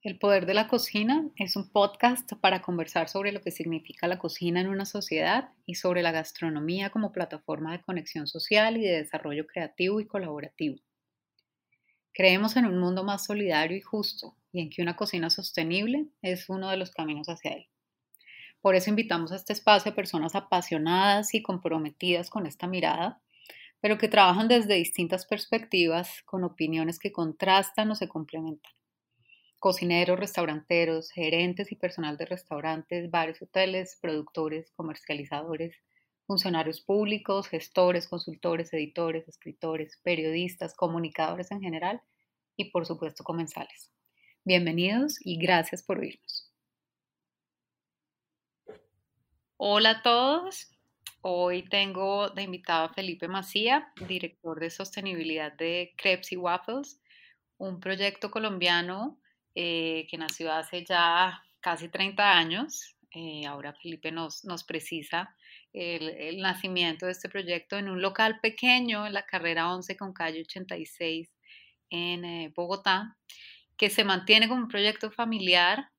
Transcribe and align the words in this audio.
El 0.00 0.16
Poder 0.16 0.46
de 0.46 0.54
la 0.54 0.68
Cocina 0.68 1.28
es 1.34 1.56
un 1.56 1.70
podcast 1.70 2.32
para 2.34 2.62
conversar 2.62 3.08
sobre 3.08 3.32
lo 3.32 3.40
que 3.40 3.50
significa 3.50 4.06
la 4.06 4.20
cocina 4.20 4.60
en 4.60 4.68
una 4.68 4.84
sociedad 4.84 5.48
y 5.66 5.74
sobre 5.74 6.02
la 6.02 6.12
gastronomía 6.12 6.90
como 6.90 7.10
plataforma 7.10 7.72
de 7.72 7.82
conexión 7.82 8.28
social 8.28 8.76
y 8.76 8.82
de 8.82 8.98
desarrollo 8.98 9.48
creativo 9.48 9.98
y 9.98 10.06
colaborativo. 10.06 10.76
Creemos 12.12 12.56
en 12.56 12.66
un 12.66 12.78
mundo 12.78 13.02
más 13.02 13.24
solidario 13.24 13.76
y 13.76 13.80
justo 13.80 14.36
y 14.52 14.60
en 14.60 14.70
que 14.70 14.82
una 14.82 14.94
cocina 14.94 15.30
sostenible 15.30 16.06
es 16.22 16.48
uno 16.48 16.70
de 16.70 16.76
los 16.76 16.92
caminos 16.92 17.28
hacia 17.28 17.54
él. 17.54 17.66
Por 18.60 18.76
eso 18.76 18.90
invitamos 18.90 19.32
a 19.32 19.36
este 19.36 19.52
espacio 19.52 19.90
a 19.90 19.96
personas 19.96 20.36
apasionadas 20.36 21.34
y 21.34 21.42
comprometidas 21.42 22.30
con 22.30 22.46
esta 22.46 22.68
mirada, 22.68 23.20
pero 23.80 23.98
que 23.98 24.06
trabajan 24.06 24.46
desde 24.46 24.74
distintas 24.74 25.26
perspectivas, 25.26 26.22
con 26.24 26.44
opiniones 26.44 27.00
que 27.00 27.10
contrastan 27.10 27.90
o 27.90 27.96
se 27.96 28.06
complementan 28.06 28.77
cocineros, 29.58 30.18
restauranteros, 30.18 31.10
gerentes 31.10 31.72
y 31.72 31.76
personal 31.76 32.16
de 32.16 32.26
restaurantes, 32.26 33.10
bares, 33.10 33.42
hoteles, 33.42 33.98
productores, 34.00 34.70
comercializadores, 34.76 35.74
funcionarios 36.26 36.80
públicos, 36.80 37.48
gestores, 37.48 38.06
consultores, 38.06 38.72
editores, 38.72 39.26
escritores, 39.26 39.98
periodistas, 40.02 40.74
comunicadores 40.74 41.50
en 41.50 41.60
general 41.60 42.00
y 42.56 42.70
por 42.70 42.86
supuesto 42.86 43.24
comensales. 43.24 43.92
Bienvenidos 44.44 45.16
y 45.24 45.38
gracias 45.38 45.82
por 45.82 45.98
oírnos. 45.98 46.52
Hola 49.56 49.90
a 49.90 50.02
todos. 50.02 50.70
Hoy 51.20 51.68
tengo 51.68 52.30
de 52.30 52.42
invitado 52.42 52.84
a 52.84 52.94
Felipe 52.94 53.26
Macía, 53.26 53.92
director 54.06 54.60
de 54.60 54.70
sostenibilidad 54.70 55.52
de 55.52 55.94
Crepes 55.96 56.30
y 56.30 56.36
Waffles, 56.36 57.00
un 57.56 57.80
proyecto 57.80 58.30
colombiano 58.30 59.18
eh, 59.54 60.06
que 60.10 60.18
nació 60.18 60.52
hace 60.52 60.84
ya 60.84 61.42
casi 61.60 61.88
30 61.88 62.36
años. 62.36 62.96
Eh, 63.10 63.46
ahora 63.46 63.72
Felipe 63.72 64.12
nos, 64.12 64.44
nos 64.44 64.64
precisa 64.64 65.34
el, 65.72 66.40
nacimiento 66.40 67.06
de 67.06 67.12
este 67.12 67.28
proyecto 67.28 67.76
en 67.76 67.88
un 67.88 68.02
local 68.02 68.40
pequeño 68.40 69.06
en 69.06 69.12
la 69.12 69.24
carrera 69.24 69.72
11 69.74 69.96
con 69.96 70.12
calle 70.12 70.42
86 70.42 71.30
en 71.90 72.24
eh, 72.24 72.52
Bogotá, 72.54 73.16
que 73.76 73.90
se 73.90 74.04
mantiene 74.04 74.48
como 74.48 74.62
un 74.62 74.68
proyecto 74.68 75.10
familiar 75.10 75.90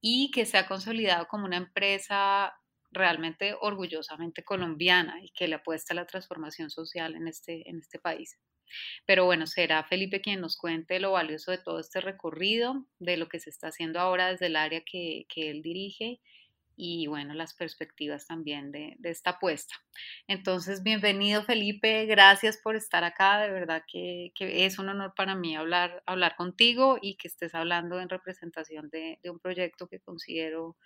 y 0.00 0.30
que 0.30 0.46
se 0.46 0.58
ha 0.58 0.66
consolidado 0.66 1.26
como 1.26 1.46
una 1.46 1.56
empresa 1.56 2.54
realmente 2.90 3.56
orgullosamente 3.60 4.44
colombiana 4.44 5.20
y 5.22 5.30
que 5.30 5.48
le 5.48 5.56
apuesta 5.56 5.92
a 5.92 5.96
la 5.96 6.06
transformación 6.06 6.70
social 6.70 7.16
en 7.16 7.26
este, 7.26 7.68
en 7.68 7.78
este 7.78 7.98
país. 7.98 8.38
Pero 9.06 9.24
bueno, 9.24 9.46
será 9.46 9.84
Felipe 9.84 10.20
quien 10.20 10.40
nos 10.40 10.56
cuente 10.56 11.00
lo 11.00 11.12
valioso 11.12 11.50
de 11.50 11.58
todo 11.58 11.80
este 11.80 12.00
recorrido, 12.00 12.86
de 12.98 13.16
lo 13.16 13.28
que 13.28 13.40
se 13.40 13.50
está 13.50 13.68
haciendo 13.68 14.00
ahora 14.00 14.28
desde 14.30 14.46
el 14.46 14.56
área 14.56 14.82
que, 14.84 15.26
él 15.36 15.62
dirige 15.62 16.20
y 16.76 17.06
bueno, 17.06 17.34
las 17.34 17.54
perspectivas 17.54 18.26
también 18.26 18.72
de, 18.72 18.96
esta 19.04 19.30
apuesta. 19.30 19.74
Entonces, 20.26 20.82
bienvenido 20.82 21.44
Felipe, 21.44 22.06
gracias 22.06 22.58
por 22.58 22.74
estar 22.74 23.04
acá, 23.04 23.38
de 23.38 23.50
verdad 23.50 23.82
que, 23.86 24.32
es 24.38 24.78
un 24.78 24.88
honor 24.88 25.14
para 25.16 25.34
mí 25.34 25.54
hablar, 25.54 26.02
hablar 26.06 26.34
contigo 26.36 26.98
y 27.00 27.16
que 27.16 27.28
estés 27.28 27.54
hablando 27.54 28.00
en 28.00 28.08
representación 28.08 28.90
de, 28.90 29.18
un 29.24 29.38
proyecto 29.38 29.86
que 29.86 30.00
considero 30.00 30.76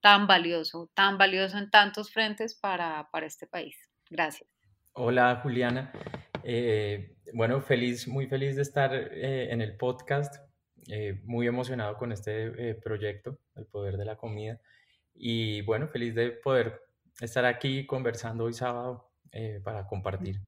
tan 0.00 0.26
valioso, 0.26 0.90
tan 0.94 1.18
valioso 1.18 1.58
en 1.58 1.70
tantos 1.70 2.12
frentes 2.12 2.54
para, 2.54 3.08
para 3.10 3.26
este 3.26 3.46
país. 3.46 3.76
Gracias. 4.10 4.48
Hola 4.92 5.40
Juliana. 5.42 5.92
Eh, 6.44 7.16
bueno, 7.32 7.60
feliz, 7.60 8.08
muy 8.08 8.26
feliz 8.26 8.56
de 8.56 8.62
estar 8.62 8.94
eh, 8.94 9.52
en 9.52 9.60
el 9.60 9.76
podcast, 9.76 10.36
eh, 10.88 11.20
muy 11.24 11.46
emocionado 11.46 11.96
con 11.96 12.12
este 12.12 12.74
proyecto, 12.76 13.38
El 13.54 13.66
Poder 13.66 13.96
de 13.96 14.04
la 14.04 14.16
Comida, 14.16 14.60
y 15.14 15.62
bueno, 15.62 15.88
feliz 15.88 16.14
de 16.14 16.30
poder 16.30 16.80
estar 17.20 17.44
aquí 17.44 17.86
conversando 17.86 18.44
hoy 18.44 18.54
sábado 18.54 19.10
para 19.62 19.86
compartir. 19.86 20.40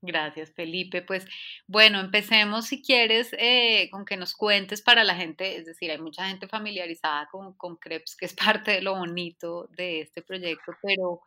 Gracias, 0.00 0.52
Felipe. 0.52 1.02
Pues 1.02 1.26
bueno, 1.66 1.98
empecemos 1.98 2.66
si 2.66 2.82
quieres 2.82 3.30
eh, 3.32 3.88
con 3.90 4.04
que 4.04 4.16
nos 4.16 4.34
cuentes 4.34 4.80
para 4.80 5.02
la 5.02 5.16
gente, 5.16 5.56
es 5.56 5.66
decir, 5.66 5.90
hay 5.90 5.98
mucha 5.98 6.28
gente 6.28 6.46
familiarizada 6.46 7.28
con, 7.32 7.54
con 7.54 7.76
Krebs, 7.76 8.14
que 8.14 8.26
es 8.26 8.34
parte 8.62 8.70
de 8.72 8.82
lo 8.82 8.94
bonito 8.94 9.68
de 9.76 10.00
este 10.02 10.22
proyecto, 10.22 10.72
pero, 10.82 11.22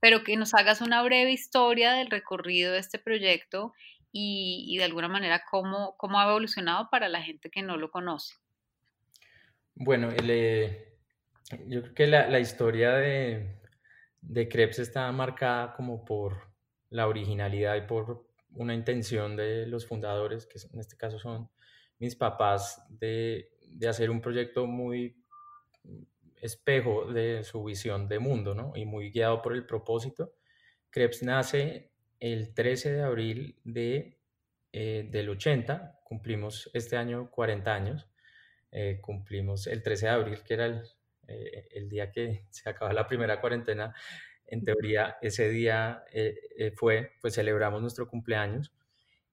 pero 0.00 0.24
que 0.24 0.36
nos 0.36 0.54
hagas 0.54 0.80
una 0.80 1.02
breve 1.02 1.30
historia 1.30 1.92
del 1.92 2.10
recorrido 2.10 2.72
de 2.72 2.80
este 2.80 2.98
proyecto 2.98 3.72
y, 4.18 4.76
de 4.78 4.84
alguna 4.84 5.08
manera 5.08 5.44
cómo, 5.48 5.94
cómo, 5.98 6.18
ha 6.18 6.28
evolucionado 6.28 6.88
para 6.90 7.08
la 7.08 7.22
gente 7.22 7.50
que 7.50 7.62
no 7.62 7.76
lo 7.76 7.90
conoce. 7.90 8.34
Bueno, 9.74 10.08
eh, 10.10 10.96
yo 11.66 11.82
creo 11.82 11.94
que 11.94 12.06
la, 12.06 12.26
la 12.28 12.40
historia 12.40 12.92
de, 12.92 13.60
de 14.22 14.48
Krebs 14.48 14.78
está 14.78 15.12
marcada 15.12 15.74
como 15.74 16.02
por 16.04 16.55
la 16.90 17.06
originalidad 17.08 17.76
y 17.76 17.82
por 17.82 18.26
una 18.52 18.74
intención 18.74 19.36
de 19.36 19.66
los 19.66 19.86
fundadores, 19.86 20.46
que 20.46 20.58
en 20.72 20.80
este 20.80 20.96
caso 20.96 21.18
son 21.18 21.50
mis 21.98 22.14
papás, 22.14 22.82
de, 22.88 23.50
hacer 23.88 24.10
un 24.10 24.20
proyecto 24.20 24.66
muy 24.66 25.16
espejo 26.40 27.12
de 27.12 27.44
su 27.44 27.62
visión 27.64 28.08
de 28.08 28.18
mundo, 28.18 28.54
¿no? 28.54 28.72
Y 28.74 28.84
muy 28.84 29.10
guiado 29.10 29.42
por 29.42 29.54
el 29.54 29.66
propósito. 29.66 30.34
Krebs 30.90 31.22
nace 31.22 31.90
el 32.20 32.54
13 32.54 32.92
de 32.92 33.02
abril 33.02 33.60
de, 33.64 34.18
eh, 34.72 35.08
del 35.10 35.28
80, 35.28 36.00
cumplimos 36.04 36.70
este 36.72 36.96
año 36.96 37.30
40 37.30 37.74
años, 37.74 38.08
eh, 38.70 38.98
cumplimos 39.00 39.66
el 39.66 39.82
13 39.82 40.06
de 40.06 40.12
abril, 40.12 40.42
que 40.42 40.54
era 40.54 40.66
el, 40.66 40.82
eh, 41.28 41.68
el 41.72 41.88
día 41.88 42.10
que 42.10 42.44
se 42.50 42.68
acaba 42.68 42.92
la 42.92 43.06
primera 43.06 43.40
cuarentena 43.40 43.94
en 44.46 44.64
teoría 44.64 45.16
ese 45.20 45.48
día 45.48 46.04
eh, 46.12 46.34
eh, 46.56 46.70
fue, 46.72 47.12
pues 47.20 47.34
celebramos 47.34 47.80
nuestro 47.80 48.08
cumpleaños. 48.08 48.72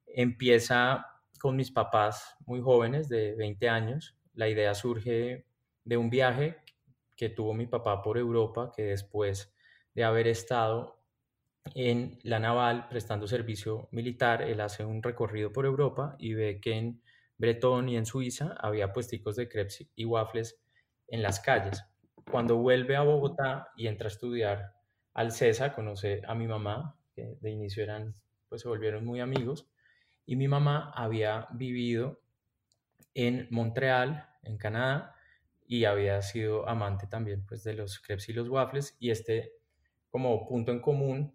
Empieza 0.05 1.05
con 1.39 1.55
mis 1.55 1.71
papás 1.71 2.35
muy 2.45 2.61
jóvenes, 2.61 3.09
de 3.09 3.35
20 3.35 3.69
años. 3.69 4.17
La 4.33 4.49
idea 4.49 4.73
surge 4.73 5.45
de 5.83 5.97
un 5.97 6.09
viaje 6.09 6.57
que 7.15 7.29
tuvo 7.29 7.53
mi 7.53 7.67
papá 7.67 8.01
por 8.01 8.17
Europa, 8.17 8.71
que 8.75 8.83
después 8.83 9.53
de 9.93 10.03
haber 10.03 10.27
estado 10.27 11.03
en 11.75 12.19
la 12.23 12.39
naval 12.39 12.87
prestando 12.89 13.27
servicio 13.27 13.87
militar, 13.91 14.41
él 14.41 14.59
hace 14.61 14.83
un 14.83 15.01
recorrido 15.01 15.51
por 15.51 15.65
Europa 15.65 16.15
y 16.19 16.33
ve 16.33 16.59
que 16.59 16.73
en 16.73 17.01
Bretón 17.37 17.89
y 17.89 17.97
en 17.97 18.05
Suiza 18.05 18.55
había 18.59 18.91
puesticos 18.93 19.35
de 19.35 19.47
crepes 19.49 19.87
y 19.95 20.05
waffles 20.05 20.59
en 21.07 21.21
las 21.21 21.39
calles. 21.39 21.83
Cuando 22.29 22.57
vuelve 22.57 22.95
a 22.95 23.01
Bogotá 23.01 23.69
y 23.75 23.87
entra 23.87 24.07
a 24.07 24.11
estudiar 24.11 24.73
al 25.13 25.31
César, 25.31 25.73
conoce 25.73 26.21
a 26.27 26.35
mi 26.35 26.47
mamá, 26.47 26.97
que 27.15 27.37
de 27.41 27.51
inicio 27.51 27.83
eran, 27.83 28.15
pues 28.49 28.61
se 28.61 28.67
volvieron 28.67 29.05
muy 29.05 29.19
amigos, 29.19 29.67
y 30.25 30.35
mi 30.35 30.47
mamá 30.47 30.91
había 30.95 31.47
vivido 31.51 32.21
en 33.13 33.47
Montreal, 33.51 34.29
en 34.43 34.57
Canadá, 34.57 35.15
y 35.65 35.85
había 35.85 36.21
sido 36.21 36.67
amante 36.67 37.07
también 37.07 37.45
pues 37.45 37.63
de 37.63 37.73
los 37.73 37.99
crepes 37.99 38.29
y 38.29 38.33
los 38.33 38.49
waffles, 38.49 38.95
y 38.99 39.11
este 39.11 39.53
como 40.09 40.45
punto 40.45 40.71
en 40.71 40.79
común 40.79 41.33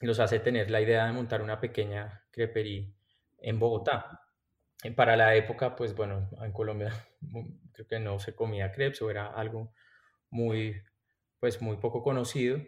los 0.00 0.20
hace 0.20 0.40
tener 0.40 0.70
la 0.70 0.80
idea 0.80 1.06
de 1.06 1.12
montar 1.12 1.40
una 1.40 1.60
pequeña 1.60 2.24
crepería 2.30 2.86
en 3.38 3.58
Bogotá. 3.58 4.20
Para 4.96 5.16
la 5.16 5.34
época, 5.34 5.74
pues 5.76 5.94
bueno, 5.94 6.28
en 6.42 6.52
Colombia 6.52 6.92
creo 7.72 7.86
que 7.88 8.00
no 8.00 8.18
se 8.18 8.34
comía 8.34 8.72
crepes 8.72 9.00
o 9.02 9.10
era 9.10 9.28
algo 9.28 9.72
muy, 10.30 10.82
pues 11.40 11.62
muy 11.62 11.78
poco 11.78 12.02
conocido. 12.02 12.58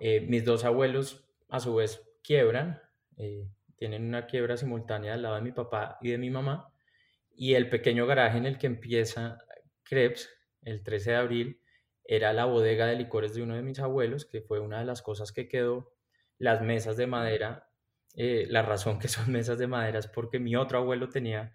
Eh, 0.00 0.20
mis 0.20 0.44
dos 0.44 0.64
abuelos 0.64 1.24
a 1.48 1.60
su 1.60 1.74
vez 1.74 2.02
quiebran, 2.22 2.80
eh, 3.16 3.48
tienen 3.76 4.06
una 4.06 4.26
quiebra 4.26 4.56
simultánea 4.56 5.14
al 5.14 5.22
lado 5.22 5.36
de 5.36 5.42
mi 5.42 5.52
papá 5.52 5.98
y 6.00 6.10
de 6.10 6.18
mi 6.18 6.30
mamá, 6.30 6.72
y 7.34 7.54
el 7.54 7.68
pequeño 7.68 8.06
garaje 8.06 8.38
en 8.38 8.46
el 8.46 8.58
que 8.58 8.66
empieza 8.66 9.38
Krebs, 9.84 10.28
el 10.62 10.82
13 10.82 11.10
de 11.10 11.16
abril, 11.16 11.60
era 12.04 12.32
la 12.32 12.44
bodega 12.44 12.86
de 12.86 12.96
licores 12.96 13.34
de 13.34 13.42
uno 13.42 13.54
de 13.54 13.62
mis 13.62 13.80
abuelos, 13.80 14.24
que 14.24 14.40
fue 14.40 14.60
una 14.60 14.78
de 14.78 14.84
las 14.84 15.02
cosas 15.02 15.32
que 15.32 15.48
quedó, 15.48 15.92
las 16.38 16.62
mesas 16.62 16.96
de 16.96 17.06
madera, 17.06 17.68
eh, 18.14 18.46
la 18.48 18.62
razón 18.62 18.98
que 18.98 19.08
son 19.08 19.30
mesas 19.32 19.58
de 19.58 19.66
madera 19.66 19.98
es 19.98 20.06
porque 20.06 20.38
mi 20.38 20.56
otro 20.56 20.78
abuelo 20.78 21.08
tenía 21.08 21.52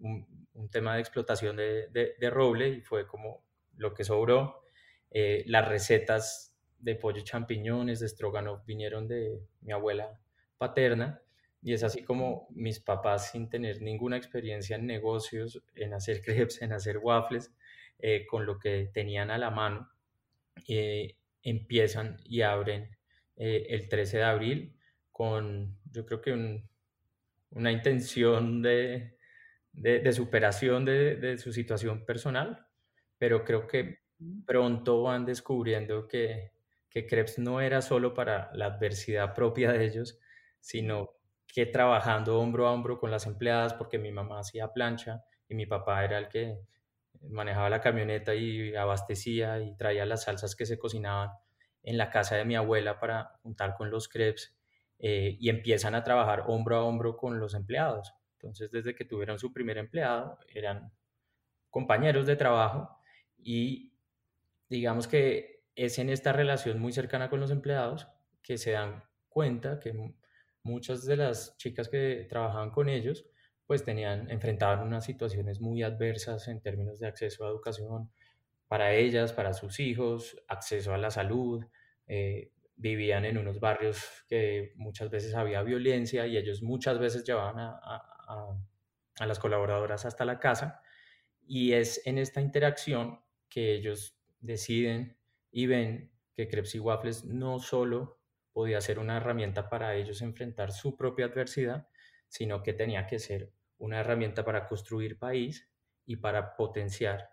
un, 0.00 0.26
tema 0.70 0.94
de 0.94 1.00
explotación 1.00 1.56
de, 1.56 1.88
de, 1.88 2.30
roble 2.30 2.68
y 2.68 2.80
fue 2.80 3.06
como 3.06 3.44
lo 3.76 3.92
que 3.92 4.04
sobró. 4.04 4.62
las 5.10 5.68
recetas 5.68 6.49
de 6.80 6.94
pollo 6.94 7.22
champiñones, 7.22 8.00
de 8.00 8.08
stroganoff, 8.08 8.64
vinieron 8.64 9.06
de 9.06 9.40
mi 9.60 9.72
abuela 9.72 10.18
paterna. 10.58 11.22
Y 11.62 11.74
es 11.74 11.84
así 11.84 12.02
como 12.02 12.48
mis 12.50 12.80
papás, 12.80 13.32
sin 13.32 13.50
tener 13.50 13.82
ninguna 13.82 14.16
experiencia 14.16 14.76
en 14.76 14.86
negocios, 14.86 15.62
en 15.74 15.92
hacer 15.94 16.22
crepes, 16.24 16.62
en 16.62 16.72
hacer 16.72 16.98
waffles, 16.98 17.52
eh, 17.98 18.26
con 18.26 18.46
lo 18.46 18.58
que 18.58 18.90
tenían 18.92 19.30
a 19.30 19.38
la 19.38 19.50
mano, 19.50 19.90
eh, 20.68 21.16
empiezan 21.42 22.18
y 22.24 22.42
abren 22.42 22.96
eh, 23.36 23.66
el 23.70 23.88
13 23.88 24.18
de 24.18 24.22
abril 24.24 24.76
con, 25.10 25.78
yo 25.90 26.06
creo 26.06 26.20
que 26.20 26.62
una 27.50 27.72
intención 27.72 28.62
de, 28.62 29.18
de, 29.72 30.12
superación 30.12 30.84
de, 30.84 31.16
de, 31.16 31.36
su 31.36 31.52
situación 31.52 32.06
personal, 32.06 32.66
pero 33.18 33.44
creo 33.44 33.66
que 33.66 34.00
pronto 34.46 35.02
van 35.02 35.24
descubriendo 35.24 36.06
que, 36.06 36.52
que 36.90 37.06
Krebs 37.06 37.38
no 37.38 37.60
era 37.60 37.80
solo 37.80 38.12
para 38.12 38.50
la 38.52 38.66
adversidad 38.66 39.34
propia 39.34 39.72
de 39.72 39.84
ellos, 39.84 40.18
sino 40.60 41.14
que 41.46 41.66
trabajando 41.66 42.38
hombro 42.38 42.66
a 42.66 42.72
hombro 42.72 42.98
con 42.98 43.10
las 43.10 43.26
empleadas, 43.26 43.74
porque 43.74 43.98
mi 43.98 44.12
mamá 44.12 44.40
hacía 44.40 44.72
plancha 44.72 45.24
y 45.48 45.54
mi 45.54 45.66
papá 45.66 46.04
era 46.04 46.18
el 46.18 46.28
que 46.28 46.58
manejaba 47.28 47.70
la 47.70 47.80
camioneta 47.80 48.34
y 48.34 48.74
abastecía 48.74 49.60
y 49.60 49.76
traía 49.76 50.06
las 50.06 50.24
salsas 50.24 50.56
que 50.56 50.66
se 50.66 50.78
cocinaban 50.78 51.30
en 51.82 51.96
la 51.96 52.10
casa 52.10 52.36
de 52.36 52.44
mi 52.44 52.56
abuela 52.56 52.98
para 52.98 53.38
juntar 53.42 53.74
con 53.74 53.90
los 53.90 54.08
crepes 54.08 54.56
eh, 54.98 55.36
y 55.38 55.48
empiezan 55.48 55.94
a 55.94 56.04
trabajar 56.04 56.44
hombro 56.46 56.76
a 56.76 56.84
hombro 56.84 57.16
con 57.16 57.38
los 57.38 57.54
empleados. 57.54 58.14
Entonces, 58.34 58.70
desde 58.70 58.94
que 58.94 59.04
tuvieron 59.04 59.38
su 59.38 59.52
primer 59.52 59.78
empleado, 59.78 60.38
eran 60.48 60.92
compañeros 61.70 62.26
de 62.26 62.36
trabajo 62.36 62.98
y 63.38 63.92
digamos 64.68 65.06
que 65.06 65.59
es 65.74 65.98
en 65.98 66.10
esta 66.10 66.32
relación 66.32 66.78
muy 66.80 66.92
cercana 66.92 67.30
con 67.30 67.40
los 67.40 67.50
empleados 67.50 68.08
que 68.42 68.58
se 68.58 68.72
dan 68.72 69.04
cuenta 69.28 69.80
que 69.80 70.14
muchas 70.62 71.04
de 71.06 71.16
las 71.16 71.56
chicas 71.56 71.88
que 71.88 72.26
trabajaban 72.28 72.70
con 72.70 72.88
ellos 72.88 73.26
pues 73.66 73.84
tenían, 73.84 74.30
enfrentaban 74.30 74.86
unas 74.86 75.04
situaciones 75.04 75.60
muy 75.60 75.82
adversas 75.82 76.48
en 76.48 76.60
términos 76.60 76.98
de 76.98 77.06
acceso 77.06 77.46
a 77.46 77.50
educación 77.50 78.10
para 78.66 78.94
ellas, 78.94 79.32
para 79.32 79.52
sus 79.52 79.80
hijos, 79.80 80.36
acceso 80.48 80.92
a 80.92 80.98
la 80.98 81.10
salud, 81.10 81.64
eh, 82.06 82.52
vivían 82.76 83.24
en 83.24 83.38
unos 83.38 83.60
barrios 83.60 84.24
que 84.28 84.72
muchas 84.76 85.10
veces 85.10 85.34
había 85.34 85.62
violencia 85.62 86.26
y 86.26 86.36
ellos 86.36 86.62
muchas 86.62 86.98
veces 86.98 87.24
llevaban 87.24 87.58
a, 87.58 87.78
a, 87.80 88.58
a 89.20 89.26
las 89.26 89.38
colaboradoras 89.38 90.04
hasta 90.04 90.24
la 90.24 90.40
casa. 90.40 90.82
Y 91.46 91.72
es 91.72 92.04
en 92.06 92.18
esta 92.18 92.40
interacción 92.40 93.20
que 93.48 93.74
ellos 93.74 94.18
deciden 94.40 95.19
y 95.50 95.66
ven 95.66 96.12
que 96.34 96.48
Krebs 96.48 96.74
y 96.74 96.78
Waffles 96.78 97.24
no 97.24 97.58
solo 97.58 98.20
podía 98.52 98.80
ser 98.80 98.98
una 98.98 99.16
herramienta 99.16 99.68
para 99.68 99.94
ellos 99.94 100.22
enfrentar 100.22 100.72
su 100.72 100.96
propia 100.96 101.26
adversidad, 101.26 101.88
sino 102.28 102.62
que 102.62 102.72
tenía 102.72 103.06
que 103.06 103.18
ser 103.18 103.52
una 103.78 104.00
herramienta 104.00 104.44
para 104.44 104.66
construir 104.66 105.18
país 105.18 105.68
y 106.04 106.16
para 106.16 106.56
potenciar 106.56 107.30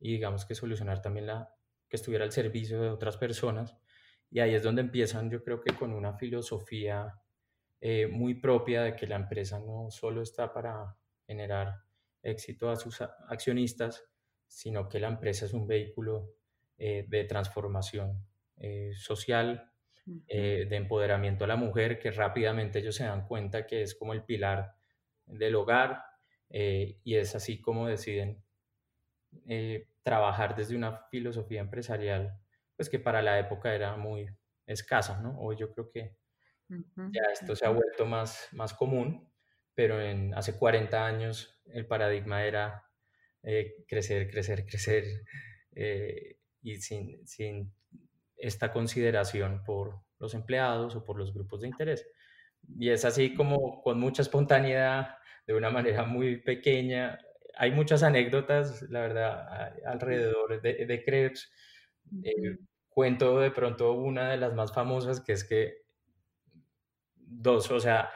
y 0.00 0.12
digamos 0.12 0.46
que 0.46 0.54
solucionar 0.54 1.02
también 1.02 1.26
la 1.26 1.54
que 1.88 1.96
estuviera 1.96 2.24
al 2.24 2.32
servicio 2.32 2.80
de 2.80 2.88
otras 2.88 3.16
personas. 3.16 3.76
Y 4.30 4.40
ahí 4.40 4.54
es 4.54 4.62
donde 4.62 4.80
empiezan, 4.80 5.30
yo 5.30 5.42
creo 5.44 5.60
que 5.60 5.74
con 5.74 5.92
una 5.92 6.14
filosofía 6.14 7.20
eh, 7.80 8.06
muy 8.06 8.34
propia 8.34 8.82
de 8.82 8.96
que 8.96 9.06
la 9.06 9.16
empresa 9.16 9.58
no 9.58 9.90
solo 9.90 10.22
está 10.22 10.52
para 10.52 10.96
generar 11.26 11.84
éxito 12.22 12.70
a 12.70 12.76
sus 12.76 13.00
accionistas, 13.00 14.04
sino 14.46 14.88
que 14.88 15.00
la 15.00 15.08
empresa 15.08 15.46
es 15.46 15.52
un 15.52 15.66
vehículo 15.66 16.34
eh, 16.80 17.04
de 17.06 17.24
transformación 17.24 18.26
eh, 18.56 18.90
social, 18.96 19.68
de 20.26 20.74
empoderamiento 20.74 21.44
a 21.44 21.46
la 21.46 21.54
mujer, 21.54 22.00
que 22.00 22.10
rápidamente 22.10 22.80
ellos 22.80 22.96
se 22.96 23.04
dan 23.04 23.28
cuenta 23.28 23.64
que 23.64 23.82
es 23.82 23.94
como 23.94 24.12
el 24.12 24.24
pilar 24.24 24.74
del 25.26 25.54
hogar 25.54 26.02
eh, 26.50 26.98
y 27.04 27.14
es 27.14 27.34
así 27.34 27.60
como 27.60 27.86
deciden 27.86 28.42
eh, 29.46 29.88
trabajar 30.02 30.56
desde 30.56 30.76
una 30.76 31.06
filosofía 31.10 31.60
empresarial, 31.60 32.40
pues 32.76 32.90
que 32.90 32.98
para 32.98 33.22
la 33.22 33.38
época 33.38 33.74
era 33.74 33.96
muy 33.96 34.28
escasa, 34.66 35.20
¿no? 35.20 35.38
Hoy 35.40 35.56
yo 35.56 35.72
creo 35.72 35.90
que 35.90 36.16
ya 36.68 37.22
esto 37.32 37.56
se 37.56 37.66
ha 37.66 37.70
vuelto 37.70 38.06
más, 38.06 38.48
más 38.52 38.74
común, 38.74 39.28
pero 39.74 40.00
en, 40.00 40.34
hace 40.34 40.56
40 40.56 41.04
años 41.04 41.60
el 41.66 41.86
paradigma 41.86 42.44
era 42.44 42.84
eh, 43.42 43.84
crecer, 43.88 44.30
crecer, 44.30 44.66
crecer 44.66 45.24
y 46.62 46.76
sin, 46.76 47.26
sin 47.26 47.72
esta 48.36 48.72
consideración 48.72 49.62
por 49.64 50.00
los 50.18 50.34
empleados 50.34 50.96
o 50.96 51.04
por 51.04 51.18
los 51.18 51.32
grupos 51.32 51.60
de 51.60 51.68
interés. 51.68 52.06
Y 52.78 52.90
es 52.90 53.04
así 53.04 53.34
como 53.34 53.82
con 53.82 53.98
mucha 53.98 54.22
espontaneidad, 54.22 55.16
de 55.46 55.54
una 55.54 55.70
manera 55.70 56.04
muy 56.04 56.36
pequeña. 56.36 57.18
Hay 57.56 57.72
muchas 57.72 58.02
anécdotas, 58.02 58.82
la 58.82 59.00
verdad, 59.00 59.74
alrededor 59.86 60.60
de, 60.62 60.86
de 60.86 61.04
Krebs. 61.04 61.52
Eh, 62.22 62.58
cuento 62.88 63.40
de 63.40 63.50
pronto 63.50 63.92
una 63.92 64.30
de 64.30 64.36
las 64.36 64.54
más 64.54 64.72
famosas, 64.72 65.20
que 65.20 65.32
es 65.32 65.44
que 65.44 65.82
dos, 67.16 67.70
o 67.70 67.80
sea, 67.80 68.10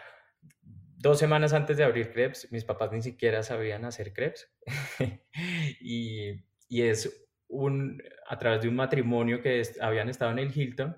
dos 0.97 1.19
semanas 1.19 1.53
antes 1.53 1.77
de 1.77 1.85
abrir 1.85 2.13
Krebs, 2.13 2.51
mis 2.51 2.65
papás 2.65 2.93
ni 2.93 3.03
siquiera 3.03 3.43
sabían 3.43 3.85
hacer 3.85 4.13
Krebs. 4.13 4.49
y, 5.81 6.45
y, 6.69 6.83
es 6.83 7.24
un, 7.49 8.03
a 8.29 8.39
través 8.39 8.63
de 8.63 8.69
un 8.69 8.77
matrimonio 8.77 9.41
que 9.41 9.63
habían 9.81 10.09
estado 10.09 10.33
en 10.33 10.39
el 10.39 10.57
Hilton, 10.57 10.97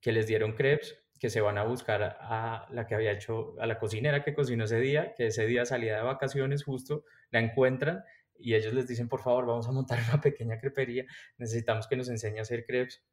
que 0.00 0.12
les 0.12 0.26
dieron 0.26 0.52
Krebs 0.52 1.02
que 1.22 1.30
se 1.30 1.40
van 1.40 1.56
a 1.56 1.62
buscar 1.62 2.02
a 2.18 2.66
la 2.72 2.84
que 2.88 2.96
había 2.96 3.12
hecho, 3.12 3.54
a 3.60 3.66
la 3.68 3.78
cocinera 3.78 4.24
que 4.24 4.34
cocinó 4.34 4.64
ese 4.64 4.80
día, 4.80 5.14
que 5.16 5.28
ese 5.28 5.46
día 5.46 5.64
salía 5.64 5.94
de 5.94 6.02
vacaciones 6.02 6.64
justo, 6.64 7.04
la 7.30 7.38
encuentran 7.38 8.02
y 8.36 8.56
ellos 8.56 8.74
les 8.74 8.88
dicen, 8.88 9.08
por 9.08 9.22
favor, 9.22 9.46
vamos 9.46 9.68
a 9.68 9.70
montar 9.70 10.00
una 10.08 10.20
pequeña 10.20 10.58
crepería, 10.58 11.06
necesitamos 11.38 11.86
que 11.86 11.94
nos 11.94 12.08
enseñe 12.08 12.40
a 12.40 12.42
hacer 12.42 12.66
crepes. 12.66 13.04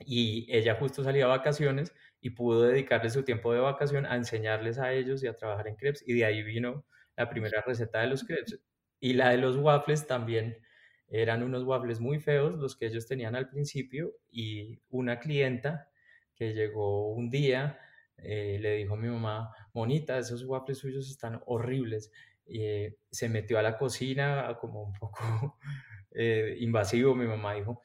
Y 0.00 0.46
ella 0.54 0.74
justo 0.74 1.02
salía 1.02 1.24
de 1.24 1.30
vacaciones 1.30 1.94
y 2.20 2.28
pudo 2.28 2.64
dedicarle 2.64 3.08
su 3.08 3.24
tiempo 3.24 3.54
de 3.54 3.60
vacación 3.60 4.04
a 4.04 4.16
enseñarles 4.16 4.78
a 4.78 4.92
ellos 4.92 5.24
y 5.24 5.26
a 5.26 5.34
trabajar 5.34 5.66
en 5.66 5.76
crepes. 5.76 6.04
Y 6.06 6.12
de 6.12 6.26
ahí 6.26 6.42
vino 6.42 6.84
la 7.16 7.30
primera 7.30 7.62
receta 7.66 8.02
de 8.02 8.08
los 8.08 8.24
crepes. 8.24 8.60
Y 9.00 9.14
la 9.14 9.30
de 9.30 9.38
los 9.38 9.56
waffles 9.56 10.06
también 10.06 10.58
eran 11.08 11.42
unos 11.42 11.64
waffles 11.64 12.00
muy 12.00 12.18
feos 12.18 12.56
los 12.56 12.76
que 12.76 12.86
ellos 12.86 13.06
tenían 13.06 13.36
al 13.36 13.48
principio 13.48 14.14
y 14.30 14.80
una 14.90 15.20
clienta 15.20 15.88
que 16.34 16.52
llegó 16.52 17.12
un 17.12 17.30
día, 17.30 17.78
eh, 18.18 18.58
le 18.60 18.76
dijo 18.76 18.94
a 18.94 18.96
mi 18.98 19.08
mamá, 19.08 19.54
Monita, 19.72 20.18
esos 20.18 20.44
waffles 20.44 20.78
suyos 20.78 21.08
están 21.10 21.40
horribles. 21.46 22.12
Eh, 22.46 22.96
se 23.10 23.28
metió 23.28 23.58
a 23.58 23.62
la 23.62 23.78
cocina 23.78 24.56
como 24.60 24.82
un 24.82 24.92
poco 24.92 25.18
eh, 26.12 26.56
invasivo. 26.60 27.14
Mi 27.14 27.26
mamá 27.26 27.54
dijo, 27.54 27.82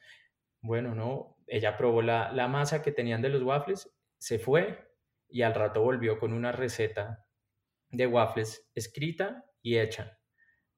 bueno, 0.60 0.94
no, 0.94 1.36
ella 1.46 1.76
probó 1.76 2.02
la, 2.02 2.32
la 2.32 2.48
masa 2.48 2.82
que 2.82 2.92
tenían 2.92 3.22
de 3.22 3.30
los 3.30 3.42
waffles, 3.42 3.90
se 4.18 4.38
fue 4.38 4.92
y 5.28 5.42
al 5.42 5.54
rato 5.54 5.82
volvió 5.82 6.18
con 6.18 6.32
una 6.32 6.52
receta 6.52 7.26
de 7.90 8.06
waffles 8.06 8.68
escrita 8.74 9.44
y 9.62 9.78
hecha. 9.78 10.18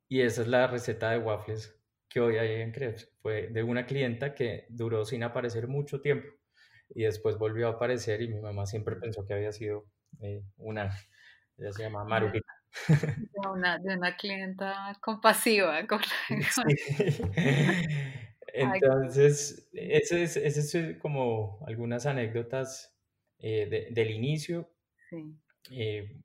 Y 0.08 0.20
esa 0.20 0.42
es 0.42 0.48
la 0.48 0.66
receta 0.66 1.10
de 1.10 1.18
waffles 1.18 1.83
que 2.08 2.20
hoy 2.20 2.36
hay 2.38 2.60
en 2.60 2.72
Krebs. 2.72 3.10
Fue 3.22 3.48
de 3.48 3.62
una 3.62 3.86
clienta 3.86 4.34
que 4.34 4.66
duró 4.68 5.04
sin 5.04 5.22
aparecer 5.22 5.68
mucho 5.68 6.00
tiempo 6.00 6.28
y 6.90 7.04
después 7.04 7.36
volvió 7.38 7.68
a 7.68 7.72
aparecer 7.72 8.22
y 8.22 8.28
mi 8.28 8.40
mamá 8.40 8.66
siempre 8.66 8.96
pensó 8.96 9.26
que 9.26 9.34
había 9.34 9.52
sido 9.52 9.86
eh, 10.20 10.42
una, 10.56 10.96
ella 11.56 11.72
se 11.72 11.82
llama 11.82 12.04
Marujita. 12.04 12.52
De 12.88 13.48
una, 13.48 13.78
de 13.78 13.96
una 13.96 14.16
clienta 14.16 14.96
compasiva. 15.00 15.86
Con, 15.86 16.00
Entonces, 18.46 19.68
ese 19.72 20.22
es, 20.22 20.36
ese 20.36 20.90
es 20.90 20.98
como 20.98 21.64
algunas 21.66 22.06
anécdotas 22.06 22.94
eh, 23.38 23.88
del 23.90 24.10
inicio. 24.10 24.70
Sí. 25.10 25.36
Eh, 25.70 26.20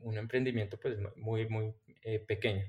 un 0.00 0.18
emprendimiento 0.18 0.78
pues 0.78 0.98
muy, 1.16 1.48
muy 1.48 1.74
pequeño. 2.26 2.64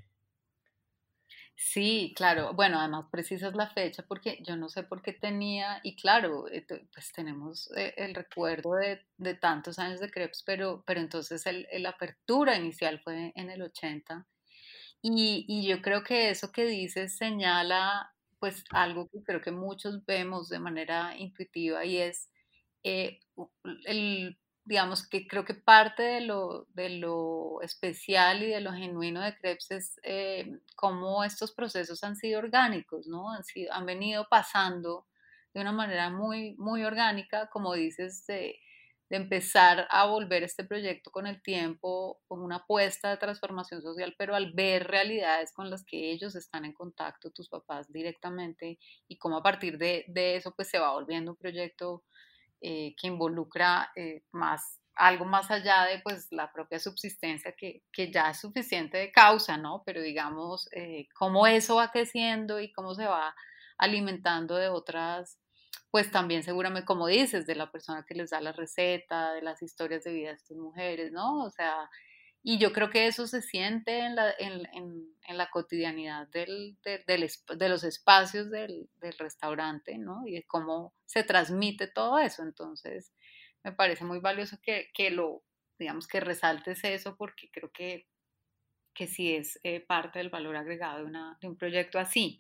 Sí, 1.56 2.14
claro. 2.16 2.54
Bueno, 2.54 2.80
además 2.80 3.06
precisas 3.12 3.54
la 3.56 3.70
fecha 3.70 4.04
porque 4.08 4.40
yo 4.46 4.56
no 4.58 4.70
sé 4.70 4.84
por 4.84 5.02
qué 5.02 5.14
tenía, 5.14 5.80
y 5.84 5.96
claro, 5.96 6.48
eh, 6.52 6.66
pues 6.94 7.12
tenemos 7.14 7.70
eh, 7.78 7.94
el 7.98 8.16
recuerdo 8.16 8.74
de, 8.76 9.02
de, 9.18 9.36
tantos 9.36 9.80
años 9.80 10.00
de 10.00 10.10
Krebs, 10.10 10.44
pero, 10.46 10.84
pero 10.86 11.00
entonces 11.00 11.44
la 11.80 11.90
apertura 11.90 12.58
inicial 12.58 13.00
fue 13.02 13.32
en 13.36 13.50
el 13.50 13.62
80. 13.62 14.28
Y, 15.02 15.46
y 15.48 15.68
yo 15.68 15.82
creo 15.82 16.04
que 16.04 16.30
eso 16.32 16.52
que 16.52 16.66
dices 16.66 17.18
señala 17.18 18.14
pues 18.40 18.64
algo 18.72 19.10
que 19.10 19.24
creo 19.24 19.42
que 19.42 19.52
muchos 19.52 20.06
vemos 20.06 20.50
de 20.50 20.60
manera 20.60 21.18
intuitiva 21.18 21.86
y 21.86 21.98
es 22.00 22.30
eh, 22.84 23.20
el 23.86 24.38
digamos 24.66 25.08
que 25.08 25.28
creo 25.28 25.44
que 25.46 25.54
parte 25.54 26.04
de 26.04 26.22
lo, 26.22 26.68
de 26.74 26.90
lo 26.90 27.62
especial 27.62 28.44
y 28.44 28.48
de 28.48 28.62
lo 28.62 28.72
genuino 28.72 29.22
de 29.22 29.36
Krebs 29.38 29.72
es 29.72 30.00
eh, 30.04 30.60
cómo 30.76 31.24
estos 31.24 31.52
procesos 31.54 32.04
han 32.04 32.16
sido 32.16 32.40
orgánicos, 32.40 33.08
¿no? 33.08 33.32
Han, 33.32 33.44
sido, 33.44 33.74
han 33.74 33.86
venido 33.86 34.28
pasando 34.30 35.06
de 35.54 35.62
una 35.62 35.72
manera 35.72 36.10
muy, 36.10 36.56
muy 36.58 36.84
orgánica, 36.84 37.50
como 37.50 37.74
dices, 37.74 38.26
de, 38.26 38.60
de 39.10 39.18
empezar 39.18 39.86
a 39.92 40.08
volver 40.08 40.44
este 40.44 40.64
proyecto 40.64 41.12
con 41.12 41.28
el 41.28 41.42
tiempo, 41.44 42.22
con 42.28 42.42
una 42.42 42.58
apuesta 42.58 43.10
de 43.10 43.18
transformación 43.18 43.82
social, 43.82 44.16
pero 44.18 44.34
al 44.34 44.54
ver 44.54 44.88
realidades 44.88 45.52
con 45.54 45.70
las 45.70 45.84
que 45.84 46.12
ellos 46.12 46.36
están 46.36 46.66
en 46.66 46.74
contacto, 46.74 47.32
tus 47.32 47.50
papás 47.50 47.92
directamente, 47.92 48.80
y 49.08 49.18
cómo 49.18 49.38
a 49.38 49.44
partir 49.44 49.78
de, 49.78 50.06
de 50.08 50.38
eso 50.38 50.56
pues 50.56 50.70
se 50.70 50.80
va 50.80 50.94
volviendo 50.94 51.32
un 51.32 51.38
proyecto 51.38 52.04
eh, 52.66 52.96
que 52.96 53.08
involucra 53.08 53.92
eh, 53.94 54.24
más 54.32 54.80
algo 54.96 55.26
más 55.26 55.52
allá 55.52 55.84
de 55.84 56.00
pues 56.00 56.28
la 56.32 56.52
propia 56.54 56.80
subsistencia 56.80 57.54
que, 57.58 57.84
que 57.92 58.10
ya 58.10 58.30
es 58.30 58.40
suficiente 58.40 58.98
de 58.98 59.12
causa, 59.12 59.58
¿no? 59.58 59.84
Pero 59.86 60.02
digamos, 60.02 60.70
eh, 60.72 61.08
cómo 61.18 61.46
eso 61.46 61.76
va 61.76 61.92
creciendo 61.92 62.60
y 62.62 62.72
cómo 62.72 62.96
se 62.96 63.06
va 63.06 63.36
alimentando 63.78 64.56
de 64.56 64.70
otras, 64.70 65.40
pues 65.92 66.10
también 66.10 66.44
seguramente, 66.44 66.86
como 66.86 67.08
dices, 67.08 67.46
de 67.46 67.56
la 67.56 67.70
persona 67.70 68.06
que 68.08 68.16
les 68.16 68.30
da 68.30 68.40
la 68.40 68.54
receta, 68.54 69.34
de 69.34 69.42
las 69.42 69.62
historias 69.62 70.04
de 70.04 70.14
vida 70.14 70.30
de 70.30 70.36
estas 70.36 70.58
mujeres, 70.58 71.12
¿no? 71.12 71.44
O 71.44 71.50
sea, 71.50 71.90
y 72.44 72.58
yo 72.58 72.74
creo 72.74 72.90
que 72.90 73.08
eso 73.08 73.26
se 73.26 73.42
siente 73.42 74.00
en 74.00 74.16
la, 74.16 74.34
en, 74.38 74.68
en, 74.74 75.38
la 75.38 75.50
cotidianidad 75.50 76.28
del, 76.28 76.78
del, 76.84 77.30
de 77.58 77.70
los 77.70 77.84
espacios 77.86 78.52
del, 78.52 78.90
del, 78.98 79.14
restaurante, 79.18 79.98
¿no? 79.98 80.28
Y 80.28 80.34
de 80.34 80.44
cómo 80.44 80.94
se 81.06 81.24
transmite 81.24 81.88
todo 81.88 82.20
eso. 82.20 82.44
Entonces, 82.44 83.14
me 83.64 83.72
parece 83.72 84.04
muy 84.04 84.20
valioso 84.20 84.58
que, 84.62 84.90
que 84.94 85.10
lo, 85.10 85.44
digamos, 85.80 86.06
que 86.06 86.20
resaltes 86.20 86.84
eso 86.84 87.16
porque 87.16 87.50
creo 87.50 87.72
que, 87.72 88.08
que 88.94 89.08
sí 89.08 89.34
es 89.34 89.58
eh, 89.64 89.80
parte 89.80 90.20
del 90.20 90.30
valor 90.30 90.58
agregado 90.58 90.98
de, 91.00 91.06
una, 91.06 91.38
de 91.42 91.48
un 91.48 91.56
proyecto 91.56 91.98
así. 91.98 92.40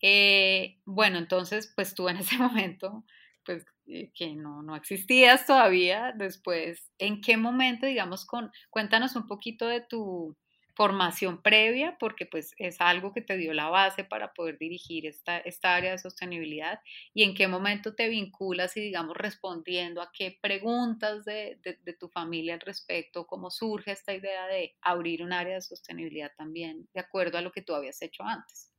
Eh, 0.00 0.78
bueno, 0.84 1.18
entonces, 1.18 1.72
pues 1.74 1.94
tú 1.96 2.08
en 2.08 2.18
ese 2.18 2.36
momento, 2.38 3.04
pues 3.44 3.64
eh, 3.86 4.10
que 4.14 4.34
no, 4.34 4.62
no 4.62 4.76
existías 4.76 5.46
todavía, 5.46 6.12
después, 6.16 6.90
¿en 6.98 7.20
qué 7.20 7.36
momento, 7.36 7.86
digamos, 7.86 8.24
con, 8.24 8.50
cuéntanos 8.70 9.16
un 9.16 9.26
poquito 9.26 9.66
de 9.66 9.80
tu 9.80 10.36
formación 10.74 11.42
previa, 11.42 11.96
porque 12.00 12.26
pues 12.26 12.54
es 12.56 12.80
algo 12.80 13.12
que 13.12 13.20
te 13.20 13.36
dio 13.36 13.52
la 13.52 13.68
base 13.68 14.04
para 14.04 14.32
poder 14.32 14.58
dirigir 14.58 15.06
esta, 15.06 15.38
esta 15.38 15.74
área 15.74 15.92
de 15.92 15.98
sostenibilidad, 15.98 16.80
y 17.12 17.24
en 17.24 17.34
qué 17.34 17.46
momento 17.46 17.94
te 17.94 18.08
vinculas 18.08 18.76
y, 18.76 18.80
digamos, 18.80 19.16
respondiendo 19.16 20.00
a 20.00 20.10
qué 20.16 20.38
preguntas 20.40 21.24
de, 21.24 21.58
de, 21.62 21.92
tu 21.92 22.08
familia 22.08 22.54
al 22.54 22.60
respecto, 22.60 23.26
cómo 23.26 23.50
surge 23.50 23.92
esta 23.92 24.14
idea 24.14 24.46
de 24.46 24.74
abrir 24.80 25.22
un 25.22 25.32
área 25.32 25.54
de 25.54 25.60
sostenibilidad 25.60 26.32
también, 26.36 26.88
de 26.94 27.00
acuerdo 27.00 27.38
a 27.38 27.42
lo 27.42 27.52
que 27.52 27.62
tú 27.62 27.74
habías 27.74 28.00
hecho 28.00 28.22
antes. 28.24 28.72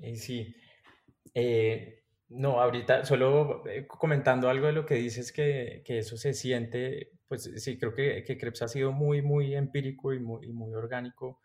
Eh, 0.00 0.16
sí. 0.16 0.54
Eh, 1.34 2.01
no, 2.32 2.60
ahorita 2.60 3.04
solo 3.04 3.66
eh, 3.68 3.86
comentando 3.86 4.48
algo 4.48 4.66
de 4.66 4.72
lo 4.72 4.86
que 4.86 4.94
dices 4.94 5.32
que, 5.32 5.82
que 5.84 5.98
eso 5.98 6.16
se 6.16 6.34
siente, 6.34 7.12
pues 7.28 7.50
sí, 7.56 7.78
creo 7.78 7.94
que, 7.94 8.24
que 8.24 8.36
Krebs 8.38 8.62
ha 8.62 8.68
sido 8.68 8.92
muy, 8.92 9.22
muy 9.22 9.54
empírico 9.54 10.12
y 10.12 10.20
muy, 10.20 10.52
muy 10.52 10.74
orgánico 10.74 11.40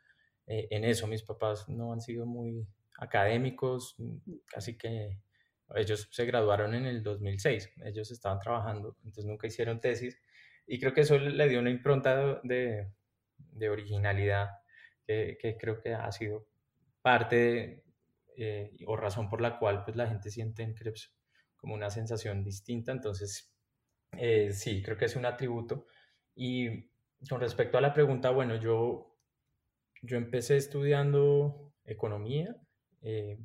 en 0.50 0.86
eso. 0.86 1.08
Mis 1.08 1.24
papás 1.24 1.67
no 1.67 1.91
han 1.91 2.00
sido 2.00 2.25
muy 2.25 2.65
académicos, 2.98 3.96
casi 4.48 4.77
que 4.77 5.20
ellos 5.75 6.08
se 6.12 6.25
graduaron 6.25 6.74
en 6.74 6.86
el 6.86 7.03
2006, 7.03 7.70
ellos 7.84 8.12
estaban 8.12 8.39
trabajando, 8.39 8.96
entonces 9.00 9.25
nunca 9.25 9.48
hicieron 9.48 9.82
tesis 9.82 10.17
y 10.65 10.79
creo 10.79 10.94
que 10.94 11.01
eso 11.01 11.17
le 11.17 11.50
dio 11.50 11.60
una 11.60 11.70
impronta 11.70 12.39
de, 12.44 12.91
de 13.38 13.70
originalidad 13.70 14.50
que, 15.06 15.38
que, 15.39 15.58
creo 15.58 15.79
que 15.82 15.94
ha 15.94 16.12
sido 16.12 16.48
parte 17.01 17.84
eh, 18.39 18.72
o 18.86 18.96
razón 18.96 19.29
por 19.29 19.41
la 19.41 19.58
cual 19.58 19.84
pues, 19.84 19.98
la 19.98 20.08
gente 20.08 20.29
siente 20.29 20.62
en 20.62 20.75
Krebs 20.75 21.12
como 21.56 21.74
una 21.74 21.89
sensación 21.89 22.44
distinta. 22.44 22.91
Entonces, 22.91 23.51
eh, 24.12 24.51
sí, 24.51 24.84
creo 24.84 24.96
que 24.96 25.06
es 25.06 25.15
un 25.15 25.25
atributo. 25.25 25.88
Y 26.36 26.91
con 27.27 27.41
respecto 27.41 27.79
a 27.79 27.82
la 27.82 27.94
pregunta, 27.94 28.29
bueno, 28.29 28.56
yo, 28.56 29.17
yo 30.03 30.17
empecé 30.17 30.58
estudiando 30.58 31.74
economía 31.84 32.56
eh, 33.01 33.39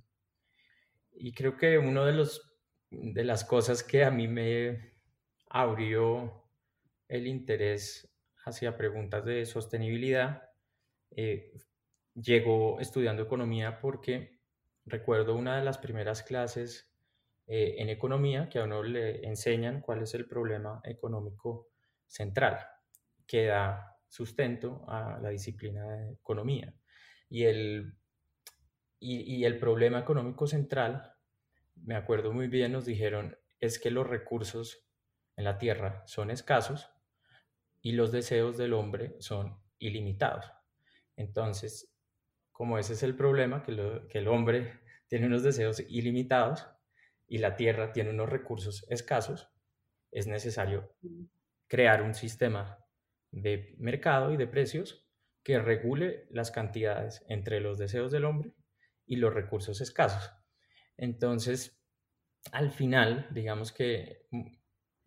y 1.13 1.33
creo 1.33 1.57
que 1.57 1.79
uno 1.79 2.05
de 2.05 2.13
los 2.13 2.49
de 2.91 3.25
las 3.25 3.45
cosas 3.45 3.83
que 3.83 4.05
a 4.05 4.11
mí 4.11 4.29
me 4.29 4.93
abrió 5.49 6.51
el 7.09 7.27
interés 7.27 8.13
hacia 8.45 8.77
preguntas 8.77 9.25
de 9.25 9.47
sostenibilidad 9.47 10.43
llegó 12.15 12.81
estudiando 12.81 13.23
economía 13.23 13.81
porque 13.81 14.42
Recuerdo 14.85 15.35
una 15.35 15.57
de 15.57 15.65
las 15.65 15.79
primeras 15.79 16.23
clases 16.23 16.93
eh, 17.47 17.77
en 17.79 17.89
economía 17.89 18.49
que 18.49 18.59
a 18.59 18.65
uno 18.65 18.83
le 18.83 19.27
enseñan 19.27 19.81
cuál 19.81 20.03
es 20.03 20.15
el 20.15 20.27
problema 20.27 20.81
económico 20.85 21.71
central 22.07 22.59
que 23.27 23.47
da 23.47 23.99
sustento 24.09 24.85
a 24.89 25.19
la 25.21 25.31
disciplina 25.31 25.89
de 25.89 26.13
economía. 26.13 26.75
Y 27.29 27.45
el, 27.45 27.97
y, 28.99 29.45
el 29.45 29.59
problema 29.59 29.99
económico 29.99 30.47
central, 30.47 31.15
me 31.77 31.97
acuerdo 31.97 32.33
muy 32.33 32.49
bien, 32.49 32.73
nos 32.73 32.85
dijeron, 32.85 33.37
es 33.59 33.79
que 33.79 33.91
los 33.91 34.07
recursos 34.07 34.87
en 35.37 35.45
la 35.45 35.59
tierra 35.59 36.03
son 36.07 36.31
escasos 36.31 36.91
y 37.81 37.93
los 37.93 38.13
deseos 38.13 38.59
del 38.59 38.75
hombre 38.75 39.17
son 39.19 39.59
ilimitados. 39.79 40.53
Entonces, 41.17 41.92
como 42.53 42.79
ese 42.79 42.93
es 42.93 43.03
el 43.03 43.17
problema, 43.17 43.63
que, 43.63 43.73
el 44.19 44.29
hombre 44.29 44.81
tiene 45.09 45.27
unos 45.27 45.43
deseos 45.43 45.81
ilimitados 45.89 46.69
y 47.27 47.39
la 47.39 47.57
tierra 47.57 47.93
tiene 47.93 48.11
unos 48.11 48.29
recursos 48.29 48.87
escasos, 48.91 49.51
es 50.11 50.27
necesario 50.27 50.95
crear 51.67 52.03
un 52.03 52.15
sistema 52.15 52.79
de 53.31 53.75
mercado 53.79 54.33
y 54.33 54.37
de 54.37 54.47
precios 54.47 55.09
que 55.43 55.59
regule 55.59 56.27
las 56.31 56.51
cantidades 56.51 57.25
entre 57.29 57.61
los 57.61 57.79
deseos 57.79 58.13
del 58.13 58.27
hombre 58.27 58.55
y 59.07 59.17
los 59.17 59.33
recursos 59.33 59.81
escasos. 59.81 60.33
Entonces, 60.97 61.83
al 62.53 62.71
final, 62.71 63.29
digamos 63.31 63.73
que 63.73 64.27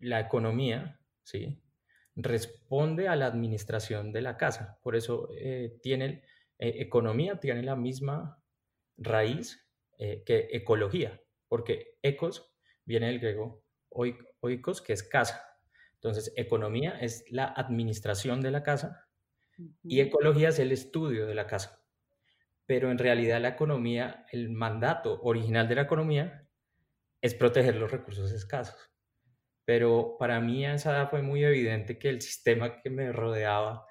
la 0.00 0.20
economía, 0.20 1.00
¿sí? 1.22 1.62
responde 2.16 3.08
a 3.08 3.16
la 3.16 3.26
administración 3.26 4.12
de 4.12 4.22
la 4.22 4.36
casa. 4.36 4.78
Por 4.82 4.96
eso 4.96 5.28
eh, 5.38 5.78
tiene 5.82 6.22
eh, 6.58 6.76
economía 6.78 7.38
tiene 7.38 7.62
la 7.62 7.76
misma 7.76 8.42
raíz 8.96 9.66
eh, 9.98 10.22
que 10.24 10.48
ecología, 10.52 11.20
porque 11.48 11.98
ecos 12.02 12.52
viene 12.84 13.06
del 13.06 13.20
griego 13.20 13.64
oikos, 13.88 14.82
que 14.82 14.92
es 14.92 15.02
casa. 15.02 15.42
Entonces, 15.94 16.32
economía 16.36 16.98
es 17.00 17.24
la 17.30 17.46
administración 17.46 18.40
de 18.40 18.50
la 18.50 18.62
casa 18.62 19.08
y 19.82 20.00
ecología 20.00 20.50
es 20.50 20.58
el 20.58 20.72
estudio 20.72 21.26
de 21.26 21.34
la 21.34 21.46
casa. 21.46 21.82
Pero 22.66 22.90
en 22.90 22.98
realidad 22.98 23.40
la 23.40 23.48
economía, 23.48 24.26
el 24.30 24.50
mandato 24.50 25.20
original 25.22 25.68
de 25.68 25.76
la 25.76 25.82
economía 25.82 26.46
es 27.22 27.34
proteger 27.34 27.76
los 27.76 27.90
recursos 27.90 28.32
escasos. 28.32 28.92
Pero 29.64 30.16
para 30.18 30.40
mí 30.40 30.64
a 30.64 30.74
esa 30.74 30.90
edad 30.90 31.10
fue 31.10 31.22
muy 31.22 31.44
evidente 31.44 31.98
que 31.98 32.08
el 32.08 32.20
sistema 32.20 32.80
que 32.82 32.90
me 32.90 33.12
rodeaba 33.12 33.86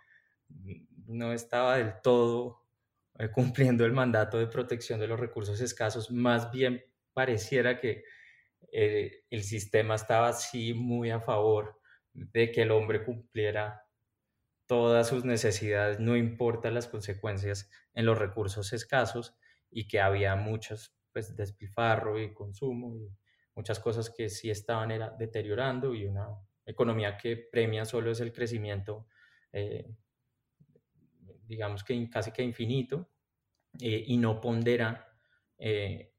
no 1.08 1.34
estaba 1.34 1.78
del 1.78 2.02
todo 2.02 2.62
eh, 3.18 3.30
cumpliendo 3.32 3.86
el 3.86 3.94
mandato 3.94 4.38
de 4.38 4.48
protección 4.48 5.00
de 5.00 5.08
los 5.08 5.20
recursos 5.20 5.62
escasos, 5.62 6.12
más 6.12 6.52
bien 6.52 6.84
pareciera 7.14 7.80
que 7.80 8.04
eh, 8.72 9.24
el 9.30 9.44
sistema 9.44 9.96
estaba 9.96 10.30
así 10.30 10.74
muy 10.74 11.12
a 11.12 11.22
favor 11.22 11.80
de 12.14 12.52
que 12.52 12.64
el 12.64 12.72
hombre 12.72 13.04
cumpliera 13.04 13.86
todas 14.68 15.08
sus 15.08 15.26
necesidades, 15.26 16.00
no 16.00 16.16
importa 16.18 16.72
las 16.72 16.88
consecuencias 16.88 17.70
en 17.94 18.06
los 18.06 18.18
recursos 18.18 18.74
escasos 18.74 19.36
y 19.70 19.88
que 19.88 20.00
había 20.00 20.36
muchos 20.36 20.96
pues 21.14 21.36
despilfarro 21.36 22.20
y 22.20 22.34
consumo 22.34 22.98
y 22.98 23.10
muchas 23.56 23.80
cosas 23.80 24.10
que 24.10 24.30
sí 24.30 24.50
estaban 24.50 24.92
era, 24.92 25.12
deteriorando 25.12 25.94
y 25.94 26.06
una 26.06 26.28
economía 26.66 27.16
que 27.16 27.38
premia 27.38 27.86
solo 27.86 28.12
es 28.12 28.20
el 28.20 28.34
crecimiento 28.34 29.08
eh, 29.54 29.96
digamos 31.48 31.84
que 31.84 32.10
casi 32.10 32.32
que 32.32 32.44
infinito, 32.44 33.10
eh, 33.82 34.04
y 34.08 34.18
no 34.18 34.40
pondera 34.40 35.14
eh, 35.58 36.14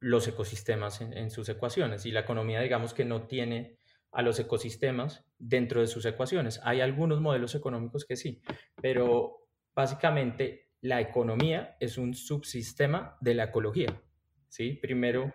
los 0.00 0.26
ecosistemas 0.26 1.00
en, 1.00 1.30
sus 1.30 1.48
ecuaciones. 1.48 2.06
Y 2.06 2.10
la 2.10 2.20
economía, 2.20 2.60
digamos 2.60 2.94
que 2.94 3.04
no 3.04 3.26
tiene 3.26 3.78
a 4.12 4.22
los 4.22 4.38
ecosistemas 4.38 5.24
dentro 5.38 5.80
de 5.80 5.86
sus 5.86 6.04
ecuaciones. 6.06 6.60
Hay 6.64 6.80
algunos 6.80 7.20
modelos 7.20 7.54
económicos 7.54 8.04
que 8.04 8.16
sí, 8.16 8.42
pero 8.80 9.46
básicamente 9.74 10.70
la 10.80 11.00
economía 11.00 11.76
es 11.80 11.98
un 11.98 12.14
subsistema 12.14 13.16
de 13.20 13.34
la 13.34 13.44
ecología. 13.44 14.02
¿sí? 14.48 14.72
Primero 14.72 15.34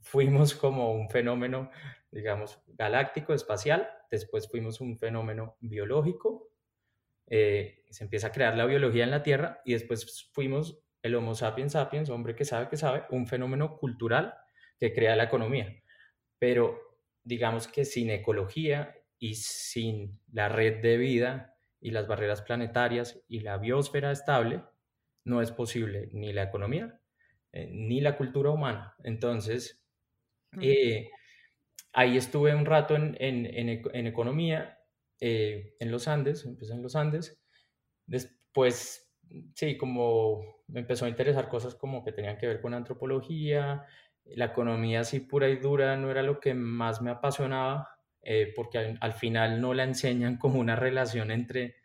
fuimos 0.00 0.54
como 0.54 0.92
un 0.92 1.08
fenómeno, 1.10 1.70
digamos, 2.10 2.62
galáctico, 2.66 3.34
espacial, 3.34 3.88
después 4.10 4.48
fuimos 4.48 4.80
un 4.80 4.98
fenómeno 4.98 5.56
biológico, 5.60 6.53
eh, 7.26 7.84
se 7.90 8.04
empieza 8.04 8.28
a 8.28 8.32
crear 8.32 8.56
la 8.56 8.66
biología 8.66 9.04
en 9.04 9.10
la 9.10 9.22
Tierra 9.22 9.60
y 9.64 9.72
después 9.72 10.30
fuimos 10.32 10.80
el 11.02 11.14
Homo 11.14 11.34
sapiens 11.34 11.72
sapiens, 11.72 12.10
hombre 12.10 12.34
que 12.34 12.44
sabe 12.44 12.68
que 12.68 12.76
sabe, 12.76 13.04
un 13.10 13.26
fenómeno 13.26 13.76
cultural 13.76 14.34
que 14.78 14.92
crea 14.92 15.16
la 15.16 15.24
economía. 15.24 15.82
Pero 16.38 16.78
digamos 17.22 17.68
que 17.68 17.84
sin 17.84 18.10
ecología 18.10 18.96
y 19.18 19.34
sin 19.34 20.20
la 20.32 20.48
red 20.48 20.82
de 20.82 20.96
vida 20.96 21.56
y 21.80 21.90
las 21.90 22.06
barreras 22.06 22.42
planetarias 22.42 23.22
y 23.28 23.40
la 23.40 23.58
biosfera 23.58 24.10
estable, 24.10 24.62
no 25.24 25.40
es 25.40 25.52
posible 25.52 26.08
ni 26.12 26.32
la 26.32 26.42
economía 26.42 27.00
eh, 27.52 27.68
ni 27.70 28.00
la 28.00 28.16
cultura 28.16 28.50
humana. 28.50 28.96
Entonces, 29.04 29.80
mm. 30.52 30.60
eh, 30.60 31.10
ahí 31.92 32.16
estuve 32.16 32.54
un 32.54 32.66
rato 32.66 32.96
en, 32.96 33.16
en, 33.20 33.46
en, 33.46 33.82
en 33.92 34.06
economía 34.08 34.78
eh, 35.26 35.74
en 35.80 35.90
los 35.90 36.06
Andes, 36.06 36.44
empecé 36.44 36.74
en 36.74 36.82
los 36.82 36.96
Andes. 36.96 37.40
Después, 38.04 39.10
sí, 39.54 39.78
como 39.78 40.64
me 40.66 40.80
empezó 40.80 41.06
a 41.06 41.08
interesar 41.08 41.48
cosas 41.48 41.74
como 41.74 42.04
que 42.04 42.12
tenían 42.12 42.36
que 42.36 42.46
ver 42.46 42.60
con 42.60 42.74
antropología, 42.74 43.86
la 44.26 44.44
economía 44.44 45.00
así 45.00 45.20
pura 45.20 45.48
y 45.48 45.56
dura 45.56 45.96
no 45.96 46.10
era 46.10 46.22
lo 46.22 46.40
que 46.40 46.52
más 46.52 47.00
me 47.00 47.10
apasionaba, 47.10 47.88
eh, 48.20 48.52
porque 48.54 48.98
al, 49.00 49.12
final 49.14 49.62
no 49.62 49.72
la 49.72 49.84
enseñan 49.84 50.36
como 50.36 50.60
una 50.60 50.76
relación 50.76 51.30
entre, 51.30 51.76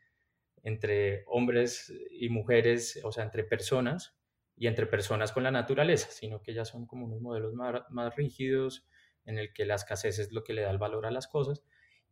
entre 0.63 1.23
hombres 1.27 1.93
y 2.11 2.27
mujeres, 2.27 2.99
o 3.05 3.13
sea, 3.13 3.23
entre 3.23 3.45
personas 3.45 4.17
y 4.57 4.67
entre 4.67 4.85
personas 4.85 5.31
con 5.31 5.43
la 5.43 5.51
naturaleza, 5.51 6.09
sino 6.11 6.41
que 6.41 6.53
ya 6.53 6.65
son 6.65 6.85
como 6.85 7.05
unos 7.05 7.21
modelos 7.21 7.53
más, 7.53 7.83
más 7.89 8.13
rígidos 8.17 8.85
en 9.23 9.37
el 9.37 9.53
que 9.53 9.63
la 9.63 9.75
escasez 9.75 10.19
es 10.19 10.33
lo 10.33 10.43
que 10.43 10.53
le 10.53 10.63
da 10.63 10.71
el 10.71 10.77
valor 10.77 11.05
a 11.05 11.11
las 11.11 11.29
cosas. 11.29 11.63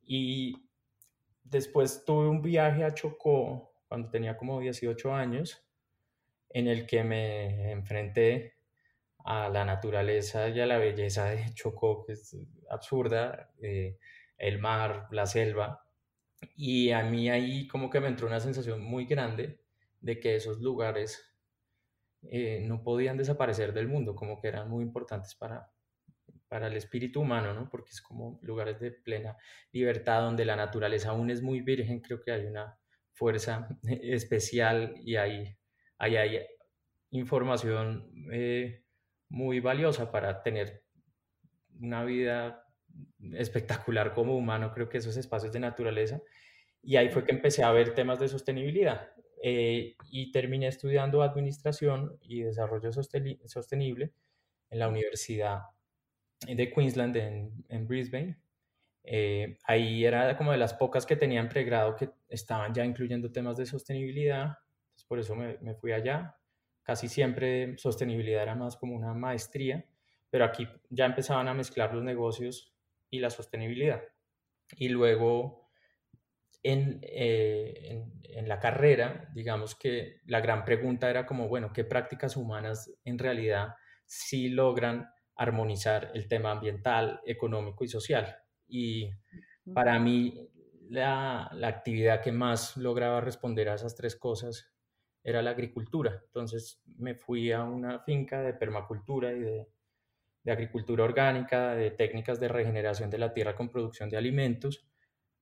Y 0.01 0.67
después 1.50 2.04
tuve 2.06 2.27
un 2.27 2.42
viaje 2.42 2.84
a 2.84 2.94
Chocó 2.94 3.74
cuando 3.88 4.10
tenía 4.10 4.38
como 4.38 4.60
18 4.60 5.13
años, 5.13 5.63
en 6.50 6.68
el 6.68 6.86
que 6.86 7.04
me 7.04 7.72
enfrenté 7.72 8.56
a 9.25 9.50
la 9.50 9.66
naturaleza 9.66 10.50
y 10.50 10.60
a 10.60 10.66
la 10.66 10.77
belleza 10.77 11.25
de 11.25 11.54
Chocó, 11.54 12.06
que 12.06 12.13
es 12.13 12.38
absurda, 12.70 13.51
eh, 13.62 13.98
el 14.38 14.60
mar, 14.60 15.08
la 15.12 15.25
selva. 15.25 15.86
Y 16.56 16.92
a 16.92 17.04
mí 17.04 17.30
ahí 17.30 17.68
como 17.68 17.89
que 17.89 18.00
me 18.00 18.08
entró 18.08 18.27
una 18.27 18.39
sensación 18.39 18.82
muy 18.82 19.06
grande 19.06 19.60
de 20.01 20.20
que 20.20 20.36
esos 20.36 20.60
lugares 20.60 21.34
eh, 22.24 22.62
no 22.66 22.84
podían 22.84 23.18
desaparecer 23.18 23.74
del 23.74 23.88
mundo, 23.88 24.16
como 24.16 24.39
que 24.39 24.48
eran 24.48 24.70
muy 24.70 24.84
importantes 24.84 25.36
para, 25.36 25.72
para 26.48 26.68
el 26.68 26.75
espíritu 26.75 27.22
humano, 27.22 27.54
¿no? 27.54 27.70
Porque 27.70 27.92
es 27.92 28.01
como 28.01 28.39
lugares 28.42 28.80
de 28.80 28.92
plena 28.92 29.38
libertad 29.72 30.22
donde 30.22 30.46
la 30.46 30.56
naturaleza 30.56 31.10
aún 31.10 31.30
es 31.30 31.42
muy 31.42 31.62
virgen, 31.62 32.01
creo 32.01 32.22
que 32.22 32.32
hay 32.32 32.46
una 32.46 32.77
fuerza 33.13 33.68
especial 34.01 34.94
y 34.98 35.16
hay, 35.16 35.58
hay, 35.98 36.16
hay 36.18 36.39
información 37.12 38.12
eh, 38.32 38.84
muy 39.30 39.60
valiosa 39.60 40.12
para 40.12 40.42
tener 40.44 40.84
una 41.80 42.04
vida 42.04 42.63
espectacular 43.34 44.13
como 44.13 44.38
humano, 44.38 44.72
creo 44.74 44.89
que 44.89 44.98
esos 44.98 45.18
espacios 45.18 45.51
de 45.54 45.60
naturaleza. 45.60 46.22
Y 46.82 46.96
ahí 46.96 47.10
fue 47.10 47.25
que 47.25 47.32
empecé 47.32 47.63
a 47.63 47.72
ver 47.72 47.94
temas 47.94 48.20
de 48.20 48.27
sostenibilidad 48.30 49.10
eh, 49.44 49.96
y 50.10 50.32
terminé 50.32 50.68
estudiando 50.68 51.22
administración 51.22 52.18
y 52.22 52.42
desarrollo 52.44 52.92
sostenible 52.92 54.13
en 54.70 54.80
la 54.80 54.88
Universidad 54.88 55.62
de 56.46 56.72
Queensland 56.72 57.15
en, 57.15 57.88
Brisbane. 57.88 58.38
Eh, 59.03 59.58
ahí 59.63 60.03
era 60.06 60.36
como 60.38 60.51
de 60.51 60.58
las 60.58 60.74
pocas 60.74 61.06
que 61.06 61.15
tenían 61.15 61.48
pregrado 61.48 61.96
que 61.96 62.10
estaban 62.27 62.74
ya 62.74 62.84
incluyendo 62.84 63.32
temas 63.32 63.58
de 63.58 63.65
sostenibilidad, 63.65 64.58
por 65.08 65.20
eso 65.20 65.36
me, 65.36 65.58
me 65.62 65.75
fui 65.75 65.94
allá 65.94 66.38
Casi 66.88 67.10
siempre 67.10 67.77
sostenibilidad 67.77 68.44
era 68.44 68.56
más 68.56 68.77
como 68.77 68.96
una 68.96 69.13
maestría, 69.13 69.84
pero 70.29 70.46
aquí 70.46 70.70
ya 70.89 71.06
empezaban 71.06 71.50
a 71.50 71.53
mezclar 71.53 71.94
los 71.94 72.01
negocios 72.01 72.74
y 73.10 73.20
la 73.20 73.29
sostenibilidad. 73.29 74.03
Y 74.77 74.88
luego 74.88 75.70
en, 76.63 77.01
eh, 77.01 78.06
en, 78.24 78.48
la 78.48 78.62
carrera, 78.62 79.29
digamos 79.34 79.75
que 79.75 80.22
la 80.27 80.39
gran 80.39 80.63
pregunta 80.63 81.10
era 81.10 81.25
como, 81.25 81.50
bueno, 81.50 81.74
¿qué 81.74 81.84
prácticas 81.84 82.38
humanas 82.38 82.89
en 83.03 83.20
realidad 83.20 83.75
sí 84.06 84.48
logran 84.48 85.10
armonizar 85.38 86.12
el 86.13 86.27
tema 86.27 86.51
ambiental, 86.51 87.22
económico 87.25 87.84
y 87.84 87.88
social? 87.88 88.38
Y 88.67 89.10
para 89.74 90.00
mí 90.00 90.50
la, 90.89 91.50
la 91.53 91.67
actividad 91.67 92.22
que 92.22 92.32
más 92.32 92.77
lograba 92.77 93.22
responder 93.22 93.70
a 93.70 93.75
esas 93.75 93.96
tres 93.96 94.15
cosas 94.15 94.72
era 95.27 95.41
la 95.41 95.51
agricultura. 95.51 96.22
Entonces 96.25 96.82
me 96.98 97.13
fui 97.13 97.51
a 97.51 97.63
una 97.65 98.00
finca 98.00 98.41
de 98.41 98.53
permacultura 98.53 99.34
y 99.34 99.39
de, 99.41 99.67
agricultura 100.50 101.03
orgánica, 101.03 101.75
de 101.75 101.92
técnicas 101.92 102.40
de 102.40 102.48
regeneración 102.48 103.09
de 103.09 103.18
la 103.18 103.33
tierra 103.33 103.53
con 103.53 103.68
producción 103.68 104.09
de 104.09 104.16
alimentos, 104.16 104.88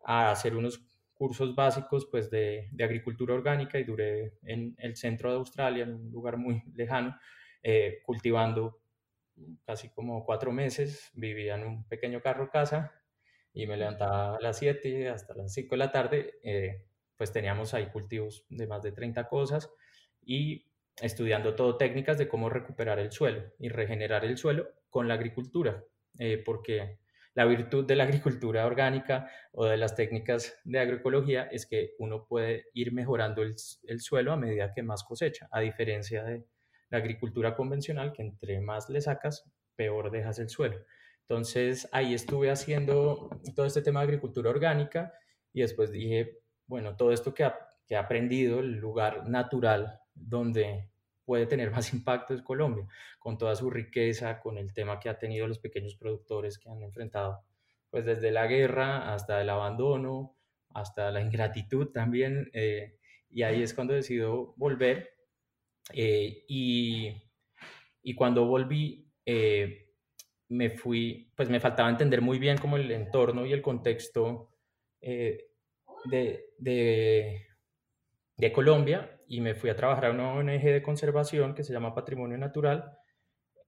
a 0.04 0.32
hacer 0.32 0.56
unos 0.56 0.84
cursos 1.14 1.54
básicos 1.54 2.08
pues 2.10 2.32
de, 2.32 2.72
agricultura 2.84 3.36
orgánica 3.36 3.78
y 3.78 3.84
duré 3.84 4.40
en 4.42 4.76
el 4.80 4.96
centro 4.96 5.30
de 5.30 5.38
Australia, 5.38 5.84
en 5.84 5.94
un 5.94 6.12
lugar 6.12 6.38
muy 6.38 6.64
lejano, 6.74 7.16
eh, 7.62 8.00
cultivando 8.04 8.82
casi 9.66 9.90
como 9.90 10.26
cuatro 10.26 10.52
meses, 10.52 11.12
vivía 11.14 11.56
en 11.56 11.64
un 11.66 11.88
pequeño 11.88 12.22
carro 12.22 12.50
casa 12.50 12.94
y 13.54 13.68
me 13.68 13.78
levantaba 13.78 14.36
a 14.36 14.42
las 14.42 14.60
7 14.60 15.10
hasta 15.10 15.34
las 15.34 15.54
5 15.54 15.72
de 15.72 15.78
la 15.78 15.92
tarde 15.92 16.40
eh, 16.44 16.86
pues 17.18 17.32
teníamos 17.32 17.74
ahí 17.74 17.88
cultivos 17.88 18.46
de 18.50 18.68
más 18.68 18.84
de 18.84 18.92
30 18.92 19.28
cosas 19.28 19.72
y 20.22 20.66
estudiando 21.02 21.56
todo 21.56 21.78
técnicas 21.78 22.18
de 22.18 22.28
cómo 22.28 22.50
recuperar 22.50 23.00
el 23.00 23.12
suelo 23.12 23.54
y 23.60 23.70
regenerar 23.70 24.26
el 24.26 24.38
suelo 24.38 24.70
con 24.90 25.08
la 25.08 25.16
agricultura, 25.16 25.84
eh, 26.20 26.42
porque 26.46 27.00
la 27.34 27.46
virtud 27.46 27.86
de 27.86 27.96
la 27.96 28.04
agricultura 28.06 28.66
orgánica 28.66 29.30
o 29.52 29.66
de 29.66 29.78
las 29.78 29.96
técnicas 29.96 30.58
de 30.64 30.80
agroecología 30.80 31.44
es 31.44 31.66
que 31.66 31.96
uno 32.00 32.26
puede 32.28 32.66
ir 32.74 32.94
mejorando 32.94 33.42
el, 33.42 33.56
el 33.84 34.00
suelo 34.02 34.34
a 34.34 34.38
medida 34.38 34.74
que 34.74 34.84
más 34.84 35.04
cosecha, 35.04 35.48
a 35.52 35.60
diferencia 35.60 36.24
de 36.24 36.46
la 36.96 37.04
agricultura 37.04 37.56
convencional, 37.56 38.14
que 38.14 38.22
entre 38.22 38.62
más 38.62 38.90
le 38.90 39.02
sacas, 39.02 39.44
peor 39.76 40.12
dejas 40.12 40.40
el 40.40 40.50
suelo. 40.50 40.78
Entonces 41.28 41.90
ahí 41.92 42.14
estuve 42.14 42.50
haciendo 42.50 43.30
todo 43.56 43.66
este 43.66 43.82
tema 43.82 44.00
de 44.00 44.06
agricultura 44.06 44.50
orgánica 44.50 45.14
y 45.52 45.62
después 45.62 45.92
dije, 45.92 46.40
bueno, 46.68 46.96
todo 46.96 47.12
esto 47.12 47.34
que, 47.34 47.44
ha 47.44 48.00
aprendido, 48.00 48.60
el 48.60 48.78
lugar 48.78 49.28
natural 49.28 50.00
donde 50.14 50.90
puede 51.26 51.48
tener 51.48 51.72
más 51.76 51.94
impacto 51.94 52.34
es 52.34 52.42
Colombia, 52.42 52.88
con 53.20 53.38
toda 53.38 53.56
su 53.56 53.70
riqueza, 53.70 54.40
con 54.40 54.58
el 54.58 54.74
tema 54.74 55.00
que 55.00 55.10
ha 55.10 55.20
tenido 55.20 55.48
los 55.48 55.60
pequeños 55.60 55.96
productores 55.96 56.58
que 56.58 56.70
han 56.70 56.82
enfrentado, 56.82 57.44
pues 57.90 58.06
desde 58.06 58.32
la 58.32 58.48
guerra 58.48 59.14
hasta 59.14 59.42
el 59.42 59.50
abandono, 59.50 60.38
hasta 60.74 61.12
la 61.12 61.22
ingratitud 61.28 61.88
también, 61.92 62.50
eh, 62.54 62.98
y 63.30 63.44
ahí 63.44 63.64
es 63.64 63.74
cuando 63.74 63.94
decido 63.94 64.54
volver, 64.56 65.15
eh, 65.94 66.44
y, 66.48 67.12
y, 68.02 68.16
cuando 68.16 68.46
volví, 68.46 69.12
eh, 69.26 69.94
me 70.50 70.70
fui, 70.70 71.32
pues 71.36 71.50
me 71.50 71.60
faltaba 71.60 71.90
entender 71.90 72.22
muy 72.22 72.40
bien 72.40 72.58
como 72.58 72.78
el 72.78 72.92
entorno 72.92 73.46
y 73.46 73.54
el 73.54 73.62
contexto 73.62 74.52
de, 75.02 75.50
de, 76.58 77.48
de, 78.38 78.52
Colombia 78.52 79.22
y 79.28 79.42
me 79.42 79.54
fui 79.54 79.70
a 79.70 79.76
trabajar 79.76 80.06
a 80.06 80.12
una 80.12 80.34
ONG 80.34 80.64
de 80.64 80.82
conservación 80.82 81.54
que 81.54 81.64
se 81.64 81.74
llama 81.74 81.94
Patrimonio 81.94 82.38
Natural 82.38 82.98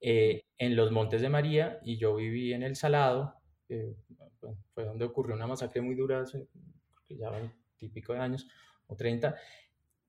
eh, 0.02 0.44
en 0.58 0.76
los 0.76 0.92
Montes 0.92 1.22
de 1.22 1.30
María 1.30 1.80
y 1.84 1.98
yo 1.98 2.16
viví 2.16 2.54
en 2.54 2.64
El 2.64 2.76
Salado, 2.76 3.36
fue 4.74 4.86
donde 4.86 5.06
ocurrió 5.06 5.36
una 5.36 5.48
masacre 5.48 5.82
muy 5.82 5.96
dura 5.96 6.22
hace 6.22 6.48
ya 7.10 7.30
20 7.30 7.56
típico 7.78 8.14
de 8.14 8.20
años 8.20 8.48
o 8.88 8.96
30, 8.96 9.36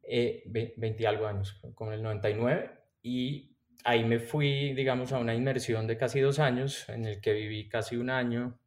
eh, 0.08 0.42
20 0.46 1.02
y 1.02 1.06
algo 1.06 1.26
años, 1.26 1.60
con 1.74 1.92
el 1.92 2.02
99 2.02 2.70
y 3.02 3.56
ahí 3.84 4.04
me 4.04 4.18
fui, 4.18 4.74
digamos, 4.74 5.12
a 5.12 5.18
una 5.18 5.34
inmersión 5.34 5.86
de 5.86 5.96
casi 5.96 6.20
dos 6.20 6.38
años 6.38 6.88
en 6.88 7.04
el 7.04 7.20
que 7.20 7.32
viví 7.32 7.68
casi 7.68 7.96
un 7.96 8.10
año 8.10 8.58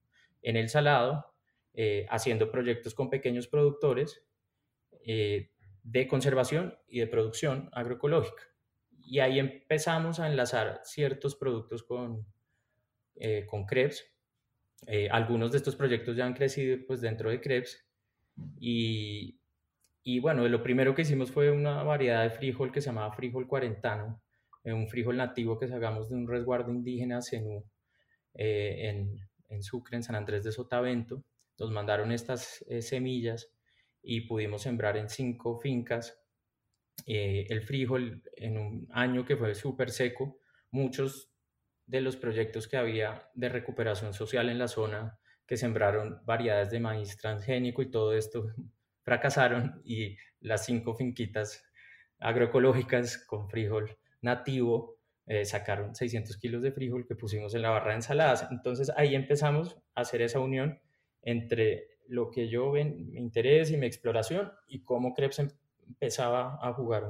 en 0.42 0.56
El 0.56 0.70
Salado 0.70 1.34
eh, 1.74 2.06
haciendo 2.10 2.52
proyectos 2.52 2.94
con 2.94 3.10
pequeños 3.10 3.48
productores 3.48 4.26
eh, 5.06 5.52
de 5.84 6.08
conservación 6.08 6.78
y 6.88 7.00
de 7.00 7.08
producción 7.08 7.70
agroecológica. 7.72 8.44
Y 9.04 9.20
ahí 9.20 9.40
empezamos 9.40 10.20
a 10.20 10.28
enlazar 10.28 10.82
ciertos 10.84 11.36
productos 11.36 11.84
con, 11.84 12.26
eh, 13.16 13.46
con 13.46 13.66
Krebs. 13.66 14.06
algunos 15.12 15.52
de 15.52 15.58
estos 15.58 15.76
proyectos 15.76 16.16
ya 16.18 16.26
han 16.26 16.34
crecido 16.34 16.78
pues, 16.88 17.02
dentro 17.02 17.30
de 17.30 17.42
Krebs. 17.42 17.86
Y, 18.60 19.41
y 20.04 20.20
bueno, 20.20 20.48
lo 20.48 20.64
primero 20.64 20.96
que 20.96 21.04
hicimos 21.04 21.32
fue 21.32 21.52
una 21.52 21.84
variedad 21.84 22.24
de 22.24 22.32
frijol 22.32 22.72
que 22.72 22.82
se 22.82 22.88
llamaba 22.88 23.14
frijol 23.14 23.48
cuarentano, 23.48 24.22
un 24.64 24.88
frijol 24.88 25.18
nativo 25.18 25.58
que 25.58 25.68
sacamos 25.68 26.10
de 26.10 26.16
un 26.16 26.28
resguardo 26.28 26.72
indígena 26.72 27.22
Zenú 27.22 27.66
en, 28.34 29.18
en 29.50 29.64
Sucre, 29.64 29.98
en 29.98 30.04
San 30.04 30.16
Andrés 30.16 30.44
de 30.44 30.52
Sotavento 30.52 31.24
nos 31.62 31.72
mandaron 31.72 32.12
estas 32.12 32.66
eh, 32.70 32.82
semillas 32.82 33.54
y 34.02 34.22
pudimos 34.22 34.64
sembrar 34.64 34.98
en 34.98 35.10
cinco 35.10 35.60
fincas 35.60 36.20
eh, 37.06 37.46
el 37.50 37.62
frijol 37.62 38.24
en 38.36 38.58
un 38.58 38.88
año 38.92 39.24
que 39.26 39.38
fue 39.38 39.54
súper 39.54 39.92
seco. 39.92 40.40
Muchos 40.72 41.32
de 41.86 42.02
los 42.02 42.16
proyectos 42.16 42.68
que 42.68 42.78
había 42.78 43.30
de 43.36 43.50
recuperación 43.50 44.14
social 44.14 44.50
en 44.50 44.58
la 44.58 44.68
zona 44.68 45.20
que 45.46 45.56
sembraron 45.56 46.22
variedades 46.26 46.72
de 46.72 46.80
maíz 46.80 47.16
transgénico 47.18 47.84
y 47.84 47.92
todo 47.92 48.14
esto 48.14 48.48
fracasaron 49.12 49.82
y 49.84 50.16
las 50.40 50.64
cinco 50.64 50.96
finquitas 50.96 51.66
agroecológicas 52.20 53.18
con 53.18 53.50
frijol 53.50 53.98
nativo 54.22 55.00
eh, 55.26 55.44
sacaron 55.44 55.94
600 55.94 56.38
kilos 56.38 56.62
de 56.62 56.72
frijol 56.72 57.06
que 57.06 57.16
pusimos 57.16 57.54
en 57.54 57.64
la 57.64 57.72
barra 57.72 57.90
de 57.90 57.96
ensaladas. 57.96 58.48
Entonces 58.52 58.90
ahí 58.96 59.14
empezamos 59.14 59.76
a 59.96 60.02
hacer 60.02 60.22
esa 60.22 60.40
unión 60.40 60.80
entre 61.24 61.98
lo 62.08 62.32
que 62.32 62.48
yo 62.48 62.72
ven, 62.72 63.12
mi 63.12 63.20
interés 63.20 63.70
y 63.72 63.76
mi 63.76 63.86
exploración 63.86 64.50
y 64.66 64.82
cómo 64.86 65.14
Krebs 65.14 65.40
em, 65.40 65.50
empezaba 65.86 66.58
a 66.62 66.72
jugar 66.72 67.04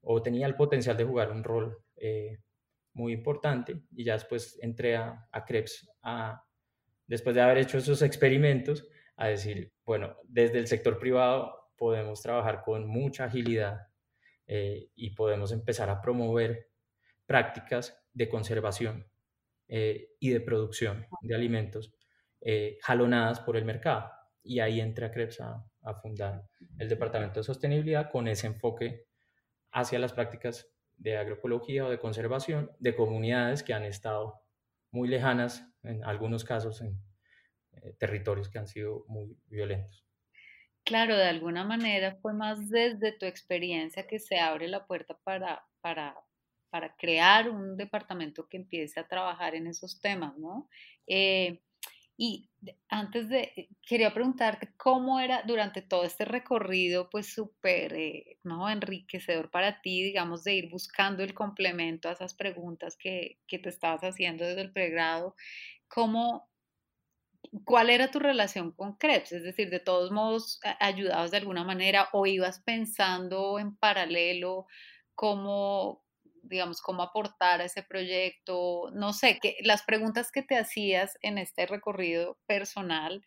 o 0.00 0.20
tenía 0.20 0.48
el 0.48 0.56
potencial 0.56 0.96
de 0.96 1.04
jugar 1.04 1.30
un 1.30 1.44
rol 1.44 1.78
eh, 1.94 2.40
muy 2.94 3.12
importante 3.12 3.84
y 3.94 4.02
ya 4.02 4.14
después 4.14 4.58
entré 4.60 4.96
a, 4.96 5.28
a 5.30 5.44
Krebs 5.44 5.88
a, 6.02 6.44
después 7.06 7.36
de 7.36 7.42
haber 7.42 7.58
hecho 7.58 7.78
esos 7.78 8.02
experimentos 8.02 8.88
a 9.18 9.26
decir, 9.26 9.72
bueno, 9.84 10.16
desde 10.24 10.58
el 10.58 10.68
sector 10.68 10.98
privado 10.98 11.72
podemos 11.76 12.22
trabajar 12.22 12.62
con 12.62 12.86
mucha 12.86 13.24
agilidad 13.24 13.88
eh, 14.46 14.90
y 14.94 15.10
podemos 15.10 15.50
empezar 15.50 15.90
a 15.90 16.00
promover 16.00 16.70
prácticas 17.26 18.00
de 18.12 18.28
conservación 18.28 19.06
eh, 19.66 20.12
y 20.20 20.30
de 20.30 20.40
producción 20.40 21.04
de 21.20 21.34
alimentos 21.34 21.92
eh, 22.40 22.78
jalonadas 22.80 23.40
por 23.40 23.56
el 23.56 23.64
mercado. 23.64 24.08
Y 24.44 24.60
ahí 24.60 24.80
entra 24.80 25.10
Krebs 25.10 25.40
a, 25.40 25.66
a, 25.82 25.94
fundar 25.94 26.44
el 26.78 26.88
Departamento 26.88 27.40
de 27.40 27.44
Sostenibilidad 27.44 28.10
con 28.12 28.28
ese 28.28 28.46
enfoque 28.46 29.08
hacia 29.72 29.98
las 29.98 30.12
prácticas 30.12 30.70
de 30.96 31.16
agroecología 31.16 31.84
o 31.84 31.90
de 31.90 31.98
conservación 31.98 32.70
de 32.78 32.94
comunidades 32.94 33.64
que 33.64 33.74
han 33.74 33.84
estado 33.84 34.40
muy 34.92 35.08
lejanas, 35.08 35.68
en 35.82 36.04
algunos 36.04 36.44
casos 36.44 36.80
en 36.80 37.02
eh, 37.82 37.94
territorios 37.98 38.48
que 38.48 38.58
han 38.58 38.66
sido 38.66 39.04
muy 39.08 39.36
violentos. 39.46 40.04
Claro, 40.84 41.16
de 41.16 41.28
alguna 41.28 41.64
manera 41.64 42.16
fue 42.22 42.32
más 42.32 42.70
desde 42.70 43.12
tu 43.12 43.26
experiencia 43.26 44.06
que 44.06 44.18
se 44.18 44.38
abre 44.38 44.68
la 44.68 44.86
puerta 44.86 45.18
para, 45.22 45.62
para, 45.82 46.16
para 46.70 46.96
crear 46.96 47.50
un 47.50 47.76
departamento 47.76 48.48
que 48.48 48.56
empiece 48.56 48.98
a 48.98 49.06
trabajar 49.06 49.54
en 49.54 49.66
esos 49.66 50.00
temas, 50.00 50.36
¿no? 50.38 50.68
Eh, 51.06 51.60
y 52.20 52.50
antes 52.88 53.28
de, 53.28 53.52
eh, 53.54 53.68
quería 53.86 54.12
preguntarte 54.12 54.74
cómo 54.76 55.20
era 55.20 55.42
durante 55.46 55.82
todo 55.82 56.04
este 56.04 56.24
recorrido, 56.24 57.08
pues 57.10 57.32
súper, 57.32 57.94
¿no? 58.42 58.68
Enriquecedor 58.68 59.50
para 59.50 59.80
ti, 59.80 60.02
digamos, 60.02 60.42
de 60.42 60.54
ir 60.54 60.68
buscando 60.68 61.22
el 61.22 61.32
complemento 61.32 62.08
a 62.08 62.12
esas 62.12 62.34
preguntas 62.34 62.96
que, 62.96 63.38
que 63.46 63.60
te 63.60 63.68
estabas 63.68 64.02
haciendo 64.02 64.44
desde 64.44 64.62
el 64.62 64.72
pregrado. 64.72 65.36
¿Cómo, 65.86 66.50
cuál 67.64 67.90
era 67.90 68.10
tu 68.10 68.18
relación 68.18 68.72
con 68.72 68.96
Krebs? 68.96 69.32
Es 69.32 69.42
decir, 69.42 69.70
de 69.70 69.80
todos 69.80 70.10
modos, 70.10 70.60
ayudabas 70.80 71.30
de 71.30 71.38
alguna 71.38 71.64
manera 71.64 72.08
o 72.12 72.26
ibas 72.26 72.60
pensando 72.60 73.58
en 73.58 73.76
paralelo 73.76 74.66
cómo, 75.14 76.04
digamos, 76.42 76.80
cómo 76.80 77.02
aportar 77.02 77.60
a 77.60 77.64
ese 77.64 77.82
proyecto, 77.82 78.90
no 78.92 79.12
sé, 79.12 79.38
que 79.40 79.56
las 79.62 79.82
preguntas 79.82 80.30
que 80.30 80.42
te 80.42 80.56
hacías 80.56 81.18
en 81.22 81.38
este 81.38 81.66
recorrido 81.66 82.38
personal 82.46 83.24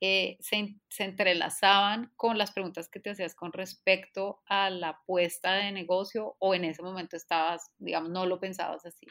eh, 0.00 0.36
se, 0.40 0.76
se, 0.90 1.04
entrelazaban 1.04 2.12
con 2.16 2.36
las 2.36 2.52
preguntas 2.52 2.88
que 2.90 3.00
te 3.00 3.10
hacías 3.10 3.34
con 3.34 3.52
respecto 3.52 4.42
a 4.46 4.68
la 4.68 4.90
apuesta 4.90 5.54
de 5.54 5.72
negocio 5.72 6.36
o 6.38 6.54
en 6.54 6.64
ese 6.64 6.82
momento 6.82 7.16
estabas, 7.16 7.70
digamos, 7.78 8.10
no 8.10 8.26
lo 8.26 8.38
pensabas 8.38 8.84
así. 8.84 9.06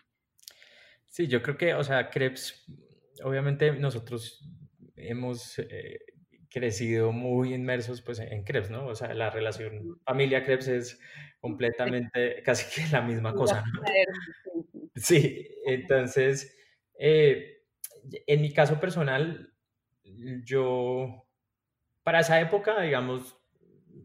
Sí, 1.07 1.27
yo 1.27 1.41
creo 1.41 1.57
que, 1.57 1.73
o 1.73 1.83
sea, 1.83 2.09
Krebs, 2.09 2.65
obviamente 3.23 3.71
nosotros 3.71 4.47
hemos 4.95 5.60
eh, 5.60 5.99
crecido 6.49 7.12
muy 7.12 7.54
inmersos 7.54 8.01
pues 8.01 8.19
en 8.19 8.43
Krebs, 8.43 8.69
¿no? 8.69 8.88
O 8.88 8.95
sea, 8.95 9.13
la 9.13 9.30
relación 9.30 9.99
familia 10.04 10.43
Krebs 10.43 10.67
es 10.67 10.99
completamente 11.39 12.41
casi 12.43 12.65
que 12.73 12.88
la 12.91 13.01
misma 13.01 13.34
cosa, 13.34 13.63
¿no? 13.73 13.82
Sí, 14.95 15.45
entonces, 15.65 16.58
eh, 16.97 17.63
en 18.28 18.41
mi 18.41 18.54
caso 18.54 18.80
personal, 18.80 19.54
yo, 20.43 21.28
para 22.04 22.21
esa 22.21 22.39
época, 22.39 22.82
digamos, 22.82 23.38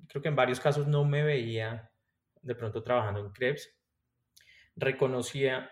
creo 0.09 0.23
que 0.23 0.29
en 0.29 0.37
varios 0.37 0.59
casos 0.59 0.89
no 0.89 1.05
me 1.05 1.23
veía 1.23 1.91
de 2.43 2.55
pronto 2.55 2.83
trabajando 2.83 3.21
en 3.21 3.33
Krebs. 3.33 3.71
Reconocía 4.75 5.71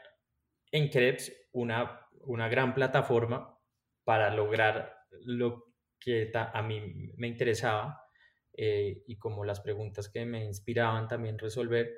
en 0.70 0.88
Krebs 0.88 1.33
una, 1.53 2.08
una 2.28 2.48
gran 2.48 2.74
plataforma 2.74 3.58
para 4.04 4.30
lograr 4.30 5.06
lo 5.24 5.64
que 5.98 6.30
a 6.34 6.62
mí 6.62 7.12
me 7.16 7.26
interesaba 7.26 8.02
eh, 8.52 9.02
y 9.06 9.16
como 9.18 9.44
las 9.44 9.60
preguntas 9.60 10.08
que 10.08 10.24
me 10.24 10.44
inspiraban 10.44 11.08
también 11.08 11.38
resolver. 11.38 11.94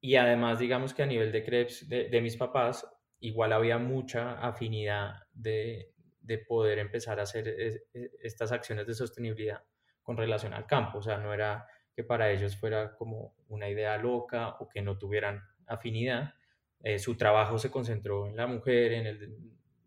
Y 0.00 0.16
además, 0.16 0.58
digamos 0.58 0.94
que 0.94 1.02
a 1.02 1.06
nivel 1.06 1.30
de 1.32 1.44
Krebs, 1.44 1.88
de, 1.88 2.20
mis 2.20 2.36
papás, 2.36 2.86
igual 3.20 3.52
había 3.52 3.78
mucha 3.78 4.40
afinidad 4.40 5.14
de, 5.32 5.92
de 6.20 6.38
poder 6.38 6.78
empezar 6.78 7.20
a 7.20 7.24
hacer 7.24 7.82
estas 8.22 8.52
acciones 8.52 8.86
de 8.86 8.94
sostenibilidad 8.94 9.62
con 10.02 10.16
relación 10.16 10.54
al 10.54 10.66
campo. 10.66 10.98
O 10.98 11.02
sea, 11.02 11.18
no 11.18 11.34
era 11.34 11.66
que 11.92 12.04
para 12.04 12.30
ellos 12.30 12.56
fuera 12.56 12.94
como 12.94 13.34
una 13.48 13.68
idea 13.68 13.98
loca 13.98 14.56
o 14.60 14.68
que 14.68 14.80
no 14.80 14.96
tuvieran 14.96 15.42
afinidad. 15.66 16.34
Eh, 16.80 16.98
su 16.98 17.16
trabajo 17.16 17.58
se 17.58 17.70
concentró 17.70 18.26
en 18.26 18.36
la 18.36 18.46
mujer, 18.46 18.92
en 18.92 19.06
el, 19.06 19.22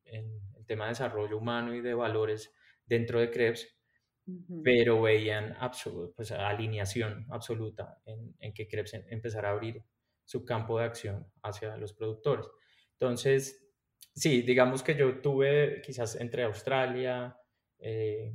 en 0.06 0.42
el 0.56 0.66
tema 0.66 0.86
de 0.86 0.90
desarrollo 0.90 1.38
humano 1.38 1.74
y 1.74 1.82
de 1.82 1.94
valores 1.94 2.54
dentro 2.86 3.20
de 3.20 3.32
Krebs, 3.32 3.68
pero 4.64 5.02
veían 5.02 5.58
pues, 6.16 6.32
alineación 6.32 7.26
absoluta 7.30 8.02
en, 8.06 8.36
en, 8.40 8.54
que 8.54 8.68
Krebs 8.68 8.94
em, 8.94 9.04
empezara 9.10 9.50
a 9.50 9.52
abrir 9.52 9.84
su 10.26 10.46
campo 10.46 10.78
de 10.78 10.86
acción 10.86 11.28
hacia 11.42 11.76
los 11.78 11.94
productores. 11.94 12.46
Entonces, 12.94 13.68
sí, 14.14 14.42
digamos 14.42 14.84
que 14.84 14.96
yo 14.96 15.22
tuve 15.22 15.82
quizás 15.82 16.16
entre 16.16 16.44
Australia, 16.44 17.38
eh, 17.80 18.34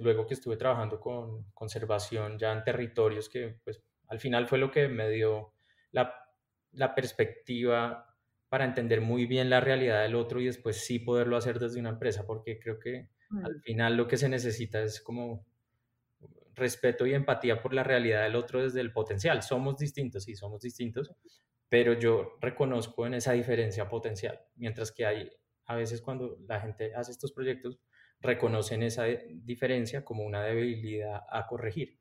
luego 0.00 0.26
que 0.26 0.34
estuve 0.34 0.56
trabajando 0.56 0.98
con 0.98 1.50
conservación 1.52 2.38
ya 2.38 2.52
en 2.52 2.64
territorios 2.64 3.28
que 3.28 3.58
pues 3.62 3.82
al 4.08 4.18
final 4.18 4.48
fue 4.48 4.58
lo 4.58 4.70
que 4.70 4.88
me 4.88 5.10
dio 5.10 5.52
la, 5.90 6.27
la 6.72 6.94
perspectiva 6.94 8.16
para 8.48 8.64
entender 8.64 9.00
muy 9.00 9.26
bien 9.26 9.50
la 9.50 9.60
realidad 9.60 10.02
del 10.02 10.14
otro 10.14 10.40
y 10.40 10.46
después 10.46 10.84
sí 10.84 10.98
poderlo 10.98 11.36
hacer 11.36 11.58
desde 11.58 11.80
una 11.80 11.90
empresa, 11.90 12.26
porque 12.26 12.58
creo 12.58 12.78
que 12.78 13.10
al 13.44 13.56
mm. 13.56 13.60
final 13.60 13.96
lo 13.96 14.08
que 14.08 14.16
se 14.16 14.28
necesita 14.28 14.82
es 14.82 15.00
como 15.00 15.46
respeto 16.54 17.06
y 17.06 17.14
empatía 17.14 17.62
por 17.62 17.72
la 17.72 17.84
realidad 17.84 18.22
del 18.22 18.36
otro 18.36 18.62
desde 18.62 18.80
el 18.80 18.92
potencial. 18.92 19.42
Somos 19.42 19.78
distintos, 19.78 20.24
sí, 20.24 20.34
somos 20.34 20.60
distintos, 20.60 21.10
pero 21.68 21.92
yo 21.92 22.36
reconozco 22.40 23.06
en 23.06 23.14
esa 23.14 23.32
diferencia 23.32 23.88
potencial, 23.88 24.40
mientras 24.56 24.92
que 24.92 25.06
hay 25.06 25.30
a 25.66 25.76
veces 25.76 26.00
cuando 26.00 26.38
la 26.48 26.60
gente 26.60 26.94
hace 26.94 27.12
estos 27.12 27.32
proyectos, 27.32 27.78
reconocen 28.20 28.82
esa 28.82 29.04
diferencia 29.04 30.04
como 30.04 30.24
una 30.24 30.42
debilidad 30.42 31.20
a 31.30 31.46
corregir. 31.46 31.97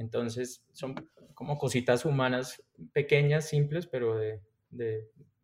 Entonces, 0.00 0.64
son 0.72 0.94
como 1.34 1.58
cositas 1.58 2.06
humanas 2.06 2.62
pequeñas, 2.94 3.48
simples, 3.48 3.86
pero 3.86 4.16
de, 4.16 4.40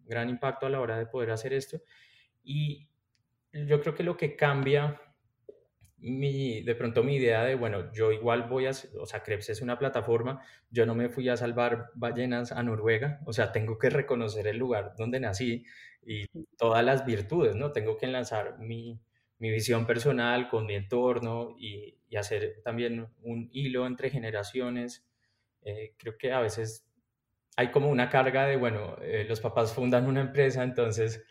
gran 0.07 0.31
impacto 0.31 0.65
a 0.65 0.71
la 0.71 0.81
hora 0.81 0.99
de 0.99 1.05
poder 1.05 1.31
hacer 1.31 1.53
esto. 1.53 1.83
Y 2.43 2.89
yo 3.53 3.83
creo 3.83 3.95
que 3.95 4.03
lo 4.03 4.17
que 4.17 4.35
cambia 4.35 4.99
mi, 5.99 6.63
de 6.63 6.75
pronto 6.75 7.05
mi 7.05 7.17
idea 7.17 7.45
de, 7.45 7.55
bueno, 7.55 7.93
yo 7.93 8.13
igual 8.13 8.49
voy 8.49 8.65
a, 8.67 8.71
o 8.71 9.05
sea, 9.05 9.23
Krebs 9.23 9.51
es 9.51 9.61
una 9.61 9.79
plataforma, 9.79 10.43
yo 10.71 10.87
no 10.87 10.95
me 10.95 11.11
fui 11.11 11.29
a 11.29 11.37
salvar 11.37 11.91
ballenas 11.95 12.51
a 12.51 12.63
Noruega, 12.63 13.21
o 13.27 13.35
sea, 13.35 13.53
tengo 13.53 13.79
que 13.79 13.91
reconocer 13.91 14.47
el 14.47 14.57
lugar 14.57 14.95
donde 14.97 15.21
nací 15.21 15.65
y 16.07 16.27
todas 16.57 16.83
las 16.83 17.05
virtudes, 17.05 17.57
¿no? 17.57 17.73
Tengo 17.73 17.99
que 17.99 18.07
lanzar 18.07 18.59
mi, 18.59 19.01
mi 19.39 19.51
visión 19.51 19.87
personal 19.87 20.49
con 20.49 20.67
mi 20.67 20.75
entorno 20.75 21.57
y, 21.59 21.99
y, 22.09 22.17
hacer 22.17 22.61
también 22.65 23.09
un 23.23 23.49
hilo 23.53 23.87
entre 23.87 24.11
generaciones. 24.11 25.07
Eh, 25.63 25.95
creo 25.99 26.17
que 26.17 26.33
a 26.33 26.41
veces 26.41 26.89
hay 27.57 27.71
como 27.71 27.89
una 27.89 28.09
carga 28.09 28.47
de, 28.47 28.57
bueno, 28.57 28.97
eh, 29.03 29.25
los 29.29 29.41
papás 29.41 29.73
fundan 29.73 30.07
una 30.07 30.21
empresa, 30.21 30.63
entonces... 30.63 31.25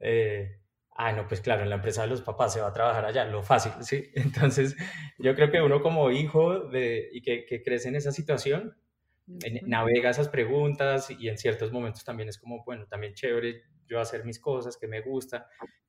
Eh, 0.00 0.60
ah, 0.96 1.12
no, 1.12 1.26
pues 1.26 1.40
claro, 1.40 1.62
en 1.62 1.70
la 1.70 1.76
empresa 1.76 2.02
de 2.02 2.08
los 2.08 2.22
papás 2.22 2.52
se 2.52 2.60
va 2.60 2.68
a 2.68 2.72
trabajar 2.72 3.04
allá, 3.04 3.24
lo 3.24 3.42
fácil, 3.42 3.72
¿sí? 3.80 4.10
Entonces, 4.14 4.76
yo 5.18 5.34
creo 5.34 5.50
que 5.50 5.60
uno 5.60 5.80
como 5.82 6.10
hijo 6.10 6.60
de, 6.68 7.08
y 7.12 7.22
que, 7.22 7.46
que 7.46 7.62
crece 7.62 7.88
en 7.88 7.96
esa 7.96 8.12
situación, 8.12 8.76
navega 9.66 10.10
esas 10.10 10.28
preguntas 10.28 11.10
y 11.10 11.28
en 11.28 11.36
ciertos 11.36 11.70
momentos 11.70 12.04
también 12.04 12.28
es 12.28 12.38
como, 12.38 12.64
bueno, 12.64 12.86
también 12.86 13.14
chévere 13.14 13.62
yo 13.86 14.00
hacer 14.00 14.24
mis 14.24 14.38
cosas 14.38 14.76
que 14.76 14.86
me 14.86 15.00
gusta. 15.00 15.48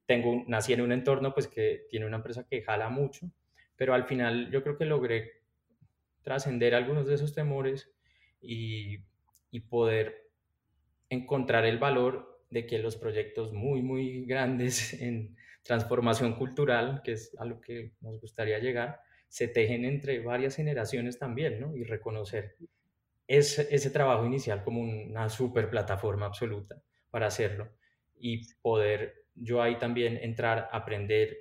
Tengo, 0.10 0.44
nací 0.48 0.74
en 0.74 0.82
un 0.82 0.92
entorno 0.92 1.36
pues 1.36 1.48
que 1.48 1.86
tiene 1.88 2.08
una 2.08 2.16
empresa 2.18 2.44
que 2.48 2.64
jala 2.64 2.90
mucho, 2.90 3.30
pero 3.76 3.94
al 3.94 4.06
final 4.06 4.50
yo 4.50 4.64
creo 4.64 4.76
que 4.76 4.86
logré 4.86 5.44
trascender 6.24 6.74
algunos 6.74 7.06
de 7.06 7.14
esos 7.14 7.36
temores 7.36 7.92
y, 8.42 9.04
y 9.52 9.60
poder 9.60 10.32
encontrar 11.12 11.64
el 11.66 11.78
valor 11.78 12.44
de 12.50 12.66
que 12.66 12.80
los 12.80 12.98
proyectos 12.98 13.54
muy, 13.54 13.84
muy 13.84 14.26
grandes 14.26 14.94
en 15.00 15.38
transformación 15.62 16.34
cultural, 16.34 17.04
que 17.04 17.12
es 17.12 17.36
a 17.38 17.46
lo 17.46 17.62
que 17.62 17.94
nos 18.02 18.20
gustaría 18.20 18.58
llegar, 18.58 19.02
se 19.28 19.48
tejen 19.48 19.86
entre 19.86 20.22
varias 20.22 20.56
generaciones 20.56 21.20
también, 21.20 21.60
¿no? 21.60 21.76
Y 21.76 21.84
reconocer 21.84 22.56
ese, 23.28 23.68
ese 23.70 23.92
trabajo 23.92 24.26
inicial 24.26 24.64
como 24.64 24.82
una 24.82 25.30
super 25.30 25.70
plataforma 25.70 26.26
absoluta 26.26 26.82
para 27.12 27.28
hacerlo 27.28 27.70
y 28.18 28.42
poder 28.64 29.29
yo 29.42 29.62
ahí 29.62 29.78
también 29.78 30.18
entrar, 30.18 30.70
aprender 30.72 31.38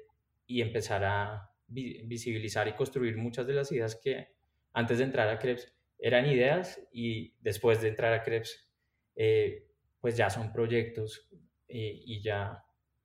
y 0.47 0.63
empezar 0.63 1.05
a, 1.05 1.45
visibilizar 1.71 2.67
y 2.67 2.73
construir 2.73 3.19
muchas 3.19 3.47
de 3.47 3.53
las 3.53 3.71
ideas 3.73 3.95
que 4.03 4.29
antes 4.73 4.97
de 4.99 5.05
entrar 5.05 5.29
a 5.29 5.39
Krebs 5.39 5.71
eran 5.99 6.27
ideas 6.27 6.81
y 6.93 7.35
después 7.41 7.83
de 7.83 7.89
entrar 7.89 8.15
a 8.15 8.23
Krebs, 8.23 8.67
eh, 9.15 9.67
pues 10.01 10.17
ya 10.17 10.31
son 10.31 10.51
proyectos 10.51 11.29
eh, 11.69 12.01
y 12.07 12.23
ya 12.23 12.65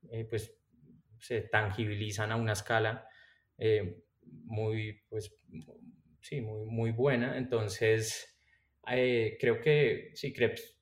eh, 0.09 0.23
pues 0.23 0.57
se 1.19 1.41
tangibilizan 1.41 2.31
a 2.31 2.37
una 2.37 2.53
escala 2.53 3.05
muy, 4.45 5.01
pues, 5.09 5.37
sí, 6.21 6.39
muy, 6.41 6.65
muy 6.65 6.91
buena. 6.91 7.37
Entonces, 7.37 8.39
creo 8.85 9.59
que 9.61 10.11
sí, 10.13 10.31
Krebs 10.33 10.72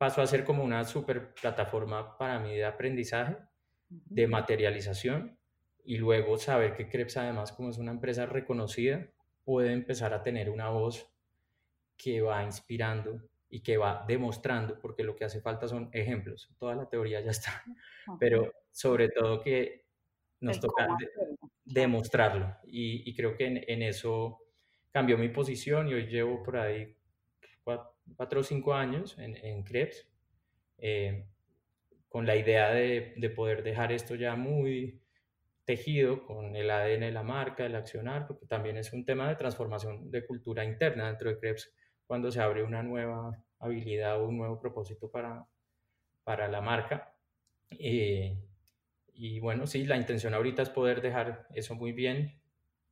pasó 0.00 0.22
a 0.22 0.26
ser 0.26 0.44
como 0.44 0.64
una 0.64 0.82
super 0.84 1.34
plataforma 1.34 2.16
para 2.16 2.38
mí 2.38 2.56
de 2.56 2.64
aprendizaje, 2.64 3.36
de 3.90 4.26
materialización 4.26 5.38
y 5.84 5.98
luego 5.98 6.38
saber 6.38 6.72
que 6.74 6.88
Krebs 6.88 7.18
además 7.18 7.52
como 7.52 7.68
es 7.68 7.76
una 7.76 7.90
empresa 7.90 8.24
reconocida 8.24 9.10
puede 9.44 9.74
empezar 9.74 10.14
a 10.14 10.22
tener 10.22 10.48
una 10.48 10.70
voz 10.70 11.12
que 11.98 12.22
va 12.22 12.42
inspirando 12.42 13.20
y 13.50 13.60
que 13.60 13.76
va 13.76 14.02
demostrando, 14.08 14.80
porque 14.80 15.04
lo 15.04 15.14
que 15.14 15.26
hace 15.26 15.42
falta 15.42 15.68
son 15.68 15.90
ejemplos. 15.92 16.48
Toda 16.58 16.74
la 16.74 16.88
teoría 16.88 17.20
ya 17.20 17.32
está, 17.32 17.62
pero 18.18 18.54
sobre 18.70 19.10
todo 19.10 19.42
que 19.42 19.84
nos 20.40 20.60
toca 20.60 20.88
demostrarlo. 21.62 22.56
Y, 22.64 23.14
creo 23.14 23.36
que 23.36 23.64
en, 23.68 23.82
eso 23.82 24.38
cambió 24.92 25.18
mi 25.18 25.28
posición. 25.28 25.88
Y 25.88 25.92
hoy 25.94 26.06
llevo 26.06 26.42
por 26.42 26.56
ahí 26.56 26.96
cuatro, 28.16 28.40
o 28.40 28.42
cinco 28.42 28.74
años 28.74 29.16
en, 29.18 29.36
en 29.36 29.62
Krebs, 29.62 30.06
eh, 30.78 31.26
con 32.08 32.26
la 32.26 32.36
idea 32.36 32.70
de, 32.70 33.14
de 33.16 33.30
poder 33.30 33.62
dejar 33.62 33.92
esto 33.92 34.14
ya 34.14 34.34
muy 34.36 35.00
tejido 35.64 36.24
con 36.26 36.56
el 36.56 36.70
ADN 36.70 37.00
de 37.00 37.12
la 37.12 37.22
marca, 37.22 37.64
el 37.64 37.76
accionar, 37.76 38.26
porque 38.26 38.46
también 38.46 38.76
es 38.76 38.92
un 38.92 39.04
tema 39.04 39.28
de 39.28 39.36
transformación 39.36 40.10
de 40.10 40.26
cultura 40.26 40.64
interna 40.64 41.06
dentro 41.06 41.30
de 41.30 41.38
Krebs 41.38 41.72
cuando 42.06 42.32
se 42.32 42.40
abre 42.40 42.64
una 42.64 42.82
nueva 42.82 43.40
habilidad 43.60 44.20
o 44.20 44.26
un 44.26 44.38
nuevo 44.38 44.58
propósito 44.58 45.08
para, 45.08 45.46
para 46.24 46.48
la 46.48 46.60
marca. 46.60 47.14
Eh, 47.70 48.36
y 49.14 49.38
bueno, 49.38 49.66
sí, 49.68 49.84
la 49.84 49.96
intención 49.96 50.34
ahorita 50.34 50.62
es 50.62 50.70
poder 50.70 51.00
dejar 51.02 51.46
eso 51.54 51.76
muy 51.76 51.92
bien 51.92 52.40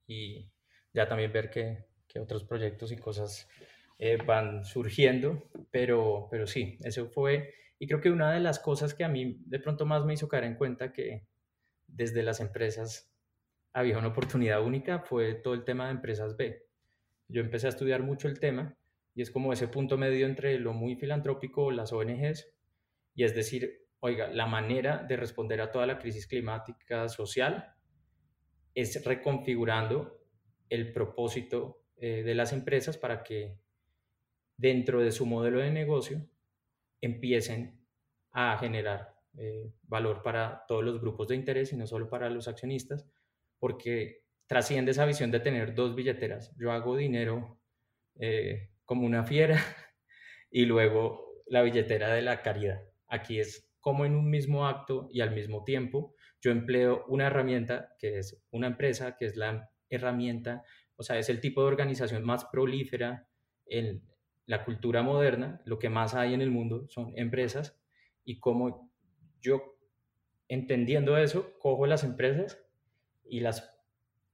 y 0.06 0.48
ya 0.92 1.08
también 1.08 1.32
ver 1.32 1.50
que 1.50 1.88
otros 2.20 2.44
proyectos 2.44 2.92
y 2.92 2.96
cosas 2.96 3.48
eh, 3.98 4.16
van 4.24 4.64
surgiendo, 4.64 5.50
pero, 5.70 6.28
pero 6.30 6.46
sí, 6.46 6.78
eso 6.82 7.08
fue, 7.08 7.54
y 7.78 7.86
creo 7.86 8.00
que 8.00 8.10
una 8.10 8.32
de 8.32 8.40
las 8.40 8.58
cosas 8.58 8.94
que 8.94 9.04
a 9.04 9.08
mí 9.08 9.42
de 9.46 9.60
pronto 9.60 9.86
más 9.86 10.04
me 10.04 10.14
hizo 10.14 10.28
caer 10.28 10.44
en 10.44 10.56
cuenta 10.56 10.92
que 10.92 11.26
desde 11.86 12.22
las 12.22 12.40
empresas 12.40 13.12
había 13.72 13.98
una 13.98 14.08
oportunidad 14.08 14.64
única 14.64 15.00
fue 15.00 15.34
todo 15.34 15.54
el 15.54 15.64
tema 15.64 15.86
de 15.86 15.92
empresas 15.92 16.36
B. 16.36 16.64
Yo 17.28 17.40
empecé 17.40 17.66
a 17.66 17.70
estudiar 17.70 18.02
mucho 18.02 18.28
el 18.28 18.40
tema 18.40 18.76
y 19.14 19.22
es 19.22 19.30
como 19.30 19.52
ese 19.52 19.68
punto 19.68 19.98
medio 19.98 20.26
entre 20.26 20.58
lo 20.58 20.72
muy 20.72 20.96
filantrópico, 20.96 21.70
las 21.70 21.92
ONGs, 21.92 22.52
y 23.14 23.24
es 23.24 23.34
decir, 23.34 23.88
oiga, 24.00 24.28
la 24.28 24.46
manera 24.46 25.02
de 25.02 25.16
responder 25.16 25.60
a 25.60 25.72
toda 25.72 25.86
la 25.86 25.98
crisis 25.98 26.26
climática 26.26 27.08
social 27.08 27.74
es 28.74 29.04
reconfigurando 29.04 30.20
el 30.68 30.92
propósito 30.92 31.84
eh, 31.96 32.22
de 32.22 32.34
las 32.34 32.52
empresas 32.52 32.96
para 32.96 33.24
que 33.24 33.58
dentro 34.58 35.00
de 35.00 35.12
su 35.12 35.24
modelo 35.24 35.60
de 35.60 35.70
negocio 35.70 36.28
empiecen 37.00 37.80
a 38.32 38.58
generar 38.58 39.14
eh, 39.38 39.72
valor 39.84 40.22
para 40.22 40.64
todos 40.66 40.84
los 40.84 41.00
grupos 41.00 41.28
de 41.28 41.36
interés 41.36 41.72
y 41.72 41.76
no 41.76 41.86
solo 41.86 42.10
para 42.10 42.28
los 42.28 42.48
accionistas, 42.48 43.06
porque 43.58 44.24
trasciende 44.46 44.90
esa 44.90 45.06
visión 45.06 45.30
de 45.30 45.40
tener 45.40 45.74
dos 45.74 45.94
billeteras. 45.94 46.54
Yo 46.58 46.72
hago 46.72 46.96
dinero 46.96 47.60
eh, 48.16 48.70
como 48.84 49.06
una 49.06 49.24
fiera 49.24 49.58
y 50.50 50.66
luego 50.66 51.42
la 51.46 51.62
billetera 51.62 52.12
de 52.12 52.22
la 52.22 52.42
caridad. 52.42 52.82
Aquí 53.06 53.38
es 53.38 53.70
como 53.80 54.04
en 54.04 54.16
un 54.16 54.28
mismo 54.28 54.66
acto 54.66 55.08
y 55.12 55.20
al 55.20 55.34
mismo 55.34 55.64
tiempo 55.64 56.14
yo 56.40 56.50
empleo 56.50 57.04
una 57.06 57.28
herramienta 57.28 57.94
que 57.98 58.18
es 58.18 58.42
una 58.50 58.66
empresa, 58.66 59.16
que 59.16 59.26
es 59.26 59.36
la 59.36 59.70
herramienta, 59.88 60.64
o 60.96 61.02
sea, 61.02 61.18
es 61.18 61.28
el 61.28 61.40
tipo 61.40 61.62
de 61.62 61.68
organización 61.68 62.24
más 62.24 62.44
prolífera 62.46 63.28
en 63.66 64.02
la 64.48 64.64
cultura 64.64 65.02
moderna, 65.02 65.60
lo 65.66 65.78
que 65.78 65.90
más 65.90 66.14
hay 66.14 66.32
en 66.32 66.40
el 66.40 66.50
mundo 66.50 66.88
son 66.88 67.12
empresas 67.16 67.78
y 68.24 68.40
cómo 68.40 68.90
yo, 69.42 69.78
entendiendo 70.48 71.18
eso, 71.18 71.58
cojo 71.58 71.86
las 71.86 72.02
empresas 72.02 72.58
y 73.26 73.40
las 73.40 73.78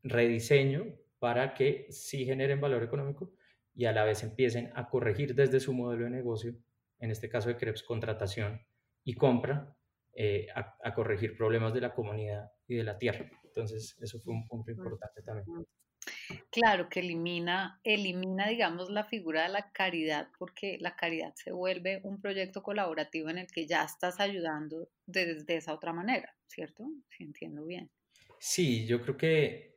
rediseño 0.04 0.84
para 1.18 1.54
que 1.54 1.88
sí 1.90 2.24
generen 2.24 2.60
valor 2.60 2.84
económico 2.84 3.32
y 3.74 3.86
a 3.86 3.92
la 3.92 4.04
vez 4.04 4.22
empiecen 4.22 4.70
a 4.76 4.88
corregir 4.88 5.34
desde 5.34 5.58
su 5.58 5.74
modelo 5.74 6.04
de 6.04 6.10
negocio, 6.10 6.54
en 7.00 7.10
este 7.10 7.28
caso 7.28 7.48
de 7.48 7.56
Krebs, 7.56 7.82
contratación 7.82 8.64
y 9.02 9.14
compra, 9.14 9.76
eh, 10.14 10.46
a, 10.54 10.94
corregir 10.94 11.36
problemas 11.36 11.74
de 11.74 11.80
la 11.80 11.92
comunidad 11.92 12.52
y 12.68 12.76
de 12.76 12.84
la 12.84 12.98
tierra. 12.98 13.28
Entonces, 13.42 13.98
eso 14.00 14.20
fue 14.20 14.32
un 14.32 14.46
punto 14.46 14.70
importante 14.70 15.22
también. 15.22 15.66
Claro, 16.50 16.88
que 16.88 17.00
elimina, 17.00 17.80
elimina, 17.84 18.48
digamos, 18.48 18.90
la 18.90 19.04
figura 19.04 19.42
de 19.42 19.48
la 19.48 19.72
caridad, 19.72 20.28
porque 20.38 20.78
la 20.80 20.96
caridad 20.96 21.34
se 21.34 21.52
vuelve 21.52 22.00
un 22.04 22.20
proyecto 22.20 22.62
colaborativo 22.62 23.28
en 23.30 23.38
el 23.38 23.46
que 23.46 23.66
ya 23.66 23.84
estás 23.84 24.20
ayudando 24.20 24.88
desde 25.06 25.56
esa 25.56 25.74
otra 25.74 25.92
manera, 25.92 26.34
¿cierto? 26.46 26.84
Si 27.10 27.24
entiendo 27.24 27.64
bien. 27.64 27.90
Sí, 28.38 28.86
yo 28.86 29.00
creo 29.00 29.16
que 29.16 29.74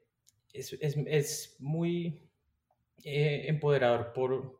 es, 0.53 1.55
muy 1.59 2.21
eh, 3.03 3.45
empoderador 3.47 4.13
por, 4.13 4.59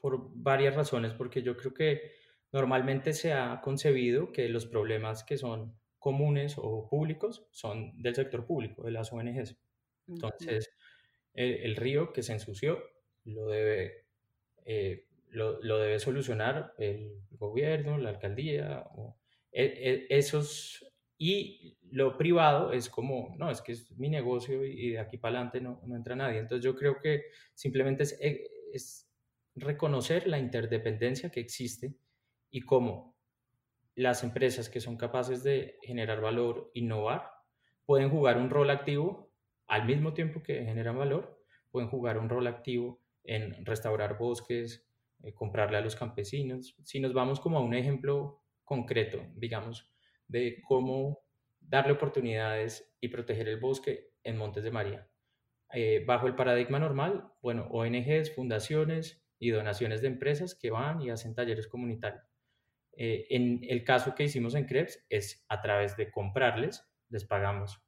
por 0.00 0.30
varias 0.34 0.74
razones, 0.74 1.12
porque 1.12 1.42
yo 1.42 1.56
creo 1.56 1.74
que 1.74 2.12
normalmente 2.52 3.12
se 3.12 3.32
ha 3.32 3.60
concebido 3.60 4.32
que 4.32 4.48
los 4.48 4.66
problemas 4.66 5.24
que 5.24 5.36
son 5.36 5.76
comunes 5.98 6.54
o 6.58 6.88
públicos 6.88 7.46
son 7.50 8.00
del 8.00 8.14
sector 8.14 8.46
público, 8.46 8.82
de 8.82 8.90
las 8.90 9.12
ONGs. 9.12 9.56
Entonces, 10.06 10.70
el, 11.34 11.76
río 11.76 12.12
que 12.12 12.22
se 12.22 12.32
ensució 12.32 12.82
lo 13.24 13.46
debe, 13.46 14.06
eh, 14.64 15.06
lo, 15.30 15.58
debe 15.60 15.98
solucionar 15.98 16.74
el 16.78 17.20
gobierno, 17.32 17.98
la 17.98 18.10
alcaldía, 18.10 18.84
e, 19.50 19.64
e, 19.64 20.06
esos, 20.16 20.84
y 21.18 21.76
lo 21.90 22.16
privado 22.16 22.72
es 22.72 22.88
como, 22.88 23.34
no, 23.38 23.50
es 23.50 23.60
que 23.60 23.72
es 23.72 23.90
mi 23.98 24.08
negocio 24.08 24.64
y, 24.64 24.90
de 24.90 24.98
aquí 24.98 25.18
para 25.18 25.36
adelante 25.36 25.60
no, 25.60 25.80
no, 25.84 25.96
entra 25.96 26.16
nadie. 26.16 26.38
Entonces 26.38 26.64
yo 26.64 26.74
creo 26.74 27.00
que 27.00 27.24
simplemente 27.54 28.04
es, 28.04 28.18
eh, 28.20 28.44
es 28.72 29.10
reconocer 29.54 30.26
la 30.26 30.38
interdependencia 30.38 31.30
que 31.30 31.40
existe 31.40 31.94
y 32.50 32.60
cómo 32.62 33.16
las 33.94 34.24
empresas 34.24 34.68
que 34.68 34.80
son 34.80 34.96
capaces 34.96 35.44
de 35.44 35.78
generar 35.82 36.20
valor, 36.20 36.70
innovar, 36.74 37.30
pueden 37.86 38.10
jugar 38.10 38.38
un 38.38 38.50
rol 38.50 38.70
activo 38.70 39.23
al 39.66 39.86
mismo 39.86 40.12
tiempo 40.14 40.42
que 40.42 40.64
generan 40.64 40.98
valor, 40.98 41.40
pueden 41.70 41.88
jugar 41.88 42.18
un 42.18 42.28
rol 42.28 42.46
activo 42.46 43.00
en 43.24 43.64
restaurar 43.64 44.18
bosques, 44.18 44.86
eh, 45.22 45.32
comprarle 45.32 45.78
a 45.78 45.80
los 45.80 45.96
campesinos. 45.96 46.76
Si 46.84 47.00
nos 47.00 47.12
vamos 47.12 47.40
como 47.40 47.58
a 47.58 47.62
un 47.62 47.74
ejemplo 47.74 48.42
concreto, 48.64 49.24
digamos, 49.34 49.90
de 50.28 50.62
cómo 50.66 51.24
darle 51.60 51.92
oportunidades 51.92 52.94
y 53.00 53.08
proteger 53.08 53.48
el 53.48 53.60
bosque 53.60 54.10
en 54.22 54.36
Montes 54.36 54.64
de 54.64 54.70
María. 54.70 55.08
Eh, 55.72 56.04
bajo 56.06 56.26
el 56.26 56.36
paradigma 56.36 56.78
normal, 56.78 57.32
bueno, 57.42 57.66
ONGs, 57.70 58.34
fundaciones 58.34 59.24
y 59.38 59.50
donaciones 59.50 60.02
de 60.02 60.08
empresas 60.08 60.54
que 60.54 60.70
van 60.70 61.00
y 61.00 61.10
hacen 61.10 61.34
talleres 61.34 61.66
comunitarios. 61.66 62.24
Eh, 62.96 63.26
en 63.30 63.60
el 63.68 63.82
caso 63.84 64.14
que 64.14 64.24
hicimos 64.24 64.54
en 64.54 64.66
CREPS 64.66 65.04
es 65.08 65.44
a 65.48 65.60
través 65.60 65.96
de 65.96 66.10
comprarles, 66.10 66.88
les 67.08 67.24
pagamos 67.24 67.82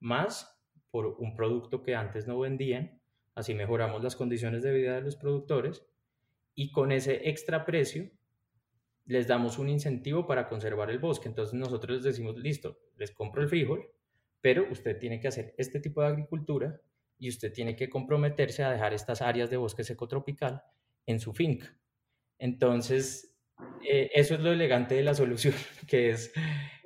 más 0.00 0.59
por 0.90 1.06
un 1.18 1.34
producto 1.34 1.82
que 1.82 1.94
antes 1.94 2.26
no 2.26 2.38
vendían, 2.38 3.00
así 3.34 3.54
mejoramos 3.54 4.02
las 4.02 4.16
condiciones 4.16 4.62
de 4.62 4.72
vida 4.72 4.94
de 4.94 5.02
los 5.02 5.16
productores 5.16 5.84
y 6.54 6.72
con 6.72 6.92
ese 6.92 7.28
extra 7.28 7.64
precio 7.64 8.10
les 9.06 9.26
damos 9.26 9.58
un 9.58 9.68
incentivo 9.68 10.26
para 10.26 10.48
conservar 10.48 10.90
el 10.90 10.98
bosque. 10.98 11.28
Entonces 11.28 11.54
nosotros 11.54 11.96
les 11.96 12.04
decimos, 12.04 12.36
listo, 12.36 12.78
les 12.96 13.10
compro 13.10 13.42
el 13.42 13.48
frijol, 13.48 13.88
pero 14.40 14.70
usted 14.70 14.98
tiene 14.98 15.20
que 15.20 15.28
hacer 15.28 15.54
este 15.58 15.80
tipo 15.80 16.00
de 16.00 16.08
agricultura 16.08 16.80
y 17.18 17.28
usted 17.28 17.52
tiene 17.52 17.76
que 17.76 17.90
comprometerse 17.90 18.62
a 18.62 18.70
dejar 18.70 18.94
estas 18.94 19.20
áreas 19.20 19.50
de 19.50 19.56
bosque 19.56 19.84
seco-tropical 19.84 20.62
en 21.06 21.20
su 21.20 21.32
finca. 21.32 21.76
Entonces, 22.38 23.36
eh, 23.86 24.10
eso 24.14 24.34
es 24.34 24.40
lo 24.40 24.52
elegante 24.52 24.94
de 24.94 25.02
la 25.02 25.14
solución, 25.14 25.54
que 25.86 26.10
es 26.10 26.32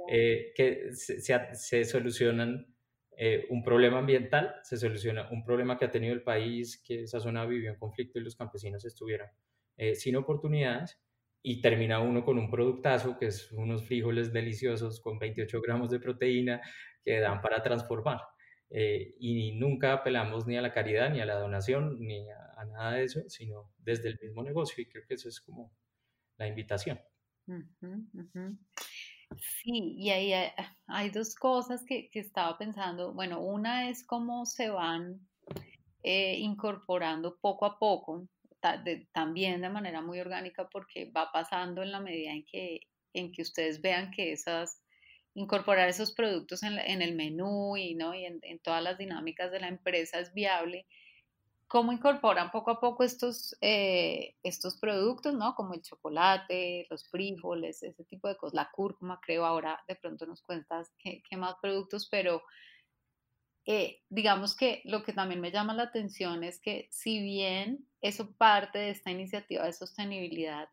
eh, 0.08 0.52
que 0.56 0.92
se, 0.92 1.54
se 1.54 1.84
solucionan 1.84 2.73
eh, 3.16 3.46
un 3.50 3.62
problema 3.62 3.98
ambiental, 3.98 4.56
se 4.62 4.76
soluciona 4.76 5.28
un 5.30 5.44
problema 5.44 5.78
que 5.78 5.84
ha 5.84 5.90
tenido 5.90 6.14
el 6.14 6.22
país, 6.22 6.82
que 6.84 7.02
esa 7.02 7.20
zona 7.20 7.46
vivió 7.46 7.70
en 7.70 7.78
conflicto 7.78 8.18
y 8.18 8.22
los 8.22 8.36
campesinos 8.36 8.84
estuvieron 8.84 9.28
eh, 9.76 9.94
sin 9.94 10.16
oportunidades, 10.16 11.00
y 11.46 11.60
termina 11.60 12.00
uno 12.00 12.24
con 12.24 12.38
un 12.38 12.50
productazo 12.50 13.18
que 13.18 13.26
es 13.26 13.52
unos 13.52 13.84
frijoles 13.86 14.32
deliciosos 14.32 15.00
con 15.00 15.18
28 15.18 15.60
gramos 15.60 15.90
de 15.90 16.00
proteína 16.00 16.62
que 17.04 17.20
dan 17.20 17.40
para 17.42 17.62
transformar. 17.62 18.20
eh, 18.70 19.14
y 19.20 19.52
nunca 19.52 19.92
apelamos 19.92 20.46
ni 20.46 20.56
a 20.56 20.62
la 20.62 20.72
caridad, 20.72 21.10
ni 21.10 21.20
a 21.20 21.26
la 21.26 21.34
donación, 21.38 21.98
ni 22.00 22.28
a, 22.30 22.64
nada 22.64 22.92
de 22.94 23.04
eso, 23.04 23.20
sino 23.28 23.70
desde 23.78 24.08
el 24.08 24.18
mismo 24.20 24.42
negocio 24.42 24.82
y 24.82 24.88
creo 24.88 25.04
que 25.06 25.14
eso 25.14 25.28
es 25.28 25.40
como 25.40 25.70
la 26.38 26.48
invitación. 26.48 26.98
Sí, 29.40 29.94
y 29.98 30.10
ahí 30.10 30.32
hay, 30.86 31.10
dos 31.10 31.34
cosas 31.34 31.84
que, 31.86 32.10
que, 32.10 32.20
estaba 32.20 32.56
pensando. 32.58 33.12
Bueno, 33.12 33.40
una 33.40 33.88
es 33.88 34.04
cómo 34.06 34.46
se 34.46 34.68
van 34.68 35.20
eh, 36.02 36.36
incorporando 36.38 37.38
poco 37.40 37.66
a 37.66 37.78
poco, 37.78 38.28
también 39.12 39.60
de 39.60 39.68
manera 39.68 40.00
muy 40.00 40.20
orgánica, 40.20 40.68
porque 40.70 41.10
va 41.10 41.30
pasando 41.32 41.82
en 41.82 41.92
la 41.92 42.00
medida 42.00 42.32
en 42.32 42.44
que, 42.44 42.80
en 43.12 43.32
que 43.32 43.42
ustedes 43.42 43.80
vean 43.80 44.10
que 44.10 44.32
esas 44.32 44.80
incorporar 45.34 45.88
esos 45.88 46.12
productos 46.12 46.62
en, 46.62 46.78
en 46.78 47.02
el 47.02 47.14
menú 47.14 47.76
y, 47.76 47.94
¿no? 47.94 48.14
y 48.14 48.24
en, 48.24 48.38
en, 48.42 48.60
todas 48.60 48.82
las 48.82 48.98
dinámicas 48.98 49.50
de 49.50 49.60
la 49.60 49.68
empresa 49.68 50.20
es 50.20 50.32
viable. 50.32 50.86
¿Cómo 51.74 51.90
incorporan 51.90 52.52
poco 52.52 52.70
a 52.70 52.78
poco 52.78 53.02
estos, 53.02 53.56
eh, 53.60 54.36
estos 54.44 54.76
productos, 54.76 55.34
¿no? 55.34 55.56
como 55.56 55.74
el 55.74 55.82
chocolate, 55.82 56.86
los 56.88 57.08
frijoles, 57.08 57.82
ese 57.82 58.04
tipo 58.04 58.28
de 58.28 58.36
cosas, 58.36 58.54
la 58.54 58.70
cúrcuma, 58.70 59.18
creo 59.20 59.44
ahora 59.44 59.82
de 59.88 59.96
pronto 59.96 60.24
nos 60.24 60.40
cuentas 60.40 60.92
qué, 61.00 61.20
qué 61.28 61.36
más 61.36 61.56
productos, 61.60 62.06
pero 62.08 62.44
eh, 63.66 64.02
digamos 64.08 64.54
que 64.54 64.82
lo 64.84 65.02
que 65.02 65.12
también 65.12 65.40
me 65.40 65.50
llama 65.50 65.74
la 65.74 65.82
atención 65.82 66.44
es 66.44 66.60
que 66.60 66.86
si 66.92 67.20
bien 67.20 67.88
eso 68.00 68.30
parte 68.36 68.78
de 68.78 68.90
esta 68.90 69.10
iniciativa 69.10 69.64
de 69.64 69.72
sostenibilidad, 69.72 70.68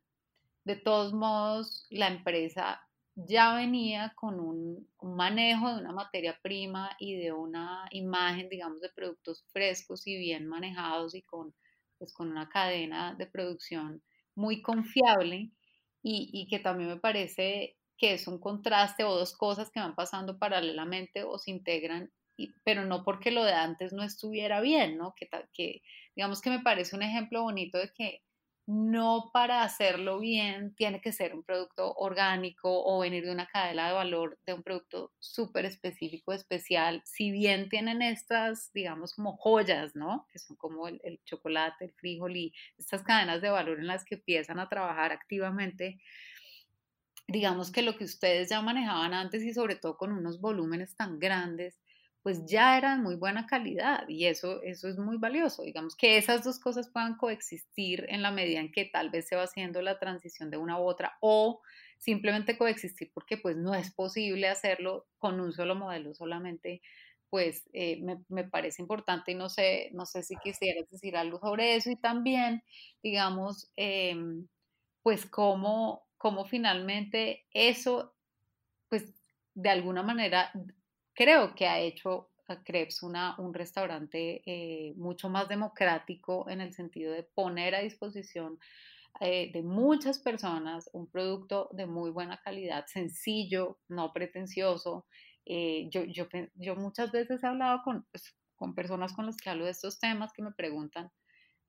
de 0.66 0.76
todos 0.76 1.14
modos 1.14 1.88
la 1.90 2.10
empresa 2.10 2.80
ya 3.15 3.56
venía 3.56 4.13
con 4.15 4.39
un, 4.39 4.88
manejo 5.02 5.74
de 5.74 5.82
una 5.82 5.91
materia 5.91 6.38
prima 6.41 6.95
y 7.00 7.15
de 7.17 7.32
una 7.34 7.88
imagen, 7.91 8.50
digamos, 8.50 8.82
de 8.82 8.89
productos 8.89 9.43
frescos 9.52 10.08
y 10.08 10.17
bien 10.17 10.47
manejados 10.47 11.15
y 11.15 11.21
con, 11.24 11.54
pues, 11.97 12.13
con 12.13 12.30
una 12.30 12.50
cadena 12.50 13.15
de 13.15 13.28
producción 13.28 14.02
muy 14.36 14.62
confiable 14.62 15.52
y, 16.02 16.30
y 16.34 16.47
que 16.47 16.60
también 16.60 16.89
me 16.89 16.97
parece 16.97 17.78
que 18.02 18.13
es 18.13 18.28
un 18.28 18.39
contraste 18.39 19.04
o 19.04 19.13
dos 19.15 19.38
cosas 19.38 19.69
que 19.69 19.80
van 19.80 19.93
pasando 19.93 20.39
paralelamente 20.39 21.24
o 21.24 21.38
se 21.38 21.52
integran, 21.52 22.12
pero 22.63 22.84
no 22.86 23.04
porque 23.04 23.30
lo 23.30 23.43
de 23.43 23.54
antes 23.54 23.93
no 23.93 24.02
estuviera 24.04 24.60
bien, 24.60 24.97
¿no? 24.97 25.13
Que, 25.15 25.30
que 25.54 25.84
digamos 26.15 26.41
que 26.41 26.50
me 26.50 26.62
parece 26.62 26.95
un 26.95 27.04
ejemplo 27.04 27.43
bonito 27.43 27.78
de 27.78 27.91
que 27.93 28.24
no 28.67 29.32
para 29.34 29.63
hacerlo 29.63 30.19
bien 30.19 30.74
tiene 30.76 31.02
que 31.02 31.12
ser 31.12 31.34
un 31.34 31.43
producto 31.43 31.93
orgánico 31.95 32.84
o 32.86 33.00
venir 33.00 33.26
de 33.26 33.32
una 33.32 33.47
cadena 33.47 33.88
de 33.88 33.93
valor 33.93 34.39
de 34.45 34.54
un 34.54 34.63
producto 34.63 35.12
súper 35.19 35.65
específico, 35.65 36.32
especial, 36.32 37.02
si 37.04 37.32
bien 37.32 37.69
tienen 37.69 38.02
estas, 38.02 38.71
digamos, 38.74 39.13
como 39.13 39.36
joyas, 39.38 39.95
¿no? 39.95 40.28
Que 40.32 40.39
son 40.39 40.56
como 40.56 40.88
el, 40.88 41.19
chocolate, 41.26 41.86
el 41.86 41.93
frijol 41.93 42.38
y 42.38 42.54
estas 42.78 43.04
cadenas 43.04 43.41
de 43.41 43.50
valor 43.50 43.80
en 43.80 43.88
las 43.88 44.06
que 44.06 44.15
empiezan 44.15 44.60
a 44.60 44.69
trabajar 44.69 45.12
activamente. 45.12 46.00
Digamos 47.28 47.71
que 47.71 47.82
lo 47.82 47.97
que 47.97 48.04
ustedes 48.04 48.50
ya 48.50 48.62
manejaban 48.62 49.13
antes 49.13 49.43
y 49.43 49.54
sobre 49.54 49.76
todo 49.76 49.97
con 49.97 50.12
unos 50.12 50.39
volúmenes 50.39 50.95
tan 50.95 51.17
grandes, 51.19 51.81
pues 52.24 52.46
ya 52.46 52.78
eran 52.78 53.02
muy 53.02 53.16
buena 53.16 53.48
calidad 53.48 54.08
y 54.08 54.26
eso, 54.28 54.62
eso 54.62 54.88
es 54.88 54.98
muy 54.98 55.18
valioso. 55.18 55.64
Digamos 55.64 55.96
que 55.96 56.18
esas 56.18 56.44
dos 56.44 56.60
cosas 56.60 56.90
puedan 56.90 57.18
coexistir 57.18 58.06
en 58.10 58.22
la 58.22 58.32
medida 58.32 58.60
en 58.60 58.72
que 58.72 58.86
tal 58.86 59.10
vez 59.10 59.28
se 59.28 59.36
va 59.36 59.44
haciendo 59.44 59.82
la 59.82 59.98
transición 59.98 60.52
de 60.52 60.58
una 60.58 60.80
u 60.80 60.84
otra 60.84 61.18
o 61.22 61.62
simplemente 61.98 62.58
coexistir 62.58 63.12
porque 63.14 63.38
pues 63.38 63.58
no 63.58 63.74
es 63.74 63.92
posible 63.92 64.48
hacerlo 64.48 65.08
con 65.18 65.40
un 65.40 65.52
solo 65.52 65.76
modelo 65.76 66.14
solamente, 66.14 66.82
pues 67.30 67.68
eh, 67.74 68.02
me, 68.30 68.44
parece 68.44 68.82
importante 68.82 69.32
y 69.32 69.36
no 69.36 69.50
sé, 69.50 69.90
no 69.94 70.06
sé 70.06 70.22
si 70.22 70.36
quisieras 70.44 70.90
decir 70.90 71.16
algo 71.18 71.40
sobre 71.40 71.76
eso 71.76 71.90
y 71.90 71.96
también, 71.96 72.64
digamos, 73.02 73.72
em, 73.78 74.48
pues 75.02 75.26
cómo, 75.26 76.08
cómo 76.18 76.46
finalmente 76.46 77.46
eso, 77.52 78.14
pues 78.90 79.06
de 79.56 79.70
alguna 79.70 80.04
manera 80.04 80.52
creo 81.22 81.54
que 81.54 81.68
ha 81.68 81.80
hecho 81.80 82.32
a 82.48 82.64
Krebs 82.64 83.04
una, 83.04 83.36
un 83.38 83.54
restaurante 83.54 84.42
eh, 84.44 84.96
mucho 84.96 85.30
más 85.30 85.48
democrático 85.48 86.50
en 86.50 86.62
el 86.62 86.74
sentido 86.74 87.14
de 87.14 87.22
poner 87.22 87.76
a 87.76 87.82
disposición 87.82 88.58
eh, 89.20 89.52
de 89.54 89.62
muchas 89.62 90.18
personas 90.18 90.90
un 90.94 91.06
producto 91.12 91.70
de 91.74 91.86
muy 91.86 92.10
buena 92.10 92.42
calidad, 92.42 92.88
sencillo, 92.88 93.78
no 93.88 94.12
pretencioso. 94.14 95.06
Eh, 95.46 95.90
yo, 95.92 96.06
yo, 96.06 96.26
yo, 96.56 96.76
muchas 96.76 97.12
veces 97.12 97.44
he 97.44 97.48
hablado 97.48 97.84
con, 97.84 98.04
pues, 98.10 98.36
con 98.56 98.74
personas 98.74 99.14
con 99.14 99.28
las 99.28 99.38
que 99.38 99.52
hablo 99.52 99.66
de 99.66 99.72
estos 99.72 100.00
temas 100.00 100.34
que 100.34 100.42
me 100.42 100.54
preguntan 100.54 101.12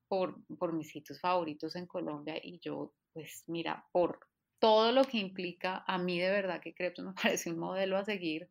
por, 0.08 0.42
por 0.58 0.72
mis 0.72 0.88
sitios 0.88 1.20
favoritos 1.20 1.76
en 1.76 1.86
Colombia 1.86 2.36
y 2.42 2.58
yo, 2.60 2.94
pues 3.12 3.44
mira, 3.48 3.84
por 3.92 4.18
todo 4.58 4.92
lo 4.92 5.04
que 5.04 5.18
implica, 5.18 5.84
a 5.86 5.98
mí 5.98 6.18
de 6.18 6.30
verdad 6.30 6.62
que 6.62 6.72
Krebs 6.72 7.00
me 7.00 7.12
parece 7.22 7.50
un 7.50 7.58
modelo 7.58 7.98
a 7.98 8.04
seguir 8.06 8.48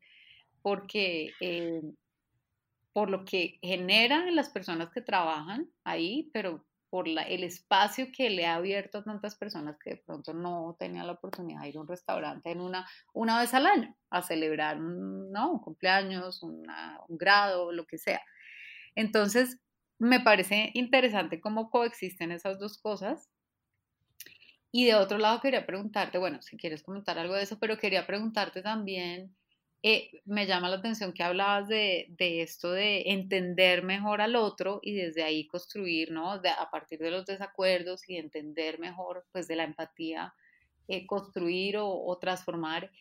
porque 0.62 1.32
eh, 1.40 1.82
por 2.94 3.10
lo 3.10 3.26
que 3.26 3.60
generan 3.62 4.36
las 4.36 4.50
personas 4.50 4.90
que 4.92 5.02
trabajan 5.02 5.70
ahí, 5.84 6.30
pero 6.34 6.66
por 6.90 7.08
la, 7.08 7.24
el 7.24 7.46
espacio 7.46 8.08
que 8.12 8.30
le 8.30 8.46
ha 8.46 8.56
abierto 8.56 8.98
a 8.98 9.04
tantas 9.04 9.36
personas 9.36 9.78
que 9.80 9.92
de 9.92 9.98
pronto 9.98 10.34
no 10.34 10.76
tenían 10.78 11.08
la 11.08 11.14
oportunidad 11.14 11.62
de 11.62 11.70
ir 11.70 11.78
a 11.78 11.82
un 11.82 11.88
restaurante 11.88 12.52
en 12.52 12.60
una, 12.60 12.86
una 13.14 13.40
vez 13.40 13.54
al 13.54 13.66
año 13.66 13.96
a 14.10 14.22
celebrar 14.22 14.78
un, 14.78 15.32
¿no? 15.32 15.54
un 15.54 15.60
cumpleaños, 15.60 16.44
un 16.44 16.66
grado, 17.08 17.72
lo 17.72 17.86
que 17.86 17.98
sea. 17.98 18.22
Entonces, 18.96 19.58
me 20.00 20.20
parece 20.20 20.72
interesante 20.74 21.40
cómo 21.40 21.70
coexisten 21.70 22.32
esas 22.32 22.60
dos 22.60 22.78
cosas. 22.78 23.30
Y 24.72 24.86
de 24.86 24.96
otro 24.96 25.18
lado 25.18 25.42
quería 25.42 25.66
preguntarte, 25.66 26.18
bueno, 26.18 26.42
si 26.42 26.58
quieres 26.58 26.82
comentar 26.82 27.20
algo 27.20 27.36
de 27.36 27.44
eso, 27.44 27.60
pero 27.60 27.78
quería 27.78 28.08
preguntarte 28.08 28.62
también 28.62 29.36
eh, 29.84 30.22
me 30.26 30.46
llama 30.46 30.70
la 30.70 30.76
atención 30.76 31.12
que 31.12 31.24
hablabas 31.24 31.68
de, 31.68 32.14
esto 32.20 32.72
de 32.72 33.02
entender 33.08 33.84
mejor 33.84 34.22
al 34.22 34.36
otro 34.36 34.80
y 34.84 34.94
desde 34.94 35.24
ahí 35.24 35.48
construir, 35.48 36.12
¿no? 36.12 36.32
a 36.34 36.70
partir 36.72 37.00
de 37.00 37.10
los 37.10 37.26
desacuerdos 37.26 38.08
y 38.08 38.18
entender 38.18 38.78
mejor, 38.78 39.26
pues 39.32 39.48
de 39.48 39.56
la 39.56 39.64
empatía, 39.64 40.36
eh, 40.88 41.08
construir 41.08 41.78
o, 41.78 41.90
o, 41.90 42.18
transformar. 42.20 42.92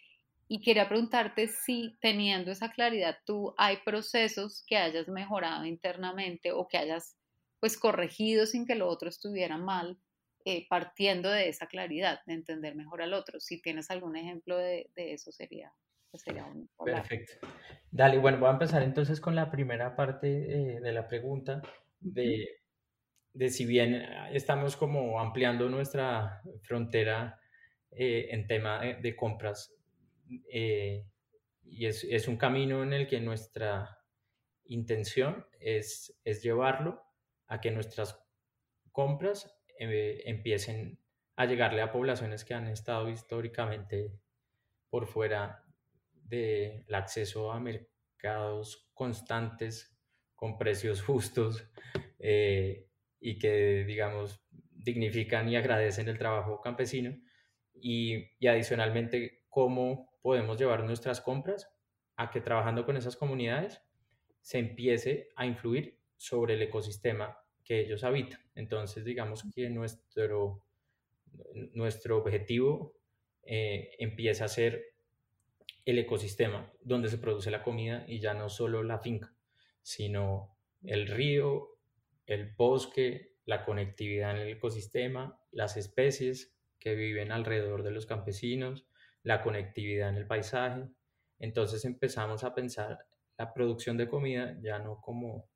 Y 0.49 0.63
quería 0.63 0.89
preguntarte 0.89 1.49
si 1.49 1.97
teniendo 2.01 2.51
esa 2.51 2.73
claridad 2.73 3.19
tú 3.27 3.55
hay 3.59 3.79
procesos 3.85 4.65
que 4.67 4.79
hayas 4.79 5.07
mejorado 5.09 5.67
internamente 5.67 6.53
o 6.53 6.67
que 6.67 6.79
hayas 6.79 7.17
pues 7.61 7.79
corregido 7.79 8.47
sin 8.47 8.67
que 8.67 8.75
lo 8.75 8.89
otro 8.89 9.11
estuviera 9.11 9.59
mal, 9.59 9.99
eh, 10.47 10.67
partiendo 10.69 11.31
de 11.31 11.51
esa 11.51 11.67
claridad, 11.67 12.21
de 12.27 12.35
entender 12.35 12.75
mejor 12.75 13.03
al 13.03 13.13
otro. 13.13 13.39
Si 13.39 13.61
tienes 13.61 13.91
algún 13.91 14.17
ejemplo 14.17 14.57
de 14.57 14.89
eso 14.97 15.31
sería 15.31 15.75
Perfecto. 16.85 17.47
Dale, 17.91 18.19
bueno, 18.19 18.39
voy 18.39 18.49
a 18.49 18.53
empezar 18.53 18.83
entonces 18.83 19.21
con 19.21 19.35
la 19.35 19.51
primera 19.51 19.95
parte 19.95 20.29
eh, 20.29 20.81
de 20.81 20.93
la 20.93 21.07
pregunta, 21.07 21.63
de, 22.01 22.63
de, 23.33 23.51
si 23.51 23.65
bien 23.65 23.95
estamos 24.33 24.77
como 24.77 25.21
ampliando 25.21 25.69
nuestra 25.69 26.43
frontera 26.63 27.41
eh, 27.91 28.29
en 28.31 28.47
tema 28.47 28.81
de, 28.81 29.17
compras, 29.17 29.73
eh, 30.53 31.05
y 31.65 31.87
es, 31.87 32.05
es, 32.05 32.29
un 32.29 32.37
camino 32.37 32.83
en 32.83 32.93
el 32.93 33.07
que 33.07 33.21
nuestra 33.21 33.99
intención 34.67 35.47
es, 35.61 36.17
es 36.25 36.43
llevarlo 36.43 37.03
a 37.47 37.61
que 37.61 37.71
nuestras 37.71 38.21
compras 38.93 39.57
empiecen 39.79 40.99
a 41.37 41.47
llegarle 41.47 41.81
a 41.81 41.91
poblaciones 41.91 42.45
que 42.45 42.53
han 42.53 42.67
estado 42.67 43.09
históricamente 43.09 44.13
por 44.91 45.07
fuera 45.07 45.65
del 46.31 46.95
acceso 46.95 47.53
a 47.53 47.61
mercados 47.61 48.89
constantes 48.95 49.95
con 50.35 50.57
precios 50.57 51.03
justos 51.07 51.69
eh, 52.19 52.89
y 53.21 53.39
que, 53.39 53.85
digamos, 53.85 54.43
dignifican 54.71 55.49
y 55.49 55.57
agradecen 55.57 56.09
el 56.09 56.17
trabajo 56.17 56.61
campesino 56.61 57.15
y, 57.75 58.31
y 58.39 58.47
adicionalmente 58.47 59.45
cómo 59.51 60.19
podemos 60.23 60.59
llevar 60.59 60.85
nuestras 60.85 61.21
compras 61.21 61.69
a 62.17 62.31
que 62.31 62.41
trabajando 62.41 62.87
con 62.87 62.97
esas 62.97 63.17
comunidades 63.17 63.83
se 64.41 64.59
empiece 64.59 65.29
a 65.37 65.45
influir 65.45 65.99
sobre 66.17 66.55
el 66.55 66.63
ecosistema 66.63 67.37
que 67.65 67.81
ellos 67.81 68.05
habitan. 68.05 68.41
Entonces, 68.55 69.05
digamos 69.05 69.45
que 69.55 69.71
nuestro, 69.71 70.65
nuestro 71.73 72.19
objetivo 72.19 72.97
eh, 73.43 73.91
empieza 73.99 74.45
a 74.45 74.49
ser 74.49 74.85
el 75.91 75.99
ecosistema 75.99 76.73
donde 76.81 77.09
se 77.09 77.19
produce 77.19 77.51
la 77.51 77.63
comida 77.63 78.05
y 78.07 78.21
ya 78.21 78.35
no 78.35 78.49
solo 78.49 78.83
la 78.83 78.99
finca, 78.99 79.35
sino 79.83 80.57
el 80.83 81.07
río, 81.07 81.79
el 82.27 82.55
bosque, 82.55 83.37
la 83.45 83.65
conectividad 83.65 84.33
en 84.33 84.43
el 84.43 84.49
ecosistema, 84.49 85.41
las 85.51 85.77
especies 85.77 86.55
que 86.79 86.95
viven 86.95 87.33
alrededor 87.33 87.83
de 87.83 87.91
los 87.91 88.07
campesinos, 88.07 88.87
la 89.23 89.43
conectividad 89.43 90.09
en 90.09 90.17
el 90.17 90.27
paisaje. 90.27 90.89
Entonces 91.39 91.85
empezamos 91.85 92.45
a 92.45 92.55
pensar 92.55 93.07
la 93.37 93.53
producción 93.53 93.97
de 93.97 94.09
comida 94.09 94.59
ya 94.63 94.79
no 94.79 95.01
como 95.01 95.49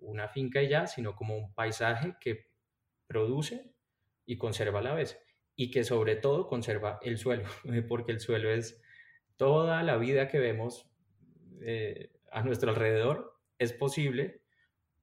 una 0.00 0.28
finca 0.28 0.62
y 0.62 0.68
ya, 0.68 0.86
sino 0.86 1.16
como 1.16 1.36
un 1.36 1.52
paisaje 1.54 2.16
que 2.20 2.50
produce 3.06 3.72
y 4.26 4.36
conserva 4.36 4.80
a 4.80 4.82
la 4.82 4.94
vez. 4.94 5.20
Y 5.56 5.70
que 5.70 5.82
sobre 5.82 6.16
todo 6.16 6.46
conserva 6.46 6.98
el 7.02 7.18
suelo, 7.18 7.48
porque 7.88 8.12
el 8.12 8.20
suelo 8.20 8.50
es 8.50 8.80
toda 9.38 9.82
la 9.82 9.96
vida 9.96 10.28
que 10.28 10.38
vemos 10.38 10.90
eh, 11.62 12.12
a 12.30 12.42
nuestro 12.42 12.70
alrededor, 12.70 13.40
es 13.58 13.72
posible 13.72 14.42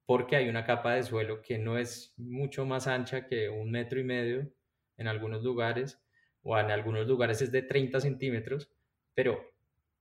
porque 0.05 0.36
hay 0.36 0.47
una 0.47 0.63
capa 0.63 0.93
de 0.93 1.01
suelo 1.01 1.41
que 1.41 1.57
no 1.57 1.79
es 1.79 2.13
mucho 2.17 2.63
más 2.67 2.86
ancha 2.86 3.25
que 3.25 3.49
un 3.49 3.71
metro 3.71 3.99
y 3.99 4.03
medio 4.03 4.53
en 4.97 5.07
algunos 5.07 5.43
lugares, 5.43 5.99
o 6.43 6.55
en 6.59 6.69
algunos 6.69 7.07
lugares 7.07 7.41
es 7.41 7.51
de 7.51 7.63
30 7.63 7.99
centímetros, 7.99 8.69
pero 9.15 9.51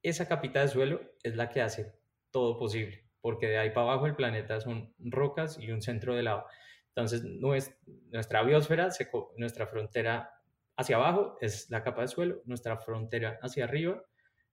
esa 0.02 0.28
capita 0.28 0.60
de 0.60 0.68
suelo 0.68 1.00
es 1.22 1.34
la 1.36 1.48
que 1.48 1.62
hace 1.62 1.94
todo 2.30 2.58
posible 2.58 3.04
porque 3.24 3.48
de 3.48 3.56
ahí 3.56 3.70
para 3.70 3.86
abajo 3.86 4.06
el 4.06 4.16
planeta 4.16 4.60
son 4.60 4.92
rocas 4.98 5.58
y 5.58 5.70
un 5.70 5.80
centro 5.80 6.14
de 6.14 6.22
lava. 6.22 6.44
Entonces, 6.88 7.24
nuestra 7.24 8.42
biosfera, 8.42 8.90
nuestra 9.38 9.66
frontera 9.66 10.30
hacia 10.76 10.96
abajo 10.96 11.38
es 11.40 11.70
la 11.70 11.82
capa 11.82 12.02
de 12.02 12.08
suelo, 12.08 12.42
nuestra 12.44 12.76
frontera 12.76 13.38
hacia 13.40 13.64
arriba 13.64 14.04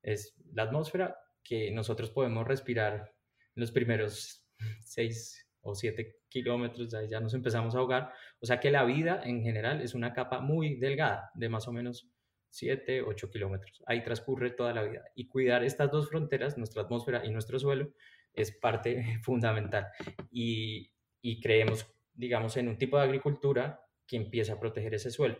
es 0.03 0.35
la 0.53 0.63
atmósfera 0.63 1.17
que 1.43 1.71
nosotros 1.71 2.11
podemos 2.11 2.47
respirar 2.47 3.13
los 3.55 3.71
primeros 3.71 4.45
6 4.81 5.47
o 5.61 5.75
7 5.75 6.21
kilómetros, 6.27 6.93
ahí 6.93 7.07
ya 7.09 7.19
nos 7.19 7.33
empezamos 7.33 7.75
a 7.75 7.79
ahogar. 7.79 8.11
O 8.39 8.45
sea 8.45 8.59
que 8.59 8.71
la 8.71 8.83
vida 8.83 9.21
en 9.23 9.43
general 9.43 9.81
es 9.81 9.93
una 9.93 10.13
capa 10.13 10.39
muy 10.39 10.75
delgada, 10.75 11.29
de 11.35 11.49
más 11.49 11.67
o 11.67 11.71
menos 11.71 12.09
7, 12.49 13.01
8 13.01 13.29
kilómetros. 13.29 13.81
Ahí 13.85 14.03
transcurre 14.03 14.51
toda 14.51 14.73
la 14.73 14.83
vida. 14.83 15.03
Y 15.15 15.27
cuidar 15.27 15.63
estas 15.63 15.91
dos 15.91 16.09
fronteras, 16.09 16.57
nuestra 16.57 16.83
atmósfera 16.83 17.25
y 17.25 17.31
nuestro 17.31 17.59
suelo, 17.59 17.93
es 18.33 18.51
parte 18.51 19.19
fundamental. 19.23 19.87
Y, 20.31 20.91
creemos, 21.41 21.87
digamos, 22.13 22.57
en 22.57 22.67
un 22.67 22.77
tipo 22.77 22.97
de 22.97 23.03
agricultura 23.03 23.81
que 24.07 24.17
empieza 24.17 24.53
a 24.53 24.59
proteger 24.59 24.93
ese 24.93 25.11
suelo. 25.11 25.37